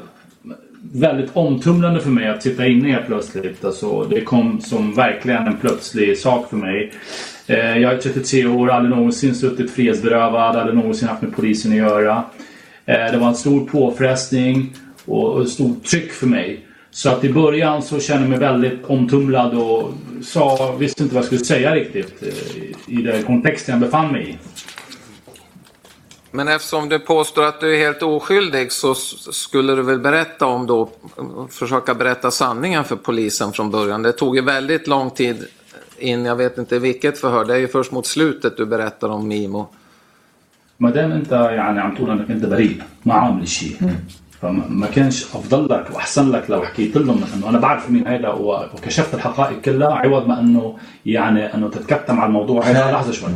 väldigt 0.93 1.29
omtumlande 1.33 1.99
för 1.99 2.09
mig 2.09 2.29
att 2.29 2.43
sitta 2.43 2.67
inne 2.67 2.91
helt 2.91 3.07
plötsligt. 3.07 3.65
Alltså, 3.65 4.03
det 4.03 4.21
kom 4.21 4.61
som 4.61 4.93
verkligen 4.93 5.47
en 5.47 5.57
plötslig 5.57 6.17
sak 6.17 6.49
för 6.49 6.57
mig. 6.57 6.91
Eh, 7.47 7.77
jag 7.77 7.93
är 7.93 7.97
33 7.97 8.45
år, 8.45 8.71
aldrig 8.71 8.95
någonsin 8.95 9.35
suttit 9.35 9.71
frihetsberövad, 9.71 10.55
aldrig 10.55 10.77
någonsin 10.77 11.07
haft 11.07 11.21
med 11.21 11.35
polisen 11.35 11.71
att 11.71 11.77
göra. 11.77 12.23
Eh, 12.85 13.11
det 13.11 13.17
var 13.17 13.27
en 13.27 13.35
stor 13.35 13.65
påfrestning 13.65 14.75
och, 15.05 15.41
ett 15.41 15.49
stort 15.49 15.83
tryck 15.83 16.11
för 16.11 16.27
mig. 16.27 16.65
Så 16.91 17.09
att 17.09 17.23
i 17.23 17.33
början 17.33 17.81
så 17.81 17.99
kände 17.99 18.21
jag 18.21 18.29
mig 18.29 18.39
väldigt 18.39 18.85
omtumlad 18.85 19.57
och 19.57 19.93
sa, 20.23 20.75
visste 20.79 21.03
inte 21.03 21.15
vad 21.15 21.21
jag 21.21 21.25
skulle 21.25 21.45
säga 21.45 21.75
riktigt 21.75 22.23
eh, 22.23 22.93
i 22.99 23.01
den 23.01 23.23
kontexten 23.23 23.73
jag 23.73 23.81
befann 23.81 24.11
mig 24.11 24.29
i. 24.29 24.37
Men 26.31 26.47
eftersom 26.47 26.89
du 26.89 26.99
påstår 26.99 27.43
att 27.43 27.61
du 27.61 27.75
är 27.75 27.79
helt 27.79 28.03
oskyldig 28.03 28.71
så 28.71 28.95
skulle 29.31 29.75
du 29.75 29.81
väl 29.81 29.99
berätta 29.99 30.45
om 30.45 30.67
då, 30.67 30.89
försöka 31.49 31.93
berätta 31.93 32.31
sanningen 32.31 32.83
för 32.83 32.95
polisen 32.95 33.53
från 33.53 33.71
början. 33.71 34.03
Det 34.03 34.11
tog 34.11 34.35
ju 34.35 34.41
väldigt 34.41 34.87
lång 34.87 35.09
tid 35.09 35.47
in, 36.03 36.25
jag 36.25 36.35
vet 36.35 36.57
inte 36.57 36.79
vilket 36.79 37.17
förhör, 37.17 37.45
det 37.45 37.53
är 37.53 37.57
ju 37.57 37.67
först 37.67 37.91
mot 37.91 38.05
slutet 38.05 38.57
du 38.57 38.65
berättar 38.65 39.09
om 39.09 39.27
Mimo. 39.27 39.65
ما 40.77 40.89
دام 40.89 41.11
أنت 41.11 41.31
يعني 41.31 41.79
عم 41.79 41.95
تقول 41.95 42.09
أنك 42.09 42.31
أنت 42.31 42.45
بريء 42.45 42.81
ما 43.05 43.13
عامل 43.13 43.47
شيء. 43.47 43.77
فما 44.41 44.65
ما 44.69 44.87
كانش 44.87 45.23
أفضل 45.23 45.69
لك 45.69 45.85
وأحسن 45.93 46.31
لك 46.31 46.49
لو 46.49 46.61
حكيت 46.61 46.97
لهم 46.97 47.23
انه 47.35 47.49
أنا 47.49 47.59
بعرف 47.59 47.89
مين 47.89 48.07
هيدا 48.07 48.29
وكشفت 48.29 49.13
الحقائق 49.13 49.61
كلها 49.61 49.93
عوض 49.93 50.27
ما 50.27 50.39
إنه 50.39 50.77
يعني 51.05 51.53
إنه 51.53 51.69
تتكتم 51.69 52.19
على 52.19 52.27
الموضوع. 52.27 52.63
هيدا 52.63 52.91
لحظة 52.91 53.11
شوي. 53.11 53.29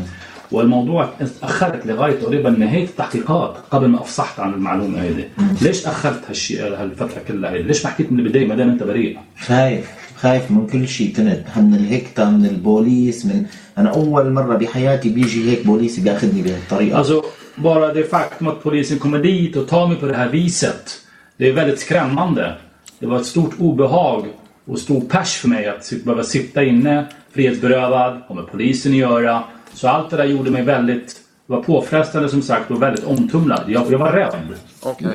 والموضوع 0.51 1.09
أخرت 1.43 1.85
لغاية 1.85 2.19
تقريبا 2.19 2.49
نهاية 2.49 2.83
التحقيقات 2.85 3.57
قبل 3.71 3.87
ما 3.87 4.01
أفصحت 4.01 4.39
عن 4.39 4.53
المعلومة 4.53 5.01
هيدي. 5.01 5.25
ليش 5.61 5.85
أخرت 5.85 6.21
هالشيء 6.29 6.61
هالفترة 6.63 7.21
كلها 7.27 7.51
هيدي؟ 7.51 7.63
ليش 7.63 7.85
ما 7.85 7.91
حكيت 7.91 8.11
من 8.11 8.19
البداية 8.19 8.47
ما 8.47 8.55
دام 8.55 8.69
أنت 8.69 8.83
بريء؟ 8.83 9.17
خايف 9.39 9.91
خايف 10.16 10.50
من 10.50 10.66
كل 10.66 10.88
شيء 10.88 11.14
كنت 11.16 11.44
من 11.56 11.74
الهيكتا 11.74 12.24
من 12.24 12.46
البوليس 12.46 13.26
من 13.26 13.46
انا 13.78 13.90
اول 13.90 14.32
مره 14.32 14.56
بحياتي 14.56 15.08
بيجي 15.08 15.50
هيك 15.50 15.66
بوليس 15.66 15.98
بياخذني 16.00 16.42
بهالطريقه 16.42 16.96
Alltså, 16.98 17.22
bara 17.56 17.94
det 17.94 18.04
faktum 18.10 18.48
att 18.48 18.62
polisen 18.62 18.98
kommer 18.98 19.18
dit 19.18 19.56
och 19.56 19.68
tar 19.68 19.86
mig 19.88 19.96
på 19.96 20.06
det 20.06 20.16
här 20.16 20.28
viset. 20.28 20.98
Det 21.36 21.48
är 21.48 21.52
väldigt 21.52 21.80
skrämmande. 21.80 22.56
Det 22.98 23.06
var 23.06 23.16
ett 23.20 23.26
stort 23.26 23.54
obehag 23.58 24.26
och 24.66 24.78
stor 24.78 25.00
pers 25.00 25.32
för 25.36 25.48
mig 25.48 25.66
att 25.66 25.82
sit- 25.84 26.04
behöva 26.04 26.22
sitta 26.22 26.64
inne, 26.64 27.06
frihetsberövad, 27.34 28.12
ha 28.28 28.34
med 28.34 28.46
polisen 28.52 28.92
att 28.92 28.98
göra. 28.98 29.44
Så 29.74 29.88
allt 29.88 30.10
det 30.10 30.16
där 30.16 30.24
gjorde 30.24 30.50
mig 30.50 30.62
väldigt... 30.62 31.08
Det 31.46 31.52
var 31.52 31.62
påfrestande 31.62 32.28
som 32.28 32.42
sagt 32.42 32.70
och 32.70 32.82
väldigt 32.82 33.04
omtumlad. 33.04 33.64
Jag, 33.68 33.92
jag 33.92 33.98
var 33.98 34.12
rädd. 34.12 34.34
Okej. 34.80 35.08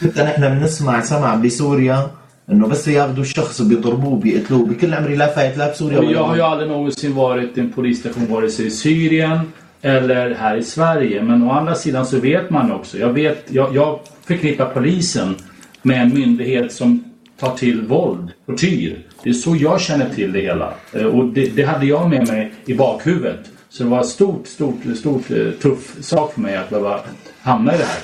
حتى 0.00 0.22
نحن 0.24 0.42
بنسمع 0.42 1.00
سمع 1.00 1.34
بسوريا 1.34 1.98
انه 2.50 2.68
بس 2.68 2.88
ياخذوا 2.88 3.22
الشخص 3.22 3.60
وبيضربوه 3.60 4.16
بيقتلوه 4.20 4.66
بكل 4.66 4.94
عمري 4.94 5.16
لا 5.16 5.26
فايت 5.26 5.58
لا 5.58 5.70
بسوريا 5.72 5.98
Och 5.98 6.12
jag 6.12 6.24
har 6.24 6.36
ju 6.36 6.42
ولا 6.42 6.50
aldrig 6.52 6.68
någonsin 6.68 7.14
varit 7.14 7.58
i 7.58 7.60
en 7.60 7.72
polisstation 7.72 8.26
vare 8.26 8.50
sig 8.50 8.66
i 8.66 8.70
Syrien 8.70 9.38
eller 9.82 10.34
här 10.34 10.56
i 10.56 10.62
Sverige. 10.62 11.22
Men 11.22 11.42
å 11.42 11.50
andra 11.50 11.74
sidan 11.74 12.06
så 12.06 12.18
vet 12.18 12.50
man 12.50 12.72
också. 12.72 12.98
Jag, 12.98 13.12
vet, 13.12 13.44
jag, 13.48 13.74
jag 13.74 14.00
förknippar 14.24 14.66
polisen 14.66 15.36
med 15.82 16.02
en 16.02 16.14
myndighet 16.14 16.72
som 16.72 17.04
tar 17.40 17.54
till 17.56 17.82
våld, 17.82 18.28
tortyr. 18.46 18.98
Det 19.22 19.30
är 19.30 19.32
så 19.32 19.56
jag 19.56 19.80
känner 19.80 20.08
till 20.10 20.32
det 20.32 20.40
hela. 20.40 20.72
Eh, 20.92 21.04
Och 21.06 21.24
det, 21.26 21.56
det 21.56 21.62
hade 21.62 21.86
jag 21.86 22.10
med 22.10 22.28
mig 22.28 22.52
i 22.66 22.74
bakhuvudet. 22.74 23.40
Så 23.70 23.82
det 23.82 23.88
var 23.88 23.98
en 23.98 24.04
stort, 24.04 24.46
stort, 24.46 24.76
stort 24.96 25.30
eh, 25.30 25.50
tuff 25.62 25.96
sak 26.00 26.32
för 26.34 26.40
mig 26.40 26.56
att 26.56 26.70
behöva 26.70 27.00
hamna 27.42 27.74
i 27.74 27.78
det 27.78 27.84
här. 27.84 28.02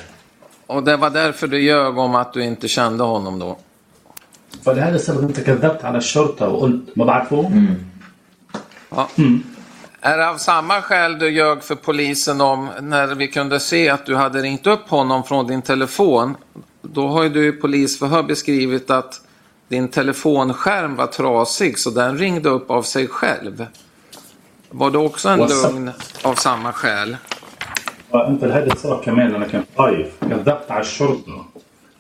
Och 0.67 0.83
det 0.85 0.97
var 0.97 1.11
därför 1.11 1.47
du 1.47 1.63
ljög 1.63 1.99
om 1.99 2.15
att 2.15 2.33
du 2.33 2.45
inte 2.45 2.69
kände 2.69 3.05
honom 3.05 3.39
då? 3.39 3.59
فلهذا 4.65 4.95
السبب 4.97 5.23
انت 5.29 5.41
كذبت 5.41 5.85
على 5.85 5.99
الشرطه 5.99 6.49
وقلت 6.49 6.83
ما 6.99 7.05
بعرفه 7.05 7.51
Ja. 8.91 9.09
Är 10.01 10.19
det 10.19 10.29
av 10.29 10.37
samma 10.37 10.83
skäl 10.83 11.19
du 11.19 11.31
ljög 11.31 11.63
för 11.63 11.75
polisen 11.75 12.41
om 12.41 12.69
när 12.81 13.15
vi 13.15 13.29
kunde 13.29 13.61
se 13.61 13.89
att 13.89 14.07
du 14.07 14.17
hade 14.17 14.39
ringt 14.43 14.67
upp 14.67 14.89
honom 14.89 15.25
från 15.25 15.47
din 15.47 15.63
telefon? 15.63 16.37
Då 16.83 17.09
har 17.09 17.23
ju 17.23 17.29
du 17.29 17.49
i 17.49 17.53
polisförhör 17.53 18.23
beskrivit 18.23 18.91
att 18.91 19.21
din 19.69 19.89
telefonskärm 19.89 20.97
var 20.97 21.07
trasig 21.07 21.79
så 21.79 21.91
den 21.91 22.19
ringde 22.19 22.49
upp 22.49 22.71
av 22.71 22.83
sig 22.83 23.09
själv. 23.09 23.67
Var 24.71 24.91
det 24.91 24.99
också 24.99 25.29
en 25.29 25.41
What's 25.41 25.67
up? 25.67 25.73
lugn 25.73 25.91
av 26.23 26.35
samma 26.35 26.73
skäl? 26.73 27.17
فانت 28.13 28.45
لهذا 28.45 28.73
السبب 28.73 29.01
كمان 29.05 29.35
انا 29.35 29.47
كنت 29.49 29.67
خايف 29.77 30.09
كذبت 30.21 30.71
على 30.71 30.81
الشرطه 30.81 31.45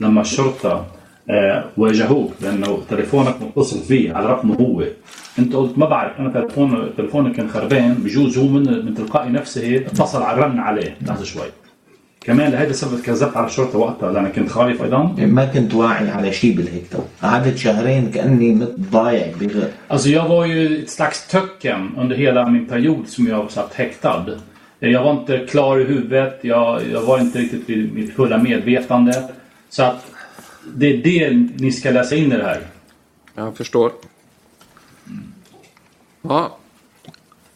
لما 0.01 0.20
الشرطه 0.20 0.87
آه 1.30 1.63
واجهوك 1.78 2.32
لأنه 2.41 2.82
تليفونك 2.89 3.36
متصل 3.41 3.80
فيه 3.80 4.13
على 4.13 4.26
رقمه 4.28 4.55
هو. 4.55 4.84
أنت 5.39 5.55
قلت 5.55 5.78
ما 5.78 5.86
بعرف 5.86 6.19
أنا 6.19 6.30
تليفون 6.30 6.89
تليفوني 6.97 7.34
كان 7.34 7.49
خربان 7.49 7.93
بجوز 7.93 8.38
هو 8.38 8.47
من 8.47 8.86
من 8.86 8.95
تلقائي 8.95 9.30
نفسه 9.30 9.78
اتصل 9.78 10.23
على 10.23 10.41
رن 10.41 10.59
عليه. 10.59 10.97
لحظة 11.01 11.23
شوي. 11.23 11.47
كمان 12.21 12.51
لهذا 12.51 12.69
السبب 12.69 12.99
كذبت 13.01 13.38
على 13.38 13.45
الشرطه 13.45 13.78
وقتها 13.80 14.11
لأن 14.11 14.28
كنت 14.28 14.49
خايف 14.49 14.84
أيضا. 14.84 15.15
ما 15.17 15.45
كنت 15.45 15.73
واعي 15.73 16.09
على 16.09 16.34
شيء 16.34 16.55
بالهيكتا 16.57 16.99
قعدت 17.23 17.57
شهرين 17.57 18.11
كأني 18.11 18.53
مت 18.53 18.76
ضايع 18.91 19.28
بغ... 19.39 19.63
Alltså 19.89 20.09
jag 20.09 20.28
var 20.28 20.45
ju 20.45 20.84
ett 20.84 20.89
slags 20.89 21.28
töcken 21.28 21.91
under 21.97 22.15
hela 22.15 22.49
min 22.49 22.65
period 22.65 23.07
som 23.07 23.28
jag 23.28 23.51
satt 23.51 23.73
häktad. 23.73 24.26
Jag 24.80 25.03
var 25.03 25.11
inte 25.11 25.38
klar 25.38 25.80
i 25.80 25.84
huvudet, 25.84 26.39
jag, 26.41 26.82
jag 26.91 27.01
var 27.01 27.19
inte 27.19 27.39
riktigt 27.39 27.69
vid 27.69 27.93
mitt 27.93 28.15
fulla 28.15 28.38
medvetande. 28.38 29.23
Så 29.69 29.84
att 29.84 30.11
det 30.66 30.86
är 30.86 31.03
det 31.03 31.34
ni 31.57 31.72
ska 31.72 31.91
läsa 31.91 32.16
in 32.16 32.32
i 32.32 32.38
det 32.38 32.43
här. 32.43 32.68
Jag 33.36 33.57
förstår. 33.57 33.91
Ja. 36.22 36.57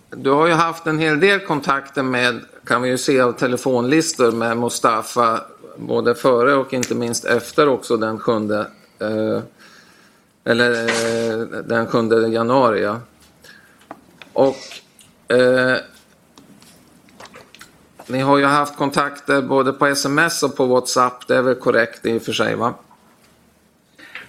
Du 0.09 0.29
har 0.29 0.47
ju 0.47 0.53
haft 0.53 0.87
en 0.87 0.99
hel 0.99 1.19
del 1.19 1.39
kontakter 1.39 2.03
med, 2.03 2.39
kan 2.65 2.81
vi 2.81 2.89
ju 2.89 2.97
se 2.97 3.19
av 3.21 3.31
telefonlistor, 3.31 4.31
med 4.31 4.57
Mustafa 4.57 5.41
både 5.77 6.15
före 6.15 6.55
och 6.55 6.73
inte 6.73 6.95
minst 6.95 7.25
efter 7.25 7.67
också 7.67 7.97
den 7.97 8.19
7, 8.19 8.31
eh, 8.31 9.41
eller 10.43 10.71
eh, 10.83 11.39
den 11.47 11.87
7 11.87 12.31
januari. 12.33 12.81
Ja. 12.81 12.99
Och 14.33 14.57
eh, 15.35 15.77
ni 18.07 18.19
har 18.19 18.37
ju 18.37 18.45
haft 18.45 18.77
kontakter 18.77 19.41
både 19.41 19.73
på 19.73 19.85
sms 19.85 20.43
och 20.43 20.55
på 20.55 20.65
WhatsApp, 20.65 21.27
det 21.27 21.35
är 21.35 21.41
väl 21.41 21.55
korrekt 21.55 22.05
i 22.05 22.17
och 22.17 22.21
för 22.21 22.33
sig 22.33 22.55
va? 22.55 22.73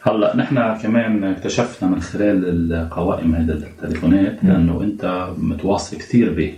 هلا 0.02 0.36
نحن 0.36 0.78
كمان 0.82 1.24
اكتشفنا 1.24 1.88
من 1.88 2.02
خلال 2.02 2.72
القوائم 2.72 3.34
هذه 3.34 3.50
التليفونات 3.50 4.38
إنه 4.42 4.82
أنت 4.82 5.28
متواصل 5.38 5.96
كثير 5.96 6.32
به 6.32 6.54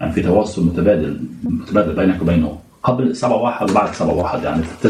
يعني 0.00 0.12
في 0.12 0.22
تواصل 0.22 0.66
متبادل 0.66 1.20
متبادل 1.44 1.92
بينك 1.92 2.22
وبينه 2.22 2.58
قبل 2.82 3.16
7 3.16 3.36
واحد 3.36 3.70
وبعد 3.70 3.94
7 3.94 4.14
واحد 4.14 4.42
يعني 4.42 4.62
في 4.62 4.86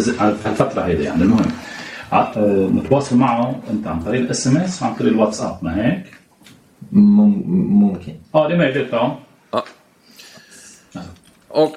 الفترة 0.49 0.81
هذه 0.83 1.03
يعني 1.03 1.23
المهم 1.23 1.53
آه، 2.13 2.69
متواصل 2.69 3.17
معه 3.17 3.61
أنت 3.71 3.87
عن 3.87 4.01
طريق 4.01 4.21
الإس 4.21 4.47
إم 4.47 4.57
إس 4.57 4.83
وعن 4.83 4.95
طريق 4.95 5.13
الواتساب 5.13 5.59
ما 5.63 5.87
هيك؟ 5.87 6.05
مم... 6.93 7.43
ممكن 7.81 8.13
Ja, 8.33 8.49
det 8.49 8.55
är 8.55 8.59
möjligt. 8.59 8.89
Ja. 8.93 9.17
Och 11.49 11.77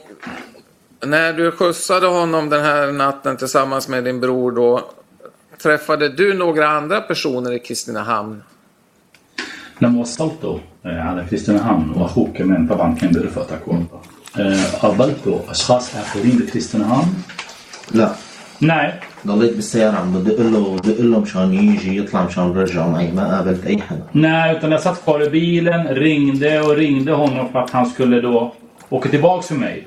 när 1.05 1.33
du 1.33 1.51
skjutsade 1.51 2.07
honom 2.07 2.49
den 2.49 2.63
här 2.63 2.91
natten 2.91 3.37
tillsammans 3.37 3.87
med 3.87 4.03
din 4.03 4.19
bror 4.19 4.51
då, 4.51 4.91
träffade 5.62 6.08
du 6.08 6.34
några 6.34 6.68
andra 6.68 7.00
personer 7.00 7.52
i 7.52 7.58
Kristinehamn? 7.58 8.42
لما 9.80 10.00
وصلته 10.00 10.60
آه، 10.86 11.00
على 11.00 11.24
كريستينهام 11.30 12.02
واخوك 12.02 12.36
كمان 12.36 12.66
طبعا 12.66 12.94
كان 12.94 13.12
برفقتك 13.12 13.68
وقتها 13.68 14.02
آه، 14.38 14.76
قابلته 14.82 15.44
اشخاص 15.48 15.96
اخرين 15.96 16.38
بكريستينهام؟ 16.38 17.14
لا 17.92 18.14
Nej, 18.62 18.92
ضليت 19.26 19.54
بالسيارة 19.54 19.96
عم 19.96 20.12
بدق 20.12 20.40
له 20.40 20.76
بدق 20.76 21.00
له 21.00 21.20
مشان 21.20 21.54
يجي 21.54 21.96
يطلع 21.96 22.24
مشان 22.24 22.44
نرجعه 22.44 22.88
معي 22.88 23.12
ما 23.12 23.36
قابلت 23.36 23.66
أي 23.66 23.78
حدا 23.78 24.06
nej, 24.12 24.56
utan 24.56 24.72
jag 24.72 24.80
satt 24.80 25.04
kvar 25.04 25.22
i 25.22 25.30
bilen, 25.30 25.88
ringde 25.88 26.60
och 26.60 26.76
ringde 26.76 27.12
honom 27.12 27.52
för 27.52 27.58
att 27.58 27.70
han 27.70 27.86
skulle 27.86 28.20
då 28.20 28.54
åka 28.90 29.08
tillbaks 29.08 29.46
för 29.46 29.54
mig. 29.54 29.86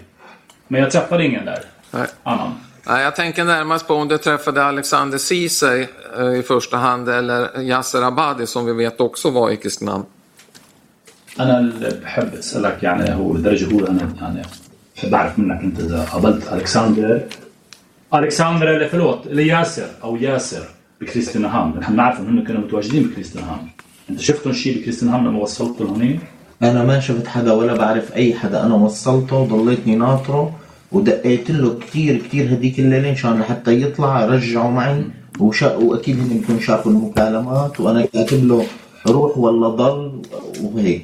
Men 0.68 0.82
jag 0.82 0.92
träffade 0.92 1.26
ingen 1.26 1.46
där. 1.46 1.60
Nej. 1.92 2.08
Annan. 2.24 2.52
Nej, 2.88 3.04
jag 3.04 3.16
tänker 3.16 3.46
närmast 3.46 3.88
på 3.88 3.94
om 3.94 4.08
du 4.08 4.18
träffade 4.18 4.64
Alexander 4.64 5.18
Ceesay 5.18 5.88
eh, 6.18 6.40
i 6.40 6.44
första 6.44 6.78
hand 6.78 7.10
eller 7.10 7.62
Yasser 7.62 8.02
Abadi 8.02 8.48
som 8.48 8.66
vi 8.66 8.74
vet 8.74 9.02
också 9.02 9.30
var 9.30 9.52
i 9.52 9.58
Kristinehamn. 9.58 10.06
انا 11.40 11.60
اللي 11.60 11.90
بحب 12.04 12.34
اسالك 12.34 12.84
يعني 12.84 13.16
هو 13.16 13.30
بالدرجه 13.30 13.66
الاولى 13.66 13.90
انا 13.90 14.14
يعني 14.22 14.42
بحب 14.96 15.14
اعرف 15.14 15.40
منك 15.40 15.62
انت 15.62 15.80
اذا 15.80 16.04
قابلت 16.12 16.54
الكسندر 16.54 17.22
الكسندر 18.14 18.74
اللي 18.74 18.90
förlåt 18.90 19.28
اللي 19.28 19.48
ياسر 19.48 19.88
او 20.04 20.16
ياسر 20.16 20.64
بكريستينهام 21.02 21.80
نحن 21.80 21.96
نعرف 21.96 22.20
انهم 22.20 22.44
كانوا 22.44 22.62
متواجدين 22.62 23.04
بكريستينهام 23.04 23.68
انت 24.10 24.20
شفتهم 24.20 24.54
شيء 24.54 24.82
بكريستينهام 24.82 25.28
لما 25.28 25.40
وصلتهم 25.40 25.88
هونيك؟ 25.88 26.20
انا 26.62 26.84
ما 26.84 27.00
شفت 27.00 27.28
حدا 27.28 27.52
ولا 27.52 27.74
بعرف 27.74 28.16
اي 28.16 28.34
حدا 28.34 28.66
انا 28.66 28.76
وصلته 28.76 29.46
ضليتني 29.46 29.96
ناطره 29.96 30.56
ودقيت 30.92 31.52
له 31.52 31.80
كثير 31.80 32.18
كثير 32.18 32.46
هذيك 32.46 32.80
الليله 32.80 33.12
مشان 33.12 33.40
لحتى 33.40 33.82
يطلع 33.82 34.26
رجعوا 34.26 34.72
معي 34.72 35.04
وشا... 35.40 35.76
واكيد 35.76 36.20
هن 36.20 36.28
بيكونوا 36.28 36.62
شافوا 36.62 36.92
المكالمات 36.92 37.80
وانا 37.80 38.06
كاتب 38.06 38.48
له 38.48 38.66
روح 39.08 39.38
ولا 39.38 39.68
ضل 39.68 40.22
وهيك 40.64 41.04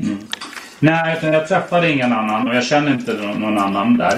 Nej, 0.81 1.17
utan 1.17 1.33
jag 1.33 1.47
träffade 1.47 1.91
ingen 1.91 2.13
annan 2.13 2.47
och 2.47 2.55
jag 2.55 2.63
känner 2.63 2.91
inte 2.91 3.13
någon 3.13 3.57
annan 3.57 3.97
där. 3.97 4.17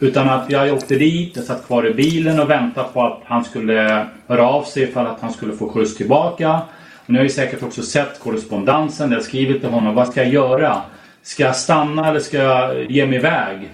Utan 0.00 0.28
att 0.28 0.50
jag 0.50 0.74
åkte 0.74 0.94
dit, 0.94 1.36
jag 1.36 1.44
satt 1.44 1.66
kvar 1.66 1.86
i 1.86 1.94
bilen 1.94 2.40
och 2.40 2.50
väntade 2.50 2.88
på 2.92 3.06
att 3.06 3.20
han 3.24 3.44
skulle 3.44 4.06
höra 4.26 4.48
av 4.48 4.62
sig 4.62 4.92
för 4.92 5.04
att 5.04 5.20
han 5.20 5.32
skulle 5.32 5.52
få 5.52 5.68
skjuts 5.68 5.96
tillbaka. 5.96 6.60
Och 7.06 7.10
ni 7.10 7.16
har 7.16 7.24
ju 7.24 7.30
säkert 7.30 7.62
också 7.62 7.82
sett 7.82 8.20
korrespondensen 8.20 9.10
där 9.10 9.16
jag 9.16 9.24
skrivit 9.24 9.60
till 9.60 9.70
honom. 9.70 9.94
Vad 9.94 10.08
ska 10.08 10.22
jag 10.22 10.32
göra? 10.32 10.82
Ska 11.22 11.42
jag 11.42 11.56
stanna 11.56 12.08
eller 12.08 12.20
ska 12.20 12.36
jag 12.36 12.90
ge 12.90 13.06
mig 13.06 13.18
iväg? 13.18 13.70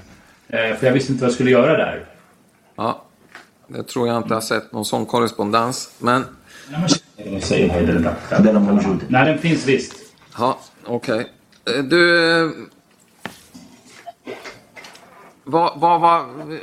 Eh, 0.49 0.75
för 0.75 0.85
jag 0.85 0.93
visste 0.93 1.11
inte 1.11 1.21
vad 1.21 1.29
jag 1.29 1.35
skulle 1.35 1.51
göra 1.51 1.77
där. 1.77 2.05
Ja, 2.75 3.03
det 3.67 3.83
tror 3.83 4.07
jag 4.07 4.17
inte 4.17 4.33
har 4.33 4.41
sett 4.41 4.71
någon 4.71 4.85
sån 4.85 5.05
korrespondens. 5.05 5.91
Men... 5.99 6.23
Nej, 9.07 9.25
den 9.25 9.37
finns 9.37 9.67
visst. 9.67 9.93
Ja, 10.37 10.59
okej. 10.85 11.31
Okay. 11.63 11.81
Du, 11.81 12.31
eh, 12.43 12.51
eh, 15.46 15.46
Vad, 15.46 15.72
vad, 15.80 16.00
vad, 16.00 16.20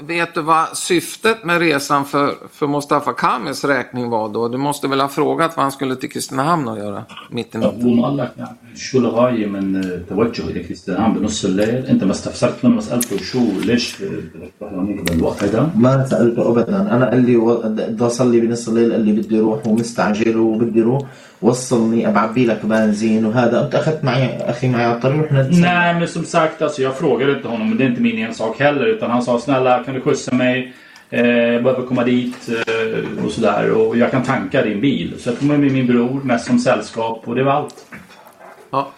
vet 0.08 0.34
du 0.36 0.42
vad 0.42 0.78
syftet 0.78 1.44
med 1.44 1.60
resan 1.60 2.06
för, 2.06 2.36
för 2.54 2.68
Mustafa 2.68 3.14
Kamis 3.14 3.64
räkning 3.66 4.10
var 4.10 4.30
då? 4.30 4.48
Du 4.48 4.58
måste 4.58 4.88
väl 4.88 5.02
ha 5.02 5.08
frågat 5.08 5.58
vad 5.58 5.64
han 5.64 5.72
skulle 5.72 5.96
till 5.96 6.12
Kristinehamn 6.12 6.68
och 6.68 6.78
göra 6.78 7.04
mitt 7.30 7.56
i 7.56 7.58
natten? 7.58 7.80
أبوه 7.80 8.02
قال 8.06 8.18
لك 8.18 8.32
يعني 8.38 8.58
شو 8.76 8.98
الغاية 9.00 9.46
من 9.48 9.82
توجه 10.10 10.42
إلى 10.50 10.60
كريستيان 10.64 11.14
بنص 11.14 11.46
الليل؟ 11.46 11.86
أنت 11.86 12.04
ما 12.04 12.12
استفسرت 12.12 12.66
منه 12.66 12.82
سألته 12.82 13.18
شو 13.18 13.40
ليش 13.66 14.02
بدك 14.02 14.52
تروح 14.60 14.72
لهونيك 14.74 15.12
بالوقت 15.12 15.44
هذا؟ 15.44 15.70
ما 15.76 16.06
سالته 16.06 16.50
ابدا 16.52 16.96
انا 16.96 17.10
قال 17.10 17.26
لي 17.26 17.36
و- 17.38 17.62
بدي 17.66 18.06
اصلي 18.06 18.40
بنص 18.40 18.68
الليل 18.68 18.92
قال 18.92 19.02
لي 19.06 19.12
بدي 19.12 19.40
اروح 19.40 19.68
ومستعجل 19.68 20.38
وبدي 20.38 20.82
اروح 20.82 21.02
وصلني 21.42 22.12
بعبي 22.12 22.46
لك 22.46 22.66
بنزين 22.66 23.26
وهذا 23.26 23.62
قمت 23.62 23.76
اخذت 23.76 24.04
معي 24.04 24.38
اخي 24.38 24.68
معي 24.68 24.86
على 24.86 24.96
الطريق 24.96 25.22
ورحنا 25.22 25.50
Nej, 25.52 26.00
men 26.00 26.08
som 26.08 26.26
sagt, 26.26 26.62
alltså, 26.62 26.82
jag 26.82 26.98
frågade 26.98 27.32
inte 27.32 27.48
honom, 27.48 27.70
men 27.70 27.78
det 27.78 27.84
är 27.84 27.90
inte 27.90 28.02
min 28.02 28.26
ensak 28.26 28.60
heller. 28.60 28.86
Utan 28.86 29.12
han 29.12 29.22
sa 29.22 29.40
snälla 29.40 29.84
kan 29.84 29.94
du 29.94 30.02
skjutsa 30.02 30.36
mig? 30.36 30.74
Eh, 31.10 31.26
jag 31.28 31.64
behöver 31.64 31.88
komma 31.88 32.04
dit 32.04 32.50
eh, 32.50 33.26
och 33.26 33.32
sådär. 33.32 33.72
Och 33.72 33.98
jag 33.98 34.12
kan 34.12 34.24
tanka 34.24 34.62
din 34.62 34.82
bil. 34.82 35.16
Så 35.20 35.30
jag 35.30 35.40
tog 35.40 35.48
med 35.48 35.60
mig 35.60 35.70
min 35.70 35.88
bror, 35.88 36.22
mest 36.24 36.46
som 36.46 36.60
sällskap. 36.60 37.22
Och 37.26 37.36
det 37.36 37.44
var 37.44 37.52
allt. 37.52 37.86
Ja. 38.72 38.92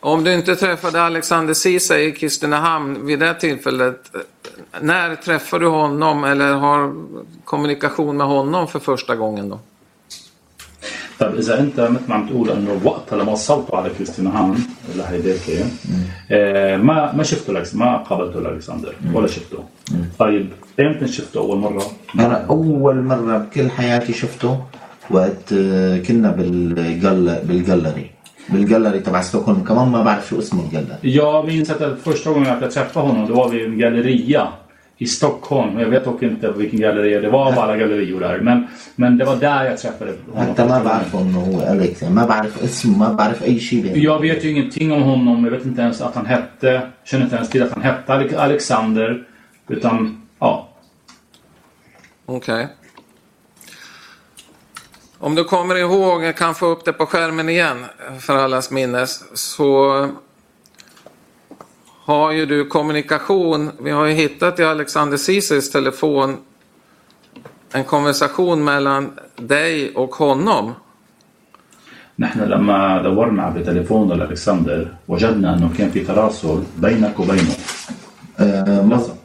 Om 0.00 0.24
du 0.24 0.34
inte 0.34 0.56
träffade 0.56 1.02
Alexander 1.02 1.54
Ceesay 1.54 2.06
i 2.06 2.12
Kristinehamn 2.12 3.06
vid 3.06 3.18
det 3.18 3.34
tillfället, 3.34 4.14
eh, 4.14 4.20
när 4.80 5.16
träffade 5.16 5.64
du 5.64 5.68
honom 5.68 6.24
eller 6.24 6.52
har 6.54 6.92
kommunikation 7.44 8.16
med 8.16 8.26
honom 8.26 8.68
för 8.68 8.78
första 8.78 9.16
gången 9.16 9.48
då? 9.48 9.60
طب 11.19 11.35
إذا 11.35 11.59
أنت 11.59 11.79
مثل 11.79 12.03
ما 12.09 12.15
عم 12.15 12.27
تقول 12.29 12.49
إنه 12.49 12.81
وقتها 12.83 13.17
لما 13.17 13.31
وصلتوا 13.31 13.77
على 13.77 13.89
كريستينهام 13.89 14.55
اللي 14.91 15.03
هيداك 15.09 15.65
آه 16.31 16.77
ما 16.77 17.11
ما 17.13 17.23
شفته 17.23 17.53
لكس 17.53 17.75
ما 17.75 17.97
قابلته 17.97 18.39
لالكسندر 18.41 18.93
ولا 19.13 19.27
شفته 19.27 19.57
طيب 20.19 20.49
إمتى 20.79 21.07
شفته 21.07 21.39
أول 21.39 21.57
مرة؟ 21.57 21.83
أنا 22.19 22.45
أول 22.49 22.95
مرة 23.03 23.37
بكل 23.37 23.69
حياتي 23.69 24.13
شفته 24.13 24.59
وقت 25.11 25.53
آه، 25.53 25.97
كنا 25.97 26.31
بالجل 26.31 27.39
بالجالري 27.43 28.09
بالجالري 28.49 28.99
تبع 28.99 29.21
ستوكهولم. 29.21 29.63
كمان 29.63 29.87
ما 29.87 30.03
بعرف 30.03 30.27
شو 30.29 30.39
اسمه 30.39 30.63
الجالري 30.65 30.97
Jag 31.19 31.45
minns 31.45 31.69
att 31.69 31.99
första 32.03 32.29
gången 32.31 32.49
att 32.49 32.61
jag 32.61 32.71
träffade 32.71 33.07
honom, 33.07 33.33
var 33.33 33.65
en 33.65 33.77
galleria 33.77 34.47
i 34.97 35.05
Stockholm. 35.07 35.79
Jag 35.79 35.89
vet 35.89 36.05
dock 36.05 36.23
inte 36.23 36.51
vilken 36.51 36.79
galleria 36.79 37.21
det 37.21 37.29
var 37.29 37.45
av 37.45 37.59
alla 37.59 37.77
gallerior 37.77 38.19
där. 38.19 38.39
Men, 38.39 38.67
men 38.95 39.17
det 39.17 39.25
var 39.25 39.35
där 39.35 39.65
jag 39.65 39.77
träffade 39.77 40.13
honom. 40.33 40.55
Jag 44.03 44.19
vet 44.19 44.43
ju 44.43 44.51
ingenting 44.51 44.91
om 44.91 45.01
honom. 45.01 45.43
Jag 45.43 45.51
vet 45.51 45.65
inte 45.65 45.81
ens 45.81 46.01
att 46.01 46.15
han 46.15 46.25
hette. 46.25 46.81
Känner 47.03 47.23
inte 47.23 47.35
ens 47.35 47.49
till 47.49 47.63
att 47.63 47.71
han 47.71 47.81
hette 47.81 48.41
Alexander. 48.41 49.23
Utan, 49.67 50.21
ja. 50.39 50.69
Okej. 52.25 52.63
Okay. 52.63 52.67
Om 55.17 55.35
du 55.35 55.43
kommer 55.43 55.75
ihåg, 55.75 56.23
jag 56.23 56.35
kan 56.35 56.55
få 56.55 56.65
upp 56.65 56.85
det 56.85 56.93
på 56.93 57.05
skärmen 57.05 57.49
igen 57.49 57.85
för 58.19 58.35
allas 58.35 58.71
minnes. 58.71 59.37
Så 59.39 60.09
har 62.04 62.30
ju 62.32 62.46
du 62.46 62.64
kommunikation. 62.64 63.70
Vi 63.80 63.90
har 63.90 64.04
ju 64.06 64.12
hittat 64.14 64.58
i 64.60 64.64
Alexander 64.64 65.16
Ceesays 65.16 65.70
telefon 65.70 66.36
en 67.72 67.84
konversation 67.84 68.64
mellan 68.64 69.12
dig 69.36 69.94
och 69.94 70.14
honom. 70.14 70.74
نحن 72.18 72.40
لما 72.40 73.02
دورنا 73.02 73.50
بتليفون 73.50 74.12
الكسندر 74.12 74.88
وجدنا 75.08 75.54
انه 75.54 75.70
كان 75.78 75.90
في 75.90 76.00
تراسل 76.00 76.62
بينك 76.76 77.18
وبينه. 77.20 77.54
آه 78.40 78.82
ما- 78.82 79.16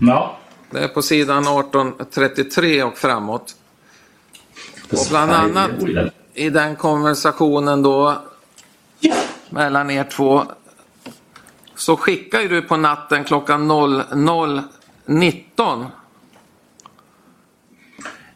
Ja. 0.00 0.36
Det 0.70 0.78
är 0.84 0.88
på 0.88 1.02
sidan 1.02 1.44
1833 1.46 2.82
och 2.82 2.98
framåt. 2.98 3.54
Och 4.92 5.06
bland 5.10 5.32
annat 5.32 5.70
i 6.34 6.50
den 6.50 6.76
konversationen 6.76 7.82
då 7.82 8.18
mellan 9.50 9.90
er 9.90 10.04
två 10.04 10.42
så 11.82 11.96
skickar 11.96 12.40
ju 12.40 12.48
du 12.48 12.62
på 12.62 12.76
natten 12.76 13.24
klockan 13.24 13.70
00.19 13.70 15.86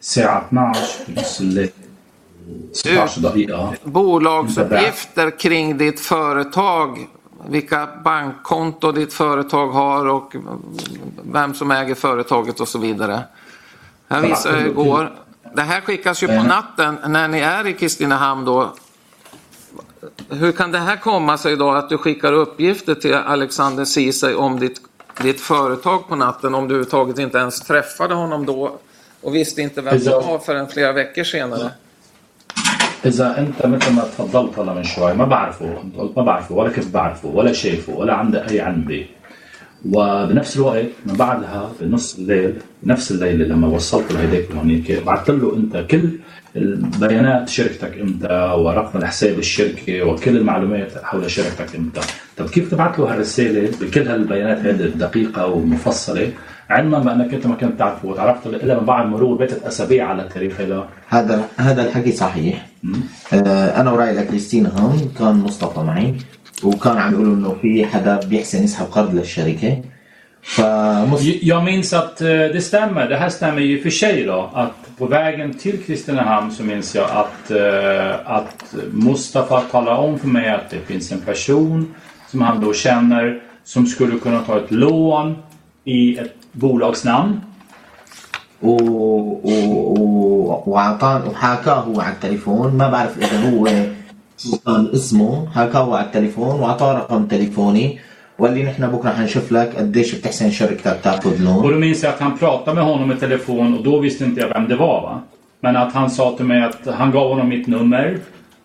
الساعة 0.01 0.49
12 0.51 0.75
بنص 1.09 1.41
الليل 1.41 1.71
16 2.73 3.23
دقيقة 3.23 3.75
bolagsuppgifter 3.85 5.39
kring 5.39 5.79
ditt 5.79 6.01
företag. 6.01 7.09
Vilka 7.49 7.89
bankkonto 8.05 8.93
ditt 8.93 9.13
företag 9.13 9.69
har 9.69 10.07
och 10.07 10.35
vem 11.23 11.55
som 11.55 11.71
äger 11.71 11.95
företaget 11.95 12.61
och 12.61 12.69
så 12.69 12.79
vidare. 12.79 13.23
Här 14.09 14.21
visar 14.21 14.53
jag 14.53 14.67
igår. 14.67 15.13
Det 15.55 15.63
här 15.63 15.81
skickas 15.81 16.23
ju 16.23 16.27
på 16.27 16.43
natten 16.43 16.99
när 17.07 17.29
ni 17.29 17.39
är 17.39 17.67
i 17.67 17.73
Kristinehamn 17.73 18.45
då. 18.45 18.73
Hur 20.31 20.53
kan 20.53 20.73
det 20.73 20.79
här 20.79 20.97
komma 20.97 21.39
sig 21.39 21.57
då 21.57 21.71
att 21.71 21.89
du 21.89 21.99
skickar 21.99 22.33
uppgifter 22.33 22.95
till 22.95 23.15
Alexander 23.15 23.85
Ceesay 23.85 24.35
om 24.35 24.61
ditt, 24.61 24.81
ditt 25.23 25.41
företag 25.41 26.09
på 26.09 26.17
natten 26.17 26.55
om 26.55 26.69
du 26.69 26.75
överhuvudtaget 26.75 27.19
inte 27.19 27.39
ens 27.39 27.61
träffade 27.61 28.15
honom 28.15 28.47
då 28.47 28.79
och 29.21 29.35
visste 29.35 29.63
inte 29.63 29.81
vem 29.81 29.99
det 29.99 30.11
var 30.11 30.39
förrän 30.39 30.69
flera 30.69 30.93
veckor 30.93 31.25
senare? 31.25 31.71
إذا 33.05 33.39
أنت 33.39 33.67
مثل 33.67 33.93
ما 33.93 34.03
تفضلت 34.03 34.59
هلا 34.59 34.75
من 34.75 34.85
شوي 34.85 35.15
ما 35.15 35.25
بعرفه 35.25 35.83
أنت 35.85 35.97
قلت 35.97 36.17
ما 36.17 36.25
بعرفه 36.25 36.55
ولا 36.55 36.71
كيف 36.71 36.93
بعرفه 36.93 37.29
ولا 37.29 37.53
شايفه 37.53 37.93
ولا 37.93 38.15
عنده 38.15 38.49
أي 38.51 38.61
علم 38.61 38.81
به 38.81 39.07
وبنفس 39.91 40.57
الوقت 40.57 40.87
من 41.07 41.15
بعدها 41.15 41.73
بنص 41.81 42.19
الليل 42.19 42.55
بنفس 42.83 43.11
الليلة 43.11 43.45
لما 43.45 43.69
وصلت 43.69 44.13
لهيداك 44.13 44.51
هونيك 44.51 45.03
بعثت 45.03 45.31
له 45.31 45.57
أنت 45.57 45.87
كل 45.91 46.11
البيانات 46.58 47.50
شركتك 47.50 47.98
أنت 47.98 48.54
ورقم 48.58 49.00
الحساب 49.00 49.40
الشركة 49.40 50.04
وكل 50.04 50.38
المعلومات 50.38 50.92
حول 51.04 51.32
شركتك 51.32 51.76
أنت 51.76 52.00
طب 52.38 52.50
كيف 52.50 52.72
تبعت 52.72 53.00
له 53.00 53.14
هالرسالة 53.14 53.72
بكل 53.82 54.08
هالبيانات 54.08 54.58
هذه 54.58 54.86
الدقيقة 54.86 55.48
ومفصلة؟ 55.48 56.32
علما 56.70 57.00
بأنك 57.00 57.34
أنت 57.34 57.48
ما 57.48 57.56
كنت 57.56 57.80
تعرفه 57.80 58.08
وتعرفت 58.08 58.48
إلا 58.48 58.80
من 58.80 58.86
بعد 58.86 59.06
مرور 59.06 59.38
بيتة 59.38 59.68
أسابيع 59.68 60.08
على 60.10 60.22
التاريخ 60.22 60.62
هذا. 60.62 60.90
هذا 61.08 61.46
هذا 61.58 61.86
الحكي 61.86 62.12
صحيح. 62.12 62.66
آه 63.34 63.82
أنا 63.82 63.92
ورأي 63.92 64.14
لكريستينا 64.14 64.70
هون 64.70 65.12
كان 65.20 65.36
مصطفى 65.36 65.80
معي 65.80 66.16
وكان 66.64 66.98
عم 66.98 67.14
يقولوا 67.14 67.36
إنه 67.36 67.56
في 67.62 67.86
حدا 67.86 68.20
بيحسن 68.20 68.64
يسحب 68.64 68.86
قرض 68.86 69.16
للشركة. 69.16 69.82
فمصطفى 70.42 71.40
Jag 71.42 71.64
minns 71.64 71.94
att 71.94 72.22
eh, 72.22 72.28
det 72.28 72.62
stämmer. 72.62 73.10
Det 73.10 73.18
här 73.18 73.30
stämmer 74.97 74.97
ju 74.97 74.97
för 74.97 74.99
sig 74.99 74.99
då. 74.99 74.99
Att 74.99 74.99
på 74.99 75.07
vägen 75.07 75.55
till 75.55 75.85
Kristinehamn 75.85 76.53
så 76.53 76.63
minns 76.63 76.95
jag 76.95 77.11
att, 77.11 77.51
eh, 77.51 78.31
att 78.31 78.75
Mustafa 78.93 79.61
talade 79.61 79.99
om 79.99 80.19
för 80.19 80.29
mig 80.29 80.49
att 80.49 80.71
det 80.71 80.79
finns 80.79 81.13
en 81.13 81.21
person 81.21 81.95
som 82.29 82.43
han 82.43 82.61
då 82.61 82.75
känner 82.75 83.43
som 83.65 83.87
skulle 83.87 84.19
kunna 84.19 84.41
ta 84.41 84.59
ett 84.59 84.71
lån 84.71 85.37
i 85.85 86.19
ett 86.19 86.37
bolagsnamn. 86.53 87.41
و... 88.63 88.71
و... 88.71 89.51
و... 89.99 90.63
وعطان 90.67 91.23
وحاكاه 91.29 91.81
هو 91.81 92.01
على 92.01 92.13
التليفون 92.13 92.77
ما 92.77 92.89
بعرف 92.89 93.19
اذا 93.19 93.51
هو 93.51 93.69
سلطان 94.37 94.91
اسمه 94.95 95.49
حكاه 95.51 95.97
على 95.97 96.07
التليفون 96.07 96.61
واعطاه 96.61 96.93
رقم 96.93 97.27
تليفوني 97.27 97.99
وقال 98.39 98.55
لي 98.55 98.63
نحن 98.63 98.87
بكره 98.87 99.11
حنشوف 99.11 99.53
لك 99.53 99.77
قديش 99.77 100.15
بتحسن 100.15 100.51
شركتك 100.51 100.99
تاخذ 101.03 101.31
Och 101.33 101.41
لون 101.41 101.73
då 101.73 101.79
minns 101.79 102.03
jag 102.03 102.13
att 102.15 102.21
han 102.21 102.39
pratade 102.39 102.75
med 102.75 102.85
honom 102.85 103.13
i 103.13 103.17
telefon 103.17 103.75
och 103.75 103.85
då 103.85 103.99
visste 103.99 104.25
inte 104.25 104.41
jag 104.41 104.49
vem 104.49 104.69
det 104.69 104.77
var. 104.77 105.03
Va? 105.03 105.23
Men 105.61 105.77
att 105.77 105.93
han 105.93 106.11
sa 106.11 106.37
till 106.37 106.45
mig 106.45 106.63
att 106.63 106.87
han 106.95 107.11
gav 107.11 107.29
honom 107.29 107.49
mitt 107.49 107.67
nummer. 107.67 108.19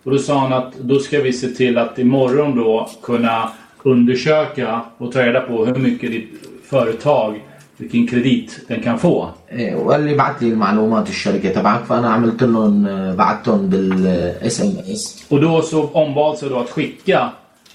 Och 0.04 0.10
då 0.10 0.18
sa 0.18 0.38
han 0.38 0.52
att 0.52 0.74
då 0.78 0.98
ska 0.98 1.20
vi 1.20 1.32
se 1.32 1.48
till 1.48 1.78
att 1.78 1.98
imorgon 1.98 2.56
då 2.56 2.88
kunna 3.02 3.50
undersöka 3.82 4.80
och 4.98 5.12
ta 5.12 5.22
reda 5.22 5.40
på 5.40 5.66
hur 5.66 5.74
mycket 5.74 6.10
ditt 6.10 6.30
företag, 6.64 7.42
vilken 7.76 8.06
kredit 8.06 8.60
den 8.68 8.82
kan 8.82 8.98
få. 8.98 9.28
إيه، 9.52 9.74
وقال 9.74 10.00
لي 10.00 10.14
بعت 10.14 10.42
لي 10.42 10.48
المعلومات 10.48 11.08
الشركه 11.08 11.48
تبعك 11.48 11.84
فانا 11.84 12.08
عملت 12.08 12.42
لهم 12.42 12.86
آه، 12.86 13.14
بعتهم 13.14 13.68
بالاس 13.68 14.60
ام 14.62 14.76
اس 14.92 15.24
Och 15.28 15.40
då 15.40 15.62
så 15.62 15.90
ombads 15.92 16.42
jag 16.42 16.50
då 16.50 16.58
att 16.58 16.70
skicka 16.70 17.30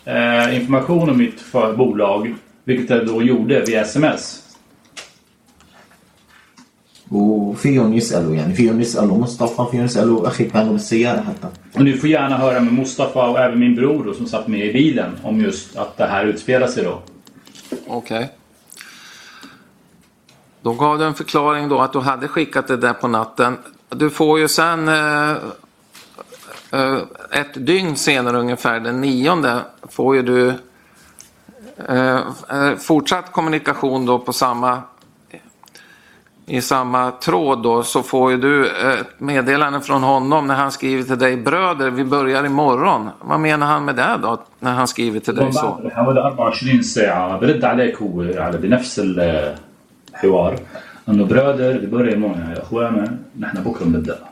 eh, 0.08 0.56
information 0.56 1.10
om 1.10 1.18
mitt 1.18 1.42
för 1.42 1.74
bolag. 1.74 2.36
Vilket 2.64 2.90
jag 2.90 3.08
då 3.08 3.22
gjorde 3.22 3.62
via 3.62 3.82
sms. 3.82 4.40
وفيهم 7.12 7.94
يسالوا 7.94 8.36
يعني 8.36 8.54
فيهم 8.54 8.82
يسالوا 8.82 9.18
مصطفى 9.18 9.72
فيهم 9.72 9.86
يسالوا 9.86 10.28
اخي 10.28 10.44
كانوا 10.44 10.72
بالسياره 10.72 11.22
حتى 11.22 11.48
Och 11.74 11.84
ni 11.84 11.94
får 11.94 12.10
gärna 12.10 12.38
höra 12.38 12.60
med 12.60 12.74
Mustafa 12.74 13.30
och 13.30 13.40
även 13.40 13.60
min 13.60 13.76
bror 13.76 14.04
då, 14.04 14.14
som 14.14 14.28
satt 14.28 14.48
med 14.48 14.66
i 14.66 14.74
bilen 14.74 15.20
om 15.24 15.42
just 15.42 15.78
att 15.78 15.98
det 15.98 16.06
här 16.06 16.26
utspelar 16.26 16.68
sig 16.68 16.84
då. 16.84 17.02
Okej. 17.88 18.30
Då 20.62 20.74
gav 20.74 21.00
du 21.00 21.06
en 21.06 21.14
förklaring 21.14 21.70
då 21.70 21.80
att 21.80 21.94
du 21.94 22.00
hade 22.00 22.28
skickat 22.28 22.68
det 22.68 22.78
där 22.78 22.94
på 22.94 23.08
natten. 23.08 23.58
Du 23.90 24.10
får 24.10 24.40
ju 24.40 24.48
sen 24.48 24.88
eh, 24.88 25.32
eh, 25.32 25.38
ett 27.32 27.66
dygn 27.66 27.96
senare 27.96 28.38
ungefär, 28.38 28.80
den 28.80 29.02
nionde, 29.02 29.62
får 29.90 30.16
ju 30.16 30.22
du 30.22 30.54
eh, 31.90 32.16
eh, 32.50 32.76
fortsatt 32.80 33.32
kommunikation 33.32 34.06
då 34.06 34.20
på 34.20 34.34
samma 34.34 34.82
i 36.46 36.62
samma 36.62 37.12
tråd 37.12 37.64
då 37.64 37.84
så 37.84 38.04
får 38.04 38.32
ju 38.32 38.38
du 38.38 38.68
eh, 38.68 39.00
ett 39.00 39.20
meddelande 39.20 39.82
från 39.82 40.04
honom 40.04 40.48
när 40.48 40.56
han 40.56 40.72
skriver 40.72 41.04
till 41.04 41.18
dig 41.20 41.38
bröder 41.38 41.90
vi 41.90 42.04
börjar 42.04 42.46
imorgon. 42.46 43.10
Vad 43.22 43.40
menar 43.40 43.68
han 43.68 43.86
med 43.86 43.96
det 43.96 44.20
då 44.22 44.42
när 44.60 44.74
han 44.74 44.88
skriver 44.88 45.20
till 45.20 45.36
dig 45.36 45.54
så? 45.54 45.90
حوالي 45.96 46.54
24 46.54 46.84
ساعة 46.84 47.40
برد 47.40 47.64
عليك 47.64 48.02
هو 48.02 48.22
على 48.22 48.58
بنفس 48.58 49.00
الحوار 49.00 50.56
انه 51.10 51.26
برادر 51.26 51.78
ببرر 51.78 52.14
امورنا 52.14 52.54
يا 52.54 52.62
اخوانا 52.62 53.18
نحن 53.40 53.64
بكره 53.64 53.86
بنبدا 53.86 54.14
ايه 54.14 54.27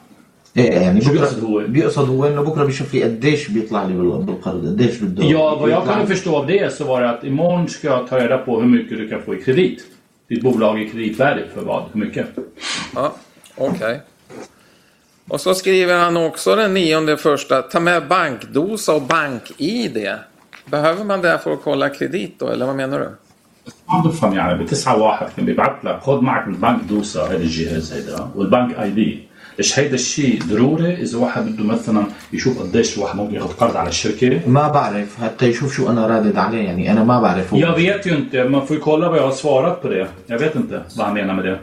يعني 0.55 1.01
شو 1.01 1.09
بكره 1.11 1.19
بيقصد 1.19 1.43
هو؟ 1.43 1.59
بيقصد 1.67 2.09
هو 2.09 2.25
انه 2.25 2.41
بكره 2.41 2.63
بيشوف 2.63 2.93
لي 2.93 3.03
قديش 3.03 3.47
بيطلع 3.49 3.83
لي 3.83 3.93
بال- 3.93 4.23
بالقرض 4.23 4.65
قديش 4.65 4.97
بده 4.97 5.23
Ja, 5.23 5.55
vad 5.55 5.69
jag 5.69 5.81
يطلع. 5.83 5.93
kunde 5.93 6.07
förstå 6.07 6.35
av 6.35 6.47
det 6.47 6.73
så 6.73 6.83
var 6.83 7.01
det 7.01 7.09
att 7.09 7.23
imorgon 7.23 7.67
ska 7.69 7.87
jag 7.87 8.07
ta 8.07 8.19
reda 8.19 8.37
på 8.37 8.59
hur 8.59 8.67
mycket 8.67 8.97
du 8.97 9.09
kan 9.09 9.21
få 9.21 9.35
i 9.35 9.41
kredit. 9.41 9.85
Ditt 10.29 10.41
bolag 10.43 10.81
är 10.81 10.87
kreditvärdigt 10.89 11.53
för 11.53 11.61
vad? 11.61 11.83
Hur 11.93 11.99
mycket? 12.05 12.25
Ja, 12.95 13.13
okej. 13.57 14.01
Och 15.27 15.41
så 15.41 15.53
skriver 15.55 15.97
han 15.99 16.17
också 16.17 16.55
den 16.55 16.73
nionde 16.73 17.17
första, 17.17 17.61
ta 17.61 17.79
med 17.79 18.07
bankdosa 18.07 18.93
och 18.95 19.01
bank-id. 19.01 20.07
Behöver 20.65 21.03
man 21.03 21.21
det 21.21 21.39
för 21.43 21.53
att 21.53 21.63
kolla 21.63 21.89
kredit 21.89 22.39
då, 22.39 22.47
eller 22.49 22.65
vad 22.65 22.75
menar 22.75 22.99
du? 22.99 23.09
ما 23.89 23.99
بفهم 24.05 24.33
يعني 24.33 24.63
بتسعة 24.63 24.97
واحد 25.01 25.27
كان 25.35 25.45
بيبعت 25.45 25.85
لك 25.85 25.99
خذ 26.01 26.21
معك 26.21 26.47
البنك 26.47 26.81
دوسة 26.89 27.25
هذا 27.27 27.37
الجهاز 27.37 27.93
هيدا 27.93 28.27
والبنك 28.35 28.79
اي 28.79 28.89
دي 28.89 29.27
إيش 29.58 29.78
هيدا 29.78 29.94
الشيء 29.94 30.42
ضروري 30.42 30.94
إذا 30.94 31.18
واحد 31.18 31.46
بده 31.46 31.64
مثلا 31.64 32.06
يشوف 32.32 32.62
قديش 32.62 32.98
واحد 32.98 33.16
ممكن 33.16 33.34
ياخذ 33.34 33.52
قرض 33.52 33.76
على 33.76 33.88
الشركة 33.88 34.48
ما 34.48 34.68
بعرف 34.68 35.16
حتى 35.22 35.46
يشوف 35.46 35.76
شو 35.76 35.90
أنا 35.90 36.06
رادد 36.06 36.36
عليه 36.36 36.62
يعني 36.62 36.92
أنا 36.92 37.04
ما 37.04 37.20
بعرف 37.20 37.52
Jag 37.52 37.74
vet 37.74 38.06
ju 38.06 38.16
inte, 38.16 38.44
man 38.44 38.66
får 38.66 38.76
ju 38.76 38.82
kolla 38.82 39.08
vad 39.08 39.18
jag 39.18 39.26
har 39.26 39.32
svarat 39.32 39.82
på 39.82 39.88
det. 39.88 40.08
Jag 40.26 40.38
vet 40.38 40.54
inte 40.54 40.82
vad 40.96 41.06
han 41.06 41.14
menar 41.14 41.34
med 41.34 41.44
det. 41.44 41.58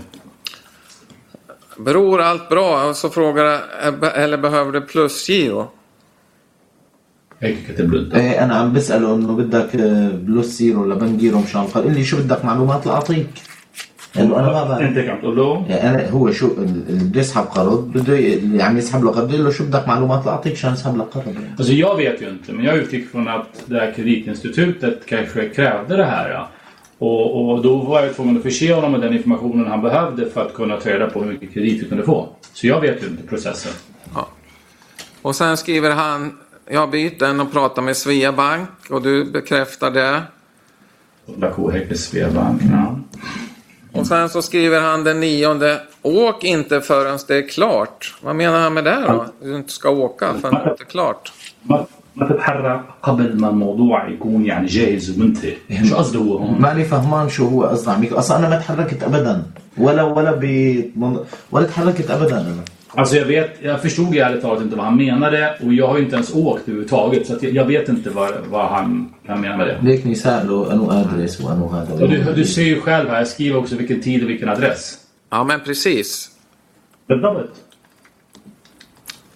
Beror 1.77 2.21
allt 2.21 2.49
bra? 2.49 2.89
Och 2.89 2.95
så 2.95 3.09
frågar 3.09 3.43
jag, 3.43 4.23
eller 4.23 4.37
behöver 4.37 4.71
du 4.71 4.81
plusgiro? 4.81 5.71
هيك 7.39 7.67
كاتب 7.67 7.93
له 7.93 7.99
أنت. 7.99 8.15
إيه 8.15 8.43
أنا 8.43 8.55
عم 8.55 8.73
بسأله 8.73 9.15
إنه 9.15 9.35
بدك 9.35 9.75
بلوس 10.25 10.45
زيرو 10.45 10.81
ولا 10.81 10.95
بنجيرو 10.95 11.39
مشان 11.39 11.63
قال 11.63 11.93
لي 11.93 12.03
شو 12.03 12.17
بدك 12.17 12.45
معلومات 12.45 12.85
لأعطيك 12.87 13.29
انت 14.80 14.98
هيك 14.98 15.08
عم 15.10 15.20
تقول 15.20 15.36
له 15.36 15.64
يعني 15.68 15.90
انا 15.90 16.10
هو 16.10 16.30
شو 16.32 16.46
اللي 16.46 17.04
بده 17.04 17.20
يسحب 17.20 17.44
قرض 17.44 17.92
بده 17.92 18.16
ي- 18.16 18.34
اللي 18.34 18.62
عم 18.62 18.78
يسحب 18.78 19.04
له 19.04 19.10
قرض 19.10 19.24
بده 19.24 19.34
يقول 19.34 19.44
له 19.46 19.52
شو 19.52 19.64
بدك 19.64 19.88
معلومات 19.88 20.26
لاعطيك 20.26 20.52
عشان 20.52 20.72
اسحب 20.72 20.96
لك 20.96 21.04
قرض 21.04 21.26
يعني. 21.26 21.56
Alltså 21.58 21.72
jag 21.72 21.96
vet 21.96 22.22
ju 22.22 22.28
inte, 22.28 22.52
men 22.52 22.64
jag 22.64 22.76
utgick 22.76 23.10
från 23.10 23.28
att 23.28 23.48
det 23.66 23.80
här 23.80 23.92
kreditinstitutet 23.96 25.06
kanske 25.06 25.48
krävde 25.48 25.96
det 25.96 26.04
här. 26.04 26.30
Ja. 26.30 26.48
Och, 26.98 27.50
och 27.52 27.62
då 27.62 27.76
var 27.76 28.02
jag 28.02 28.16
tvungen 28.16 28.36
att 28.36 28.42
förse 28.42 28.74
honom 28.74 28.92
med 28.92 29.00
den 29.00 29.12
informationen 29.12 29.66
han 29.66 29.82
behövde 29.82 30.30
för 30.30 30.46
att 30.46 30.54
kunna 30.54 30.76
ta 30.76 30.90
reda 30.90 31.06
på 31.10 31.22
hur 31.22 31.32
mycket 31.32 31.54
kredit 31.54 31.82
vi 31.82 31.88
kunde 31.88 32.04
få. 32.04 32.28
Så 32.52 32.66
jag 32.66 32.80
vet 32.80 33.02
ju 33.02 33.06
inte 33.06 33.22
processen. 33.22 33.72
Ja. 34.14 34.28
Och 35.22 35.34
sen 35.36 35.56
skriver 35.56 35.90
han, 35.90 36.32
jag 36.70 36.80
har 36.80 36.86
bytt 36.86 37.18
den 37.20 37.40
och 37.40 37.52
pratat 37.52 37.84
med 37.84 37.96
Svea 37.96 38.32
Bank 38.32 38.68
och 38.90 39.02
du 39.02 39.24
bekräftar 39.24 39.90
det. 39.90 40.22
Lako 41.38 41.70
Häckes 41.70 42.04
Sveabank. 42.04 42.62
Ja. 42.72 42.98
Och 43.93 44.07
sen 44.07 44.29
så 44.29 44.41
skriver 44.41 44.81
han 44.81 45.03
den 45.03 45.19
nionde, 45.19 45.81
åk 46.01 46.43
inte 46.43 46.81
förrän 46.81 47.19
det 47.27 47.35
är 47.37 47.47
klart. 47.49 48.13
Vad 48.21 48.35
menar 48.35 48.59
han 48.59 48.73
med 48.73 48.83
det 48.83 49.03
då? 49.07 49.25
Du 49.41 49.55
inte 49.55 49.71
ska 49.71 49.89
åka 49.89 50.33
förrän 50.41 50.53
det 50.65 50.81
är 50.81 50.85
klart. 50.85 51.31
ما 52.15 52.25
تتحرك 52.29 52.81
قبل 53.01 53.39
ما 53.39 53.49
الموضوع 53.49 54.09
يكون 54.09 54.45
يعني 54.45 54.67
جاهز 54.67 55.05
ومنتهي. 55.17 55.55
شو 55.89 55.95
قصده 55.95 56.19
هو 56.19 56.37
هون؟ 56.37 56.61
ماني 56.61 56.83
فهمان 56.83 57.29
شو 57.29 57.47
هو 57.47 57.63
قصده 57.63 57.91
عم 57.91 58.03
يك- 58.03 58.13
أصلا 58.13 58.37
أنا 58.37 58.49
ما 58.49 58.57
تحركت 58.59 59.03
ابدا 59.03 59.43
ولا 59.77 60.03
ولا 60.03 60.31
ب 60.31 60.43
ولا 61.51 61.65
تحركت 61.65 62.11
ابدا 62.11 62.41
أنا 62.41 62.63
Alltså 62.94 63.16
jag 63.16 63.24
vet, 63.24 63.50
jag 63.62 63.82
förstod 63.82 64.16
ärligt 64.16 64.42
talat 64.42 64.62
inte 64.62 64.76
vad 64.76 64.84
han 64.84 64.96
menade 64.96 65.58
och 65.64 65.72
jag 65.72 65.88
har 65.88 65.98
ju 65.98 66.04
inte 66.04 66.14
ens 66.14 66.34
åkt 66.34 66.62
överhuvudtaget 66.62 67.26
så 67.26 67.32
att 67.36 67.42
jag, 67.42 67.52
jag 67.52 67.64
vet 67.64 67.88
inte 67.88 68.10
vad, 68.10 68.32
vad 68.50 68.66
han 68.68 69.14
kan 69.26 69.40
mena 69.40 69.56
med 69.56 69.66
det. 69.66 69.78
ليكني 69.82 70.14
ساله 70.14 70.72
انو 70.72 70.90
ادرس 70.92 71.40
وانو 71.40 71.66
هذا 71.68 71.92
Och 72.02 72.08
du, 72.08 72.32
du 72.34 72.44
ser 72.44 72.62
ju 72.62 72.80
själv 72.80 73.08
här, 73.08 73.18
jag 73.18 73.28
skriver 73.28 73.58
också 73.58 73.76
vilken 73.76 74.00
tid 74.00 74.22
och 74.24 74.30
vilken 74.30 74.48
adress. 74.48 74.98
Ja, 75.30 75.44
men 75.44 75.60
precis. 75.60 76.30
بالضبط. 77.06 77.50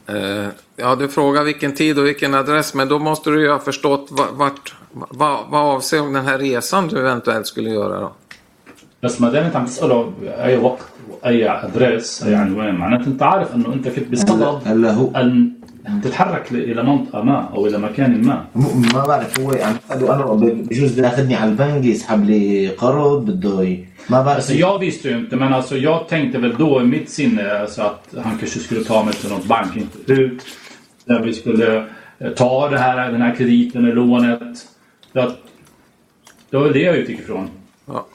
Eh, 0.07 0.47
ja, 0.77 0.97
du 0.97 1.09
frågar 1.09 1.45
vilken 1.45 1.73
tid 1.75 1.99
och 1.99 2.07
vilken 2.07 2.35
adress, 2.35 2.75
men 2.75 2.89
då 2.89 2.99
måste 2.99 3.31
du 3.31 3.43
ju 3.43 3.51
ha 3.51 3.59
förstått 3.59 4.09
va- 4.11 4.29
vart, 4.33 4.75
vad, 4.93 5.39
vad 5.49 5.61
avser 5.77 5.99
den 5.99 6.27
här 6.27 6.39
resan 6.39 6.89
du 6.89 6.99
eventuellt 6.99 7.47
skulle 7.47 7.71
göra 7.71 8.01
då? 8.01 8.13
بس 9.03 9.21
ما 9.21 9.31
دام 9.31 9.45
انت 9.45 9.57
عم 9.57 9.65
تساله 9.67 10.13
اي 10.23 10.57
وقت 10.57 10.85
واي 11.17 11.49
ادرس 11.51 12.23
اي 12.23 12.35
عنوان 12.35 12.75
معناته 12.75 13.07
انت 13.07 13.23
عارف 13.23 13.55
انه 13.55 13.73
انت 13.75 13.89
كنت 13.89 14.09
بصدد 14.13 14.61
هلا 14.69 14.93
هو 14.93 15.11
ان 15.17 15.53
تتحرك 16.05 16.53
ل- 16.53 16.57
الى 16.57 16.83
منطقه 16.83 17.23
ما 17.23 17.49
او 17.55 17.67
الى 17.67 17.79
مكان 17.79 18.25
ما. 18.25 18.45
م- 18.55 18.83
ما 18.95 19.07
بعرف 19.07 19.41
هو 19.41 19.51
عم 19.51 19.77
يساله 19.91 20.15
انا 20.15 20.25
بجوز 20.25 20.93
بده 20.93 21.09
ياخذني 21.09 21.35
على 21.35 21.51
البنك 21.51 21.85
يسحب 21.85 22.25
لي 22.25 22.69
قرض 22.69 23.25
بده 23.27 23.63
ي... 23.65 23.85
ما 24.11 24.23
بعرف 24.23 24.37
Alltså 24.39 24.55
jag 24.55 24.79
visste 24.79 25.09
ju 25.09 25.19
inte 25.19 25.37
men 25.37 25.53
alltså 25.53 25.77
jag 25.77 26.09
tänkte 26.09 26.39
väl 26.39 26.55
då 26.59 26.81
i 26.81 26.85
mitt 26.85 27.11
sinne 27.11 27.53
alltså 27.61 27.83
att 27.83 28.15
han 28.25 28.39
kanske 28.39 28.59
skulle 28.59 28.85
ta 28.85 29.03
mig 29.05 29.15
till 29.15 29.31
något 29.31 29.45
bankinstitut. 29.45 30.43
Där 31.07 31.21
vi 31.23 31.33
skulle 31.33 31.87
eh, 32.19 32.31
ta 32.31 32.69
det 32.69 32.79
här, 32.79 33.13
den 33.13 33.23
här 33.23 33.35
krediten 33.35 33.85
eller 33.85 33.95
lånet. 33.95 34.67
Så 35.13 35.21
att, 35.21 35.37
det 36.51 36.57
var 36.57 36.65
väl 36.65 36.73
det 36.73 36.83
jag 36.83 36.97
utgick 36.97 37.19
ifrån. 37.21 37.49
Ja. 37.87 38.07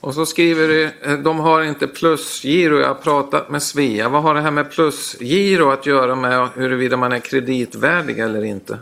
Och 0.00 0.14
så 0.14 0.26
skriver 0.26 0.68
du, 0.68 0.84
eh, 0.84 1.18
de 1.18 1.38
har 1.38 1.62
inte 1.62 1.86
plusgiro, 1.86 2.78
jag 2.78 2.88
har 2.88 2.94
pratat 2.94 3.50
med 3.50 3.62
Svea. 3.62 4.08
Vad 4.08 4.22
har 4.22 4.34
det 4.34 4.40
här 4.40 4.50
med 4.50 4.70
plusgiro 4.70 5.70
att 5.70 5.86
göra 5.86 6.14
med 6.14 6.48
huruvida 6.54 6.96
man 6.96 7.12
är 7.12 7.18
kreditvärdig 7.18 8.18
eller 8.18 8.44
inte? 8.44 8.78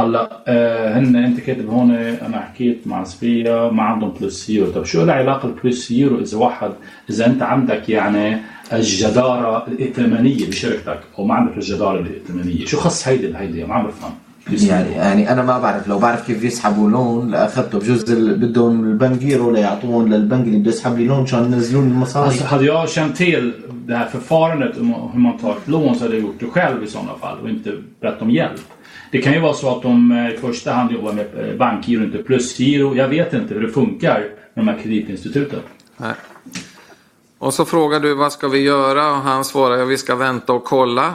هلا 0.00 0.42
آه، 0.46 0.98
هن 0.98 1.16
انت 1.16 1.40
كاتب 1.40 1.68
هون 1.68 1.90
انا 1.90 2.40
حكيت 2.40 2.86
مع 2.86 3.04
صفية 3.04 3.70
ما 3.70 3.82
عندهم 3.82 4.14
بلس 4.20 4.50
يورو 4.50 4.72
طب 4.72 4.84
شو 4.84 5.02
العلاقه 5.02 5.48
البلس 5.48 5.90
يورو 5.90 6.20
اذا 6.20 6.38
واحد 6.38 6.72
اذا 7.10 7.26
انت 7.26 7.42
عندك 7.42 7.88
يعني 7.88 8.38
الجداره 8.72 9.66
الائتمانيه 9.68 10.48
بشركتك 10.48 11.00
او 11.18 11.24
ما 11.24 11.34
عندك 11.34 11.56
الجداره 11.56 12.00
الائتمانيه 12.00 12.64
شو 12.64 12.76
خص 12.76 13.08
هيدي 13.08 13.26
بهيدي 13.26 13.64
ما 13.64 13.74
عم 13.74 13.86
بفهم 13.86 14.12
يعني 14.50 14.92
يعني 14.92 15.32
انا 15.32 15.42
ما 15.42 15.58
بعرف 15.58 15.88
لو 15.88 15.98
بعرف 15.98 16.26
كيف 16.26 16.44
يسحبوا 16.44 16.90
لون 16.90 17.30
لاخذته 17.30 17.78
بجوز 17.78 18.10
ال- 18.12 18.34
بدهم 18.34 18.84
البنجيرو 18.84 19.50
ليعطوهم 19.50 20.08
للبنك 20.08 20.46
اللي 20.46 20.58
بده 20.58 20.70
يسحب 20.70 20.98
لي 20.98 21.04
لون 21.06 21.22
عشان 21.22 21.52
ينزلوا 21.52 21.82
لي 21.82 21.88
المصاري 21.88 22.28
Alltså, 22.30 22.44
hade 22.44 22.64
jag 22.64 22.88
känt 22.88 23.16
till 23.16 23.52
det 23.86 23.96
här 23.96 24.06
förfarandet 24.06 24.76
om 24.78 25.10
hur 25.12 25.20
man 25.20 25.38
tar 25.38 25.50
ett 25.52 25.68
lån 25.68 25.94
så 25.94 26.04
hade 26.04 26.14
jag 26.16 26.22
gjort 26.22 26.40
det 26.40 26.46
själv 26.46 26.84
i 26.84 26.86
sådana 26.86 27.14
fall 27.20 27.38
och 27.42 27.48
inte 27.48 27.72
bett 28.00 28.22
om 28.22 28.30
hjälp. 28.30 28.60
Det 29.12 29.18
kan 29.22 29.32
ju 29.32 29.40
vara 29.40 29.52
så 29.54 29.76
att 29.76 29.82
de 29.82 30.12
eh, 30.12 30.34
i 30.34 30.36
första 30.36 30.72
hand 30.72 30.92
jobbar 30.92 31.12
med 31.12 31.26
eh, 31.50 31.56
bankgiro, 31.56 32.02
inte 32.04 32.18
plusgiro. 32.18 32.94
Jag 32.96 33.08
vet 33.08 33.32
inte 33.34 33.54
hur 33.54 33.60
det 33.60 33.68
funkar 33.72 34.18
med 34.54 34.64
de 34.64 34.68
här 34.68 34.78
kreditinstituten. 34.82 35.60
Nej. 35.96 36.12
Och 37.38 37.54
så 37.54 37.64
frågar 37.64 38.00
du 38.00 38.14
vad 38.14 38.32
ska 38.32 38.48
vi 38.48 38.58
göra 38.58 39.10
och 39.10 39.16
han 39.16 39.44
svarar 39.44 39.76
ja, 39.76 39.84
vi 39.84 39.98
ska 39.98 40.14
vänta 40.14 40.52
och 40.52 40.64
kolla. 40.64 41.12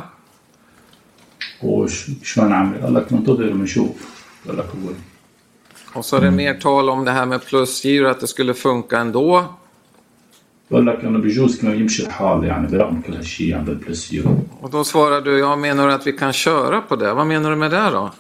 وشو 1.64 2.46
نعمل؟ 2.46 2.78
قال 2.84 2.94
لك 2.94 3.14
ننتظر 3.14 3.52
ونشوف 3.54 3.90
قال 4.48 4.58
لك 4.58 4.66
هو 4.66 4.90
Och 5.94 6.06
så 6.06 6.16
är 6.18 6.22
det 6.22 6.32
mer 6.32 6.54
tal 6.54 6.90
om 6.90 7.06
det 7.06 7.12
här 7.12 7.26
med 7.26 7.46
plusgiro, 7.46 8.08
att 8.10 8.20
det 8.20 8.28
skulle 8.28 8.54
funka 8.54 8.98
ändå. 9.00 9.46
بقول 10.72 10.86
لك 10.88 11.04
انه 11.06 11.20
بيجوز 11.20 11.58
كمان 11.62 11.80
يمشي 11.80 12.04
الحال 12.06 12.44
يعني 12.44 12.68
برغم 12.68 13.02
كل 13.02 13.14
هالشيء 13.14 13.56
عند 13.58 13.70
البلس 13.70 14.14
يورو 14.14 14.38
Och 14.62 14.70
då 14.72 14.84
svarar 14.84 15.22
du, 15.22 15.40
ja 15.40 15.56
menar 15.56 15.88
du 15.88 15.94
att 15.94 16.08
vi 16.08 16.12
kan 16.12 16.34
köra 16.34 16.82
på 16.82 16.96
det? 16.96 17.14
Vad 17.14 17.28
menar 17.28 17.50
du 17.50 17.56
med 17.56 17.72
det 17.72 17.90
då? 17.90 18.12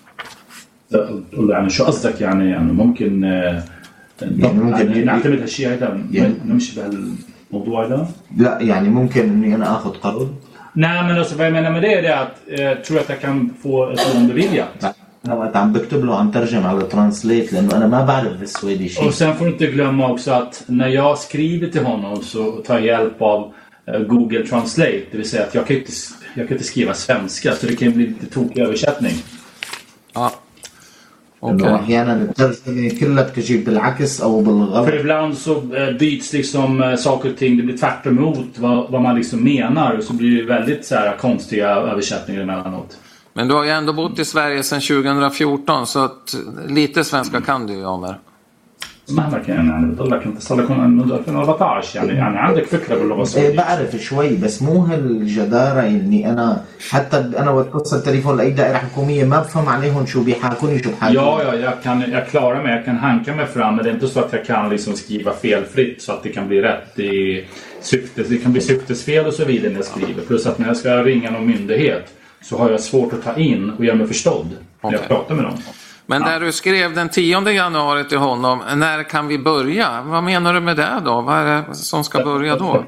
تقول 0.91 1.47
له 1.47 1.53
يعني 1.53 1.70
شو 1.70 1.84
قصدك 1.86 2.22
يعني 2.22 2.49
يعني 2.49 2.72
ممكن 2.74 3.24
آه، 3.24 3.64
يعني 4.22 4.53
ممكن 4.53 4.78
يعني 4.88 4.99
ي- 4.99 5.03
نعتمد 5.05 5.39
هالشيء 5.39 5.68
هذا 5.74 6.01
يعني- 6.12 6.36
نمشي 6.45 6.76
بهالموضوع 6.76 7.86
هذا 7.86 8.10
لا 8.38 8.60
يعني 8.62 8.89
ممكن 8.89 9.22
اني 9.22 9.55
انا 9.55 9.76
اخذ 9.76 9.89
قرض 9.91 10.36
Nej 10.74 11.03
men 11.03 11.20
alltså 11.20 11.36
vad 11.36 11.45
jag 11.45 11.53
menar 11.53 11.72
med 11.72 11.82
det 11.82 11.93
är 11.93 12.01
det 12.01 12.20
att 12.20 12.36
eh, 12.47 12.84
tror 12.84 12.99
att 12.99 13.10
jag 13.10 13.22
kan 13.22 13.53
få 13.64 13.89
ett 13.89 14.14
lån 14.14 14.28
beviljat. 14.28 14.86
انا 15.26 15.36
وقت 15.36 15.55
عم 15.55 15.74
بكتب 15.74 16.05
له 16.05 16.20
عم 16.20 16.32
ترجم 16.32 16.68
على 16.68 16.84
ترانسليت 16.84 17.53
لانه 17.53 17.78
انا 17.78 17.88
ما 17.88 18.05
بعرف 18.05 18.34
بالسويدي 18.34 18.89
شيء 18.89 19.08
Och 19.08 19.14
sen 19.14 19.36
får 19.36 19.45
du 19.45 19.51
inte 19.51 19.68
glömma 19.68 20.12
också 20.12 20.32
att 20.32 20.64
när 20.68 20.88
jag 20.88 21.18
skriver 21.18 21.68
till 21.68 21.84
honom 21.84 22.24
så 22.24 22.51
tar 22.51 22.74
jag 22.74 22.86
hjälp 22.86 23.22
av 23.22 23.53
eh, 23.88 23.99
Google 23.99 24.47
Translate. 24.47 25.01
Det 25.12 25.18
vill 25.18 25.30
säga 25.30 25.43
att 25.43 25.55
jag 25.55 25.68
kan 25.68 25.78
inte, 25.78 25.91
jag 26.34 26.47
kan 26.47 26.58
inte 26.58 26.68
skriva 26.68 26.93
svenska 26.93 27.51
så 27.51 27.68
det 27.68 27.76
kan 27.76 27.91
bli 27.91 28.08
lite 28.08 28.26
tokig 28.26 28.62
översättning. 28.62 29.14
Ja. 30.14 30.32
لانه 31.43 31.64
Okej. 31.64 31.76
احيانا 31.76 32.14
الترجمه 32.14 32.89
كلها 32.99 33.24
بتجي 33.24 33.58
بالعكس 33.58 34.22
او 34.22 34.43
För 34.43 34.45
بالغلط 34.45 34.89
ibland 34.89 35.38
så 35.38 35.51
eh, 35.51 35.97
byts 35.97 36.34
liksom 36.34 36.84
eh, 36.84 36.95
saker 36.95 37.32
och 37.32 37.38
ting. 37.38 37.58
Det 37.58 37.64
blir 37.64 37.78
tvärt 37.78 38.05
emot 38.05 38.58
vad, 38.58 38.91
vad 38.91 39.01
man 39.01 39.16
liksom 39.16 39.43
menar. 39.43 39.97
Och 39.97 40.03
så 40.03 40.14
blir 40.14 40.38
det 40.38 40.43
väldigt 40.43 40.86
så 40.86 40.95
här, 40.95 41.18
konstiga 41.18 41.68
översättningar 41.68 42.41
emellanåt. 42.41 42.97
Men 43.34 43.47
du 43.47 43.53
har 43.53 43.64
ju 43.64 43.70
ändå 43.70 43.93
bott 43.93 44.20
i 44.20 44.26
Sverige 44.26 44.64
sedan 44.64 44.82
2014 44.82 45.88
så 45.88 45.99
att 46.05 46.36
lite 46.68 47.03
svenska 47.03 47.41
kan 47.41 47.68
du 47.68 47.74
ju 47.74 47.86
Amer. 47.86 48.20
مهما 49.10 49.38
كان 49.38 49.70
يعني 49.70 49.91
بتقول 49.91 50.12
لك 50.12 50.24
انت 50.26 50.41
صار 50.41 50.62
لك 50.62 50.72
من 50.72 51.12
2014 51.12 51.99
يعني 51.99 52.14
يعني 52.14 52.38
عندك 52.38 52.66
فكره 52.66 52.95
باللغه 52.95 53.16
إيه 53.18 53.22
السعوديه. 53.24 53.58
بعرف 53.58 53.95
شوي 53.95 54.36
بس 54.36 54.62
مو 54.62 54.82
هالجدارة 54.82 55.82
اني 55.82 56.32
انا 56.32 56.64
حتى 56.89 57.18
انا 57.18 57.51
بتصل 57.55 58.03
تليفون 58.03 58.38
لاي 58.38 58.51
دائرة 58.51 58.78
حكومية 58.78 59.24
ما 59.26 59.39
بفهم 59.39 59.70
عليهم 59.70 60.05
شو 60.05 60.24
بيحاكوني 60.24 60.84
شو 60.84 60.89
بحاكوني 60.91 61.20
Ja, 61.20 61.43
ja, 61.43 61.55
jag, 61.55 61.84
kan, 61.84 62.12
jag 62.12 62.28
klarar 62.28 62.64
mig. 62.64 62.72
Jag 62.76 62.86
kan 62.86 62.97
hanka 62.97 63.36
mig 63.36 63.45
fram. 63.45 63.76
Men 63.76 63.84
det 63.86 63.89
är 63.89 63.93
inte 63.93 64.08
så 64.08 64.20
att 64.20 64.34
jag 64.34 64.45
kan 64.45 64.70
liksom 64.70 64.93
skriva 64.95 65.34
felfritt 65.34 66.01
så 66.01 66.12
att 66.12 66.24
det 66.24 66.30
kan 66.30 66.47
bli 66.47 66.62
rätt 66.62 66.99
i 66.99 67.45
syftes. 67.82 68.28
Det 68.30 68.38
kan 68.38 68.51
bli 68.51 68.62
syftesfel 68.62 69.26
och 69.26 69.34
så 69.34 69.45
vidare 69.45 69.70
när 69.70 69.76
jag 69.78 69.86
skriver. 69.86 70.22
Plus 70.28 70.45
att 70.45 70.60
när 70.60 70.68
jag 70.68 70.78
ska 70.78 71.03
ringa 71.03 71.32
någon 71.32 71.47
myndighet 71.47 72.05
så 72.41 72.58
har 72.58 72.70
jag 72.72 72.80
svårt 72.80 73.14
att 73.14 73.24
ta 73.24 73.36
in 73.36 73.70
och 73.70 73.86
göra 73.86 73.95
mig 73.95 74.08
förstådd 74.08 74.47
när 74.49 74.91
jag 74.91 74.93
Okej. 74.99 75.08
pratar 75.08 75.36
med 75.36 75.43
dem. 75.43 75.58
Men 76.12 76.22
där 76.22 76.39
du 76.39 76.51
skrev 76.51 76.95
den 76.95 77.10
10 77.10 77.51
januari 77.51 78.03
till 78.03 78.18
honom, 78.18 78.62
när 78.76 79.03
kan 79.03 79.28
vi 79.28 79.39
börja? 79.39 80.01
Vad 80.01 80.24
menar 80.24 80.53
du 80.53 80.60
med 80.60 80.78
det 80.78 81.01
då? 81.05 81.22
Vad 81.22 81.36
är 81.36 81.45
det 81.45 81.76
som 81.76 82.03
ska 82.03 82.24
börja 82.24 82.55
då? 82.55 82.84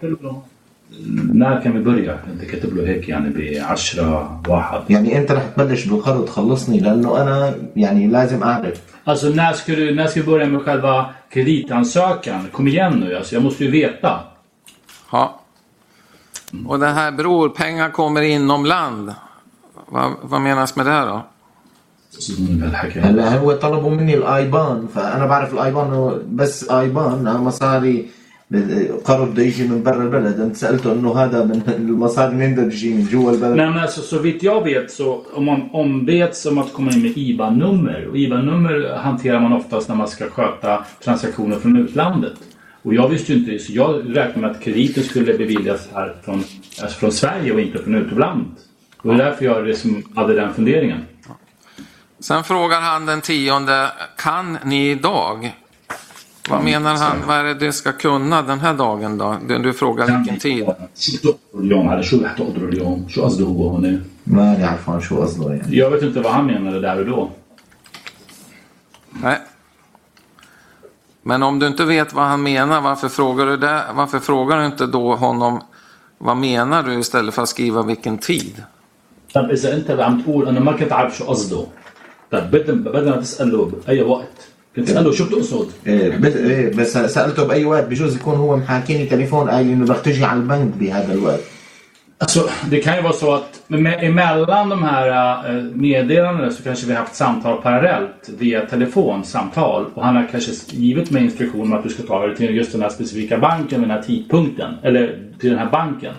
när 1.33 1.61
kan 1.61 1.73
vi 1.73 1.79
börja؟ 1.79 2.17
انت 2.27 2.43
كاتب 2.45 2.75
له 2.75 2.87
هيك 2.87 3.09
يعني 3.09 3.29
ب 3.29 3.37
10 3.75 4.41
واحد 4.47 4.81
يعني 4.89 5.17
انت 5.17 5.31
رح 5.31 5.43
تبلش 5.55 5.85
بالقرض 5.85 6.29
خلصني 6.29 6.79
لانه 6.79 7.21
انا 7.21 7.55
يعني 7.75 8.07
لازم 8.07 8.43
اعرف 8.43 8.79
Alltså 9.05 9.29
när 9.29 9.53
ska, 9.53 9.75
du, 9.75 9.95
när 9.95 10.07
ska 10.07 10.19
vi 10.19 10.25
börja 10.25 10.45
med 10.45 10.61
själva 10.61 11.09
kreditansökan? 11.29 12.47
Kom 12.51 12.67
igen 12.67 12.93
nu, 12.93 13.15
alltså, 13.15 13.35
jag 13.35 13.43
måste 13.43 13.63
ju 13.63 13.71
veta. 13.71 14.19
Ja. 15.11 15.39
Och 16.67 16.79
det 16.79 16.87
här 16.87 17.11
bror, 17.11 17.49
pengar 17.49 17.89
kommer 17.89 18.21
inom 18.21 18.65
land. 18.65 19.13
Vad, 19.85 20.11
vad 20.21 20.41
menas 20.41 20.75
med 20.75 20.85
det 20.85 20.99
då? 20.99 21.21
هلا 22.95 23.37
هو 23.37 23.51
طلبوا 23.51 23.89
مني 23.89 24.17
الايبان 24.17 24.87
فانا 24.95 25.25
بعرف 25.25 25.53
الايبان 25.53 25.87
إنه 25.87 26.19
بس 26.31 26.69
ايبان 26.69 27.27
أنا 27.27 27.37
مصاري 27.37 28.05
قرض 29.05 29.31
بده 29.31 29.43
يجي 29.43 29.67
من 29.67 29.83
برا 29.83 30.03
البلد 30.03 30.39
انت 30.39 30.55
سالته 30.55 30.93
انه 30.93 31.15
هذا 31.15 31.43
من 31.43 31.61
المصاري 31.67 32.35
منين 32.35 32.55
بدها 32.55 32.69
تجي 32.69 32.93
من 32.93 33.03
جوا 33.11 33.31
البلد 33.31 33.55
Nej 33.57 33.69
men 33.69 33.77
alltså 33.77 34.01
så 34.01 34.19
vitt 34.19 34.43
jag 34.43 34.63
vet 34.63 34.91
så 34.91 35.25
om 35.33 35.45
man 35.45 35.69
ombeds 35.71 36.45
om 36.45 36.57
att 36.57 36.73
komma 36.73 36.91
in 36.91 37.01
med 37.01 37.17
IBAN-nummer. 37.17 38.07
Och 38.09 38.17
IBAN-nummer 38.17 38.97
hanterar 38.97 39.39
man 39.39 39.53
oftast 39.53 39.89
när 39.89 39.95
man 39.95 40.07
ska 40.07 40.29
sköta 40.29 40.85
transaktioner 41.03 41.59
från 41.59 41.75
utlandet. 41.77 42.33
Och 42.81 42.93
jag 42.93 43.07
visste 43.07 43.33
ju 43.33 43.39
inte, 43.39 43.59
så 43.59 43.73
jag 43.73 44.17
räknade 44.17 44.39
med 44.39 44.51
att 44.51 44.61
krediten 44.61 45.03
skulle 45.03 45.33
beviljas 45.33 45.89
här 45.93 46.15
från, 46.23 46.43
alltså 46.81 46.99
från 46.99 47.11
Sverige 47.11 47.53
och 47.53 47.59
inte 47.59 47.79
från 47.79 47.95
utlandet. 47.95 48.57
Och 49.01 49.07
det 49.09 49.23
är 49.23 49.25
därför 49.25 49.45
jag 49.45 49.67
liksom 49.67 50.03
hade 50.15 50.33
den 50.33 50.53
funderingen. 50.53 50.99
Sen 52.23 52.43
frågar 52.43 52.81
han 52.81 53.05
den 53.05 53.21
tionde, 53.21 53.91
kan 54.17 54.57
ni 54.63 54.89
idag? 54.89 55.55
Vad 56.49 56.63
menar 56.63 56.95
han, 56.95 57.17
vad 57.27 57.37
är 57.37 57.43
det 57.43 57.53
du 57.53 57.71
ska 57.71 57.91
kunna 57.91 58.41
den 58.41 58.59
här 58.59 58.73
dagen 58.73 59.17
då? 59.17 59.37
Du, 59.47 59.57
du 59.57 59.73
frågar 59.73 60.17
vilken 60.17 60.39
tid. 60.39 60.65
شو 60.95 61.17
بتقدروا 61.17 61.63
اليوم 61.63 61.89
على 61.89 62.03
شو 62.03 62.23
رح 62.23 62.33
تقدروا 62.37 62.69
اليوم؟ 62.69 63.05
شو 63.09 63.23
قصده 63.23 63.45
هو 63.45 63.69
هون؟ 63.69 64.03
ماني 64.23 64.63
عرفان 64.63 65.01
شو 65.01 65.21
قصده 65.21 65.53
يعني 65.53 65.75
Jag 65.75 65.89
vet 65.89 66.03
inte 66.03 66.21
vad 66.21 66.33
han 66.33 66.45
menade 66.45 66.79
där 66.79 66.99
och 66.99 67.05
då. 67.05 67.31
Nej. 69.09 69.37
Men 71.21 71.43
om 71.43 71.59
du 71.59 71.67
inte 71.67 71.85
vet 71.85 72.13
vad 72.13 72.25
han 72.25 72.43
menar, 72.43 72.81
varför 72.81 73.09
frågar 73.09 73.45
du 73.45 73.57
det? 73.57 73.83
Varför 73.93 74.19
frågar 74.19 74.59
du 74.59 74.65
inte 74.65 74.85
då 74.85 75.15
honom, 75.15 75.61
vad 76.17 76.37
menar 76.37 76.83
du 76.83 76.99
istället 76.99 77.35
för 77.35 77.41
att 77.41 77.49
skriva 77.49 77.83
vilken 77.83 78.17
tid? 78.17 78.63
طب 79.33 79.51
اذا 79.51 79.73
انت 79.73 79.89
عم 79.89 80.21
تقول 80.21 80.47
انا 80.47 80.59
ما 80.59 80.71
كنت 80.71 80.91
عارف 80.91 81.17
شو 81.17 81.23
قصده 81.25 81.65
طب 82.31 82.51
بدل 82.51 82.75
بدل 82.75 83.09
ما 83.09 83.15
تساله 83.17 83.71
باي 83.87 84.01
وقت 84.01 84.47
كنت 84.75 84.87
تساله 84.87 85.11
شو 85.11 85.25
بتقصد؟ 85.25 85.67
إيه 85.87 86.17
بس, 86.17 86.35
إيه 86.35 86.73
بس 86.75 86.93
سالته 86.97 87.43
باي 87.47 87.65
وقت 87.65 87.83
بجوز 87.85 88.15
يكون 88.15 88.35
هو 88.35 88.57
محاكيني 88.57 89.05
تليفون 89.05 89.49
قال 89.49 89.65
لي 89.65 89.73
انه 89.73 89.85
بدك 89.85 89.99
تجي 90.05 90.25
على 90.25 90.39
البنك 90.39 90.73
بهذا 90.79 91.13
الوقت 91.13 91.39
Alltså, 92.25 92.49
det 92.71 92.79
kan 92.81 92.95
ju 92.95 93.01
vara 93.01 93.13
så 93.13 93.33
att 93.33 93.61
me- 93.67 93.99
emellan 94.09 94.69
de 94.69 94.83
här 94.83 95.07
eh, 95.49 95.63
meddelandena 95.63 96.51
så 96.51 96.63
kanske 96.63 96.85
vi 96.87 96.93
har 96.93 96.99
haft 96.99 97.15
samtal 97.15 97.61
parallellt 97.61 98.29
via 98.37 98.65
telefonsamtal 98.65 99.85
och 99.93 100.03
han 100.05 100.15
har 100.15 100.27
kanske 100.31 100.51
givit 100.75 101.11
mig 101.11 101.23
instruktion 101.23 101.61
om 101.61 101.73
att 101.73 101.83
du 101.83 101.89
ska 101.89 102.03
ta 102.03 102.27
dig 102.27 102.35
till 102.35 102.55
just 102.55 102.71
den 102.71 102.81
här 102.81 102.89
specifika 102.89 103.37
banken 103.37 103.79
vid 103.81 103.89
den 103.89 103.97
här 103.97 104.03
tidpunkten. 104.03 104.71
Eller 104.83 105.19
till 105.39 105.49
den 105.49 105.59
här 105.59 105.69
banken. 105.71 106.13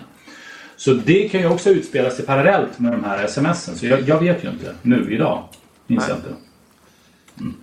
Så 0.77 0.93
det 0.93 1.29
kan 1.29 1.41
ju 1.41 1.47
också 1.47 1.69
utspela 1.69 2.09
sig 2.09 2.25
parallellt 2.25 2.79
med 2.79 2.91
de 2.91 3.03
här 3.03 3.27
smsen. 3.27 3.75
Så 3.75 3.85
jag, 3.85 3.99
jag 4.09 4.19
vet 4.19 4.43
ju 4.43 4.49
inte 4.49 4.71
nu 4.81 5.07
idag. 5.13 5.43
Minns 5.86 6.08
jag 6.08 6.16
inte. 6.16 6.28
Mm. 7.40 7.54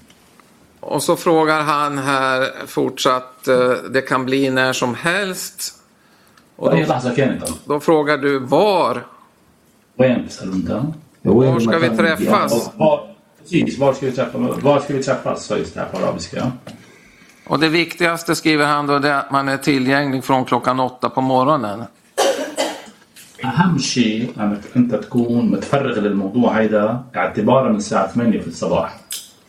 Och 0.80 1.04
så 1.04 1.16
frågar 1.16 1.62
han 1.62 1.98
här 1.98 2.52
fortsatt, 2.68 3.48
eh, 3.48 3.72
det 3.90 4.02
kan 4.02 4.26
bli 4.26 4.50
när 4.50 4.74
som 4.74 4.96
helst. 4.96 5.74
Och 6.56 6.72
då, 6.72 6.98
då 7.66 7.80
frågar 7.80 8.18
du 8.18 8.40
var? 8.40 9.06
Var 11.22 11.60
ska 11.60 11.78
vi 11.80 11.98
träffas? 11.98 12.72
Precis, 13.40 13.80
var 13.80 13.94
ska 13.94 14.06
vi 14.06 14.12
träffas? 14.12 14.64
Var 14.64 14.80
ska 14.80 14.94
vi 14.94 15.04
träffas? 15.04 15.46
Så 15.46 15.58
just 15.58 15.74
det 15.74 15.80
här 15.80 15.88
på 15.88 15.98
arabiska. 15.98 16.52
Och 17.48 17.60
det 17.60 17.70
viktigaste 17.70 18.36
skriver 18.36 18.66
han 18.66 18.88
då, 18.88 19.00
det 19.00 19.10
är 19.10 19.20
att 19.20 19.32
man 19.32 19.50
är 19.50 19.58
tillgänglig 19.58 20.24
från 20.24 20.46
klockan 20.46 20.80
åtta 20.80 21.10
på 21.10 21.22
morgonen. 21.22 21.84
أهم 23.45 23.79
شيء 23.79 24.33
أنك 24.41 24.61
أنت 24.77 24.95
تكون 24.95 25.51
متفرغ 25.51 26.01
للموضوع 26.01 26.53
هيدا 26.53 27.05
اعتبارا 27.17 27.69
من 27.71 27.77
الساعة 27.77 28.07
8 28.07 28.41
في 28.41 28.49
الصباح. 28.49 29.01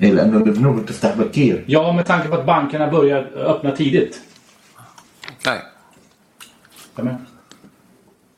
إيه 0.02 0.12
لانه 0.12 0.38
البنوك 0.38 0.76
بتفتح 0.76 1.18
بكير 1.18 1.66
Ja, 1.68 1.94
med 1.94 2.06
tanke 2.06 2.28
på 2.28 2.36
att 2.36 2.46
bankerna 2.46 2.88
börjar 2.88 3.22
öppna 3.36 3.72
tidigt. 3.72 4.22
Okej. 5.40 5.62
Stämmer? 6.94 7.18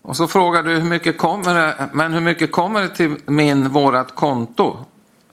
Och 0.02 0.18
så 0.18 0.28
frågar 0.28 0.64
du 0.64 0.70
hur 0.76 0.90
mycket 0.90 1.18
kommer 1.18 1.54
det, 1.54 1.90
men 1.94 2.14
hur 2.14 2.22
mycket 2.22 2.52
kommer 2.52 2.82
det 2.82 2.90
till 2.90 3.16
min, 3.26 3.70
vårat 3.70 4.16
konto? 4.16 4.78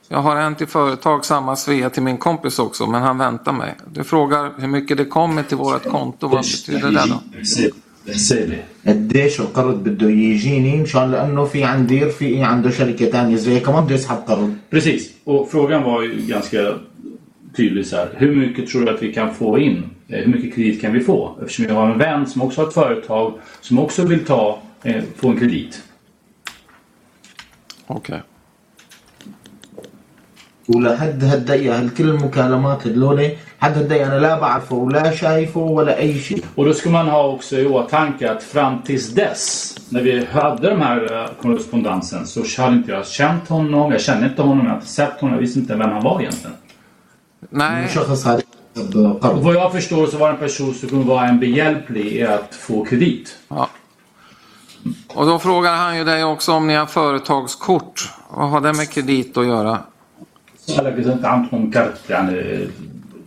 Jag 0.09 0.19
har 0.19 0.37
en 0.37 0.55
till 0.55 0.67
företag, 0.67 1.25
samma 1.25 1.57
Svea 1.57 1.91
till 1.91 2.03
min 2.03 2.17
kompis 2.17 2.59
också, 2.59 2.87
men 2.87 3.03
han 3.03 3.19
väntar 3.19 3.53
mig. 3.53 3.75
Du 3.93 4.05
frågar 4.05 4.53
hur 4.59 4.69
mycket 4.69 4.97
det 4.97 5.05
kommer 5.05 5.43
till 5.43 5.57
vårat 5.57 5.85
konto, 5.85 6.29
vad 6.29 6.41
betyder 6.41 6.91
det 6.91 7.05
då? 7.09 7.21
حسابي 8.10 8.58
قديش 8.88 9.40
القرض 9.40 9.84
بده 9.84 10.10
يجيني 10.10 10.82
مشان 10.82 11.12
لأنه 11.12 11.44
في 11.46 11.64
عندي 11.64 12.04
رفيقي 12.04 12.44
عنده 12.44 12.70
شركه 12.70 13.06
ثانية 13.06 13.36
زي 13.36 13.60
كمان 13.60 13.84
بده 13.86 13.96
يسحب 13.96 14.18
قرض 14.28 14.56
Precis, 14.70 15.02
och 15.26 15.50
frågan 15.52 15.84
var 15.84 16.02
ju 16.04 16.26
ganska 16.28 16.74
tydlig 17.58 17.86
så 17.86 17.96
här. 17.96 18.10
Hur 18.18 18.36
mycket 18.36 18.68
tror 18.70 18.82
du 18.86 18.90
att 18.92 19.04
vi 19.04 19.14
kan 19.14 19.34
få 19.36 19.60
in? 19.60 19.84
Eh, 20.08 20.20
Hur 20.20 20.28
mycket 20.34 20.56
kredit 20.56 20.82
kan 20.82 20.94
vi 20.94 21.00
få? 21.00 21.36
Eftersom 21.42 21.66
jag 21.66 21.76
har 21.76 21.92
en 21.92 21.98
vän 21.98 22.28
som 22.28 22.42
också 22.42 22.62
har 22.62 22.68
ett 22.68 22.74
företag 22.74 23.34
som 23.62 23.80
också 23.80 24.04
vill 24.06 24.26
ta, 24.26 24.60
eh, 24.84 25.04
få 25.16 25.30
en 25.30 25.38
kredit. 25.38 25.84
Okej. 27.88 28.22
ولحد 30.68 31.24
هالدقيقة 31.24 31.80
هل 31.80 31.90
كل 31.90 32.10
المكالمات 32.10 32.88
هدول 32.88 33.30
حد 33.63 33.79
هالدقيقة 33.79 34.07
أنا 34.07 34.21
لا 34.21 34.39
بعرفه 34.39 34.77
ولا 34.77 35.11
شايفه 35.11 35.61
ولا 35.61 35.99
أي 35.99 36.19
شيء 36.19 36.45
Och 36.55 36.65
då 36.65 36.75
ska 36.75 36.91
man 36.91 37.09
ha 37.09 37.27
också 37.27 37.57
i 37.57 37.67
åtanke 37.67 38.31
att 38.31 38.43
fram 38.43 38.83
tills 38.83 39.09
dess, 39.09 39.75
när 39.89 40.03
vi 40.03 40.25
hade 40.25 40.71
den 40.71 40.83
här 40.83 41.23
eh, 41.23 41.43
korrespondensen, 41.43 42.27
så 42.27 42.63
hade 42.63 42.77
inte 42.77 42.93
jag 42.93 43.07
känt 43.07 43.49
honom, 43.49 43.93
jag 43.93 44.01
kände 44.01 44.27
inte 44.27 44.43
honom, 44.43 44.59
jag 44.59 44.65
hade 44.65 44.81
inte 44.81 44.93
sett 44.93 45.21
honom, 45.21 45.35
jag 45.35 45.41
visste 45.41 45.59
inte 45.59 45.75
vem 45.75 45.91
han 45.91 46.03
var 46.03 46.21
egentligen. 46.21 46.57
Nej, 47.51 47.89
شخص 47.89 48.27
هذا 48.27 48.43
Och 48.75 49.23
قرض 49.23 49.43
vad 49.45 49.55
jag 49.55 49.73
förstår 49.73 50.07
så 50.07 50.19
var 50.19 50.29
det 50.29 50.35
en 50.35 50.41
person 50.41 50.75
som 50.75 50.89
kunde 50.89 51.07
vara 51.07 51.27
en 51.29 51.41
behjälplig 51.41 52.07
i 52.07 52.23
att 52.23 52.55
få 52.55 52.85
kredit. 52.85 53.37
ja. 53.49 53.69
Och 55.15 55.27
då 55.27 55.39
frågar 55.39 55.77
han 55.77 55.97
ju 55.99 56.05
dig 56.05 56.25
också 56.25 56.53
om 56.53 56.67
ni 56.67 56.75
har 56.75 56.87
företagskort. 56.87 58.13
Vad 58.31 58.51
har 58.51 58.61
det 58.61 58.73
med 58.73 58.91
kredit 58.91 59.37
att 59.37 59.47
göra? 59.47 59.79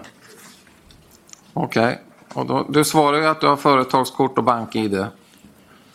Okej. 1.53 2.01
Och 2.34 2.45
då, 2.45 2.65
du 2.69 2.84
svarar 2.84 3.17
ju 3.17 3.27
att 3.27 3.41
du 3.41 3.47
har 3.47 3.57
företagskort 3.57 4.38
och 4.38 4.43
bank-id. 4.43 5.05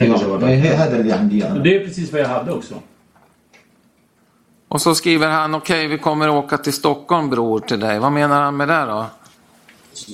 إيه، 0.00 0.74
هذا 0.74 1.00
اللي 1.00 1.12
عندي 1.12 1.42
Och 1.42 1.50
أنا 1.50 1.62
det 1.62 1.76
är 1.76 1.84
precis 1.84 2.12
vad 2.12 2.20
jag 2.20 2.28
hade 2.28 2.52
också. 2.52 2.74
Och 4.68 4.80
så 4.80 4.94
skriver 4.94 5.28
han 5.28 5.54
okej 5.54 5.88
vi 5.88 5.98
kommer 5.98 6.28
åka 6.28 6.58
till 6.58 6.72
Stockholm 6.72 7.30
bror 7.30 7.60
till 7.60 7.80
dig. 7.80 7.98
Vad 7.98 8.12
menar 8.12 8.42
han 8.42 8.56
med 8.56 8.68
det 8.68 8.86
då? 8.86 9.06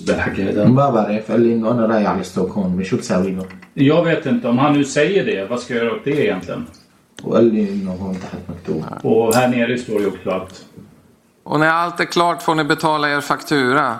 Det 0.06 0.10
الحكي 0.10 0.42
هذا. 0.42 0.64
ما 0.64 0.90
بعرف 0.90 1.30
قال 1.30 1.40
لي 1.40 1.52
إنه 1.54 1.70
أنا 1.70 1.86
رايح 1.86 2.10
على 2.10 2.22
ستوكهولم 2.22 2.82
شو 2.82 2.96
بساوي 2.96 3.30
له 3.30 3.46
Jag 3.76 4.04
vet 4.04 4.26
inte. 4.26 4.48
Om 4.48 4.58
han 4.58 4.72
nu 4.72 4.84
säger 4.84 5.24
det, 5.24 5.50
vad 5.50 5.60
ska 5.60 5.74
jag 5.74 5.84
göra 5.84 5.94
åt 5.94 6.04
det 6.04 6.26
egentligen? 6.26 6.66
وقال 7.24 7.44
لي 7.44 7.68
إنه 7.72 7.90
هون 7.90 8.14
تحت 8.20 8.38
مكتوب 8.48 8.84
Och 9.02 9.34
här 9.34 9.48
nere 9.48 9.78
står 9.78 10.00
det 10.00 10.06
också 10.06 10.30
att 10.30 10.64
Och 11.44 11.60
när 11.60 11.68
allt 11.68 12.00
är 12.00 12.04
klart 12.04 12.42
får 12.42 12.54
ni 12.54 12.64
betala 12.64 13.08
er 13.08 13.20
faktura. 13.20 13.96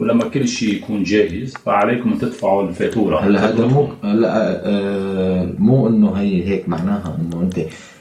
ولما 0.00 0.28
كل 0.28 0.48
شيء 0.48 0.74
يكون 0.74 1.02
جاهز 1.02 1.54
فعليكم 1.54 2.12
أن 2.12 2.18
تدفعوا 2.18 2.68
الفاتورة. 2.68 3.20
هلا 3.20 3.48
هذا 3.48 3.66
مو 3.66 3.88
هلا 4.04 4.60
آه، 4.66 5.48
مو 5.58 5.88
انه 5.88 6.12
هي 6.12 6.48
هيك 6.48 6.68
معناها 6.68 7.18
انه 7.20 7.42
انت 7.42 7.56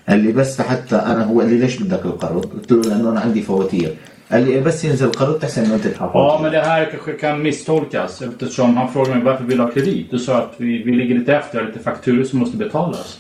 قال 0.10 0.20
لي 0.20 0.32
بس 0.32 0.62
حتى 0.62 0.96
انا 0.96 1.26
هو 1.26 1.40
قال 1.40 1.50
لي 1.50 1.58
ليش 1.58 1.84
بدك 1.84 2.06
القرض؟ 2.06 2.46
قلت 2.46 2.72
له 2.72 2.82
لانه 2.82 3.10
انا 3.10 3.20
عندي 3.20 3.42
فواتير 3.42 3.96
قال 4.32 4.44
لي 4.44 4.52
إيه 4.52 4.62
بس 4.62 4.86
ينزل 4.86 5.06
القرض 5.06 5.40
تحسن 5.40 5.64
انه 5.64 5.76
انت 5.76 5.84
تدفع 5.84 6.06
Ja, 6.06 6.14
فواتير 6.14 6.42
men 6.42 6.52
det 6.52 6.62
här 6.62 6.86
kanske 6.92 7.14
kan 7.14 7.42
misstolkas 7.42 8.22
eftersom 8.22 8.78
han 8.78 8.94
frågade 8.94 9.16
mig 9.16 9.24
varför 9.24 9.44
vill 9.44 9.58
du 9.58 9.64
ha 9.64 9.72
kredit? 9.72 10.12
Du 10.12 10.20
sa 10.20 10.38
att 10.38 10.54
vi, 10.58 10.84
vi 10.84 10.92
ligger 10.92 11.16
lite 11.20 11.36
efter, 11.36 11.60
har 11.60 11.66
lite 11.68 11.80
fakturor 11.80 12.24
som 12.24 12.40
måste 12.40 12.58
betalas. 12.58 13.20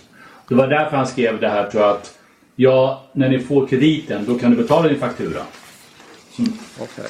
Det 0.49 0.55
var 0.55 0.68
därför 0.68 0.97
han 0.97 1.07
skrev 1.07 1.39
det 1.39 1.49
här 1.49 1.70
tror 1.70 1.84
jag 1.84 1.91
att 1.91 2.14
ja, 2.55 3.03
när 3.14 3.30
ni 3.30 3.39
får 3.39 3.68
krediten 3.68 4.26
då 4.28 4.36
kan 4.39 4.51
du 4.51 4.57
betala 4.57 4.88
din 4.88 4.99
faktura. 4.99 5.41
Okej. 6.80 7.05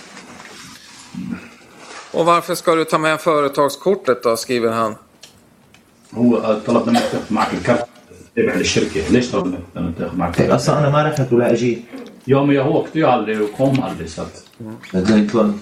Och 2.12 2.26
varför 2.26 2.56
ska 2.56 2.76
du 2.76 2.86
ta 2.86 2.97
med 2.97 3.20
företagskortet 3.22 4.24
då, 4.24 4.38
skriver 4.38 4.72
han. 4.72 4.95
هو 6.14 6.60
طلب 6.66 6.88
منك 6.88 7.04
تاخذ 7.12 7.34
معك 7.34 7.54
الكارت 7.54 7.86
تبع 8.36 8.54
للشركة 8.56 9.02
ليش 9.12 9.32
طلب 9.32 9.45
منك 9.45 9.60
انك 9.78 9.97
تاخذ 9.97 10.18
معك 10.18 10.30
هيك 10.30 10.39
الكارت؟ 10.41 10.62
اصلا 10.62 10.80
انا 10.80 10.89
ما 10.89 11.04
رحت 11.04 11.34
ولا 11.34 11.52
اجيت 11.52 11.82
Ja, 12.25 12.45
men 12.45 12.57
jag 12.57 12.70
åkte 12.70 12.99
ju 12.99 13.05
aldrig 13.05 13.43
och 13.43 13.53
kom 13.53 13.83
aldrig 13.83 14.11
så 14.11 14.22
att... 14.22 14.51
Jag. 14.59 15.53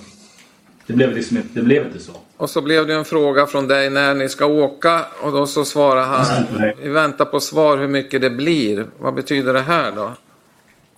Det 0.87 0.93
blev, 0.93 1.13
liksom, 1.13 1.37
inte- 1.37 1.49
det 1.53 1.63
blev 1.63 1.87
inte 1.87 1.99
så. 1.99 2.13
Och 2.37 2.51
så 2.51 2.61
blev 2.61 2.87
det 2.87 2.95
en 2.95 3.05
fråga 3.05 3.47
från 3.47 3.69
dig 3.69 3.91
när 3.91 4.15
ni 4.15 4.29
ska 4.29 4.47
åka 4.47 5.05
och 5.23 5.33
då 5.33 5.47
så 5.47 5.65
svarar 5.65 6.03
han 6.05 6.45
Nej. 6.59 6.77
vi 6.83 6.89
väntar 6.89 7.25
på 7.25 7.41
svar 7.41 7.77
hur 7.79 7.89
mycket 7.89 8.21
det 8.21 8.31
blir. 8.31 8.87
Vad 8.99 9.15
betyder 9.15 9.53
det 9.53 9.61
här 9.61 9.93
då? 9.93 10.13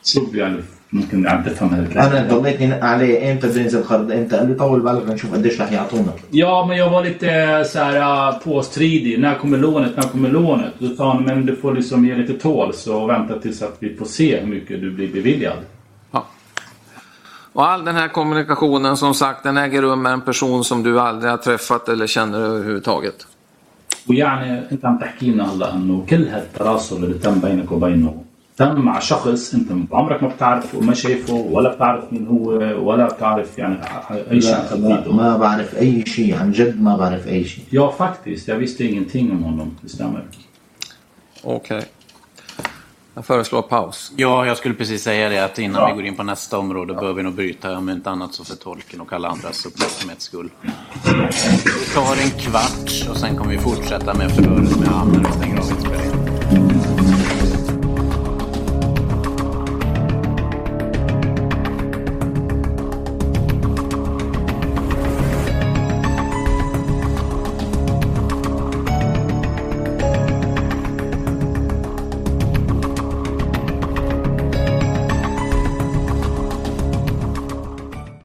Så 0.02 0.26
blir 0.26 0.42
jag 0.42 0.52
nu. 0.52 0.64
ممكن 0.93 1.27
عم 1.27 1.43
تفهم 1.43 1.69
هذا 1.73 1.83
الكلام. 1.83 2.11
انا 2.11 2.37
ضليتني 2.37 2.67
نق 2.67 2.83
عليه 2.83 3.31
امتى 3.31 3.47
بده 3.47 3.61
ينزل 3.61 3.79
القرض 3.79 4.11
امتى 4.11 4.35
قال 4.37 4.47
لي 4.47 4.53
طول 4.53 4.79
بالك 4.81 5.09
نشوف 5.09 5.33
قديش 5.33 5.61
رح 5.61 5.71
يعطونا 5.71 6.11
Ja, 6.31 6.65
men 6.67 6.77
jag 6.77 6.89
var 6.89 7.03
lite 7.03 7.29
så 7.65 7.79
här 7.79 7.95
äh, 8.29 8.39
påstridig. 8.39 9.19
När 9.19 9.35
kommer 9.35 9.57
lånet? 9.57 9.97
När 9.97 10.03
kommer 10.03 10.29
lånet? 10.29 10.73
Då 10.79 10.95
sa 10.95 11.13
han, 11.13 11.23
men 11.23 11.45
du 11.45 11.55
får 11.55 11.73
liksom 11.73 12.05
ge 12.05 12.15
lite 12.15 12.33
tåls 12.33 12.87
och 12.87 13.09
vänta 13.09 13.39
tills 13.39 13.61
att 13.61 13.77
vi 13.79 13.95
får 13.95 14.05
se 14.05 14.39
hur 14.39 14.47
mycket 14.47 14.81
du 14.81 14.91
blir 14.91 15.13
beviljad. 15.13 15.57
Ja. 16.11 16.25
Och 17.53 17.69
all 17.71 17.85
den 17.85 17.95
här 17.95 18.07
kommunikationen 18.07 18.97
som 18.97 19.13
sagt 19.13 19.43
den 19.43 19.57
äger 19.57 19.81
rum 19.81 20.01
med 20.01 20.13
en 20.13 20.21
person 20.21 20.63
som 20.63 20.83
du 20.83 20.99
aldrig 20.99 21.31
har 21.31 21.37
träffat 21.37 21.89
eller 21.89 22.07
känner 22.07 22.39
överhuvudtaget. 22.39 23.27
ويعني 24.07 24.71
انت 24.71 24.85
عم 24.85 24.97
تحكي 24.97 25.31
لنا 25.31 25.53
هلا 25.53 25.75
انه 25.75 26.05
كل 26.09 26.27
هالتواصل 26.27 27.03
اللي 27.03 27.17
تم 27.19 27.39
بينك 27.39 27.71
وبينه 27.71 28.22
تم 28.57 28.81
مع 28.81 28.99
شخص 28.99 29.53
انت 29.53 29.71
عمرك 29.91 30.23
ما 30.23 30.29
بتعرفه 30.29 30.77
وما 30.77 30.93
شايفه 30.93 31.33
ولا 31.33 31.75
بتعرف 31.75 32.13
مين 32.13 32.27
هو 32.27 32.49
ولا 32.89 33.07
بتعرف 33.07 33.57
يعني 33.57 33.79
اي 34.31 34.41
شيء 34.41 34.55
عن 34.55 34.63
لا, 34.81 34.87
لا 34.87 34.95
خلفيته. 34.95 35.13
ما 35.13 35.37
بعرف 35.37 35.77
اي 35.77 36.05
شيء 36.05 36.35
عن 36.35 36.51
جد 36.51 36.81
ما 36.81 36.97
بعرف 36.97 37.27
اي 37.27 37.43
شيء 37.43 37.63
Ja, 37.71 37.91
faktiskt. 37.91 38.47
Jag 38.47 38.55
visste 38.55 38.83
ingenting 38.83 39.31
om 39.31 39.43
honom. 39.43 39.75
Det 39.81 39.89
stämmer. 39.89 40.23
Okej. 41.43 41.83
Jag 43.13 43.25
föreslår 43.25 43.61
paus. 43.61 44.11
Ja, 44.15 44.45
jag 44.45 44.57
skulle 44.57 44.75
precis 44.75 45.03
säga 45.03 45.29
det 45.29 45.45
att 45.45 45.59
innan 45.59 45.89
vi 45.89 45.93
går 45.93 46.05
in 46.05 46.15
på 46.15 46.23
nästa 46.23 46.57
område 46.57 46.93
bör 46.93 47.13
vi 47.13 47.23
nog 47.23 47.33
bryta, 47.33 47.77
om 47.77 47.89
inte 47.89 48.09
annat 48.09 48.33
så 48.33 48.45
för 48.45 48.55
tolken 48.55 49.01
och 49.01 49.13
alla 49.13 49.27
andras 49.27 49.65
uppmärksamhets 49.65 50.25
skull. 50.25 50.49
Vi 51.65 51.93
tar 51.95 52.23
en 52.23 52.29
kvart 52.39 53.09
och 53.09 53.17
sen 53.17 53.37
kommer 53.37 53.51
vi 53.51 53.57
fortsätta 53.57 54.13
med 54.13 54.31
förhöret 54.31 54.79
med 54.79 54.89
Anna 54.89 55.29
och 55.29 55.35
stänger 55.35 55.57
av 55.57 55.69
inspelningen. 55.69 56.12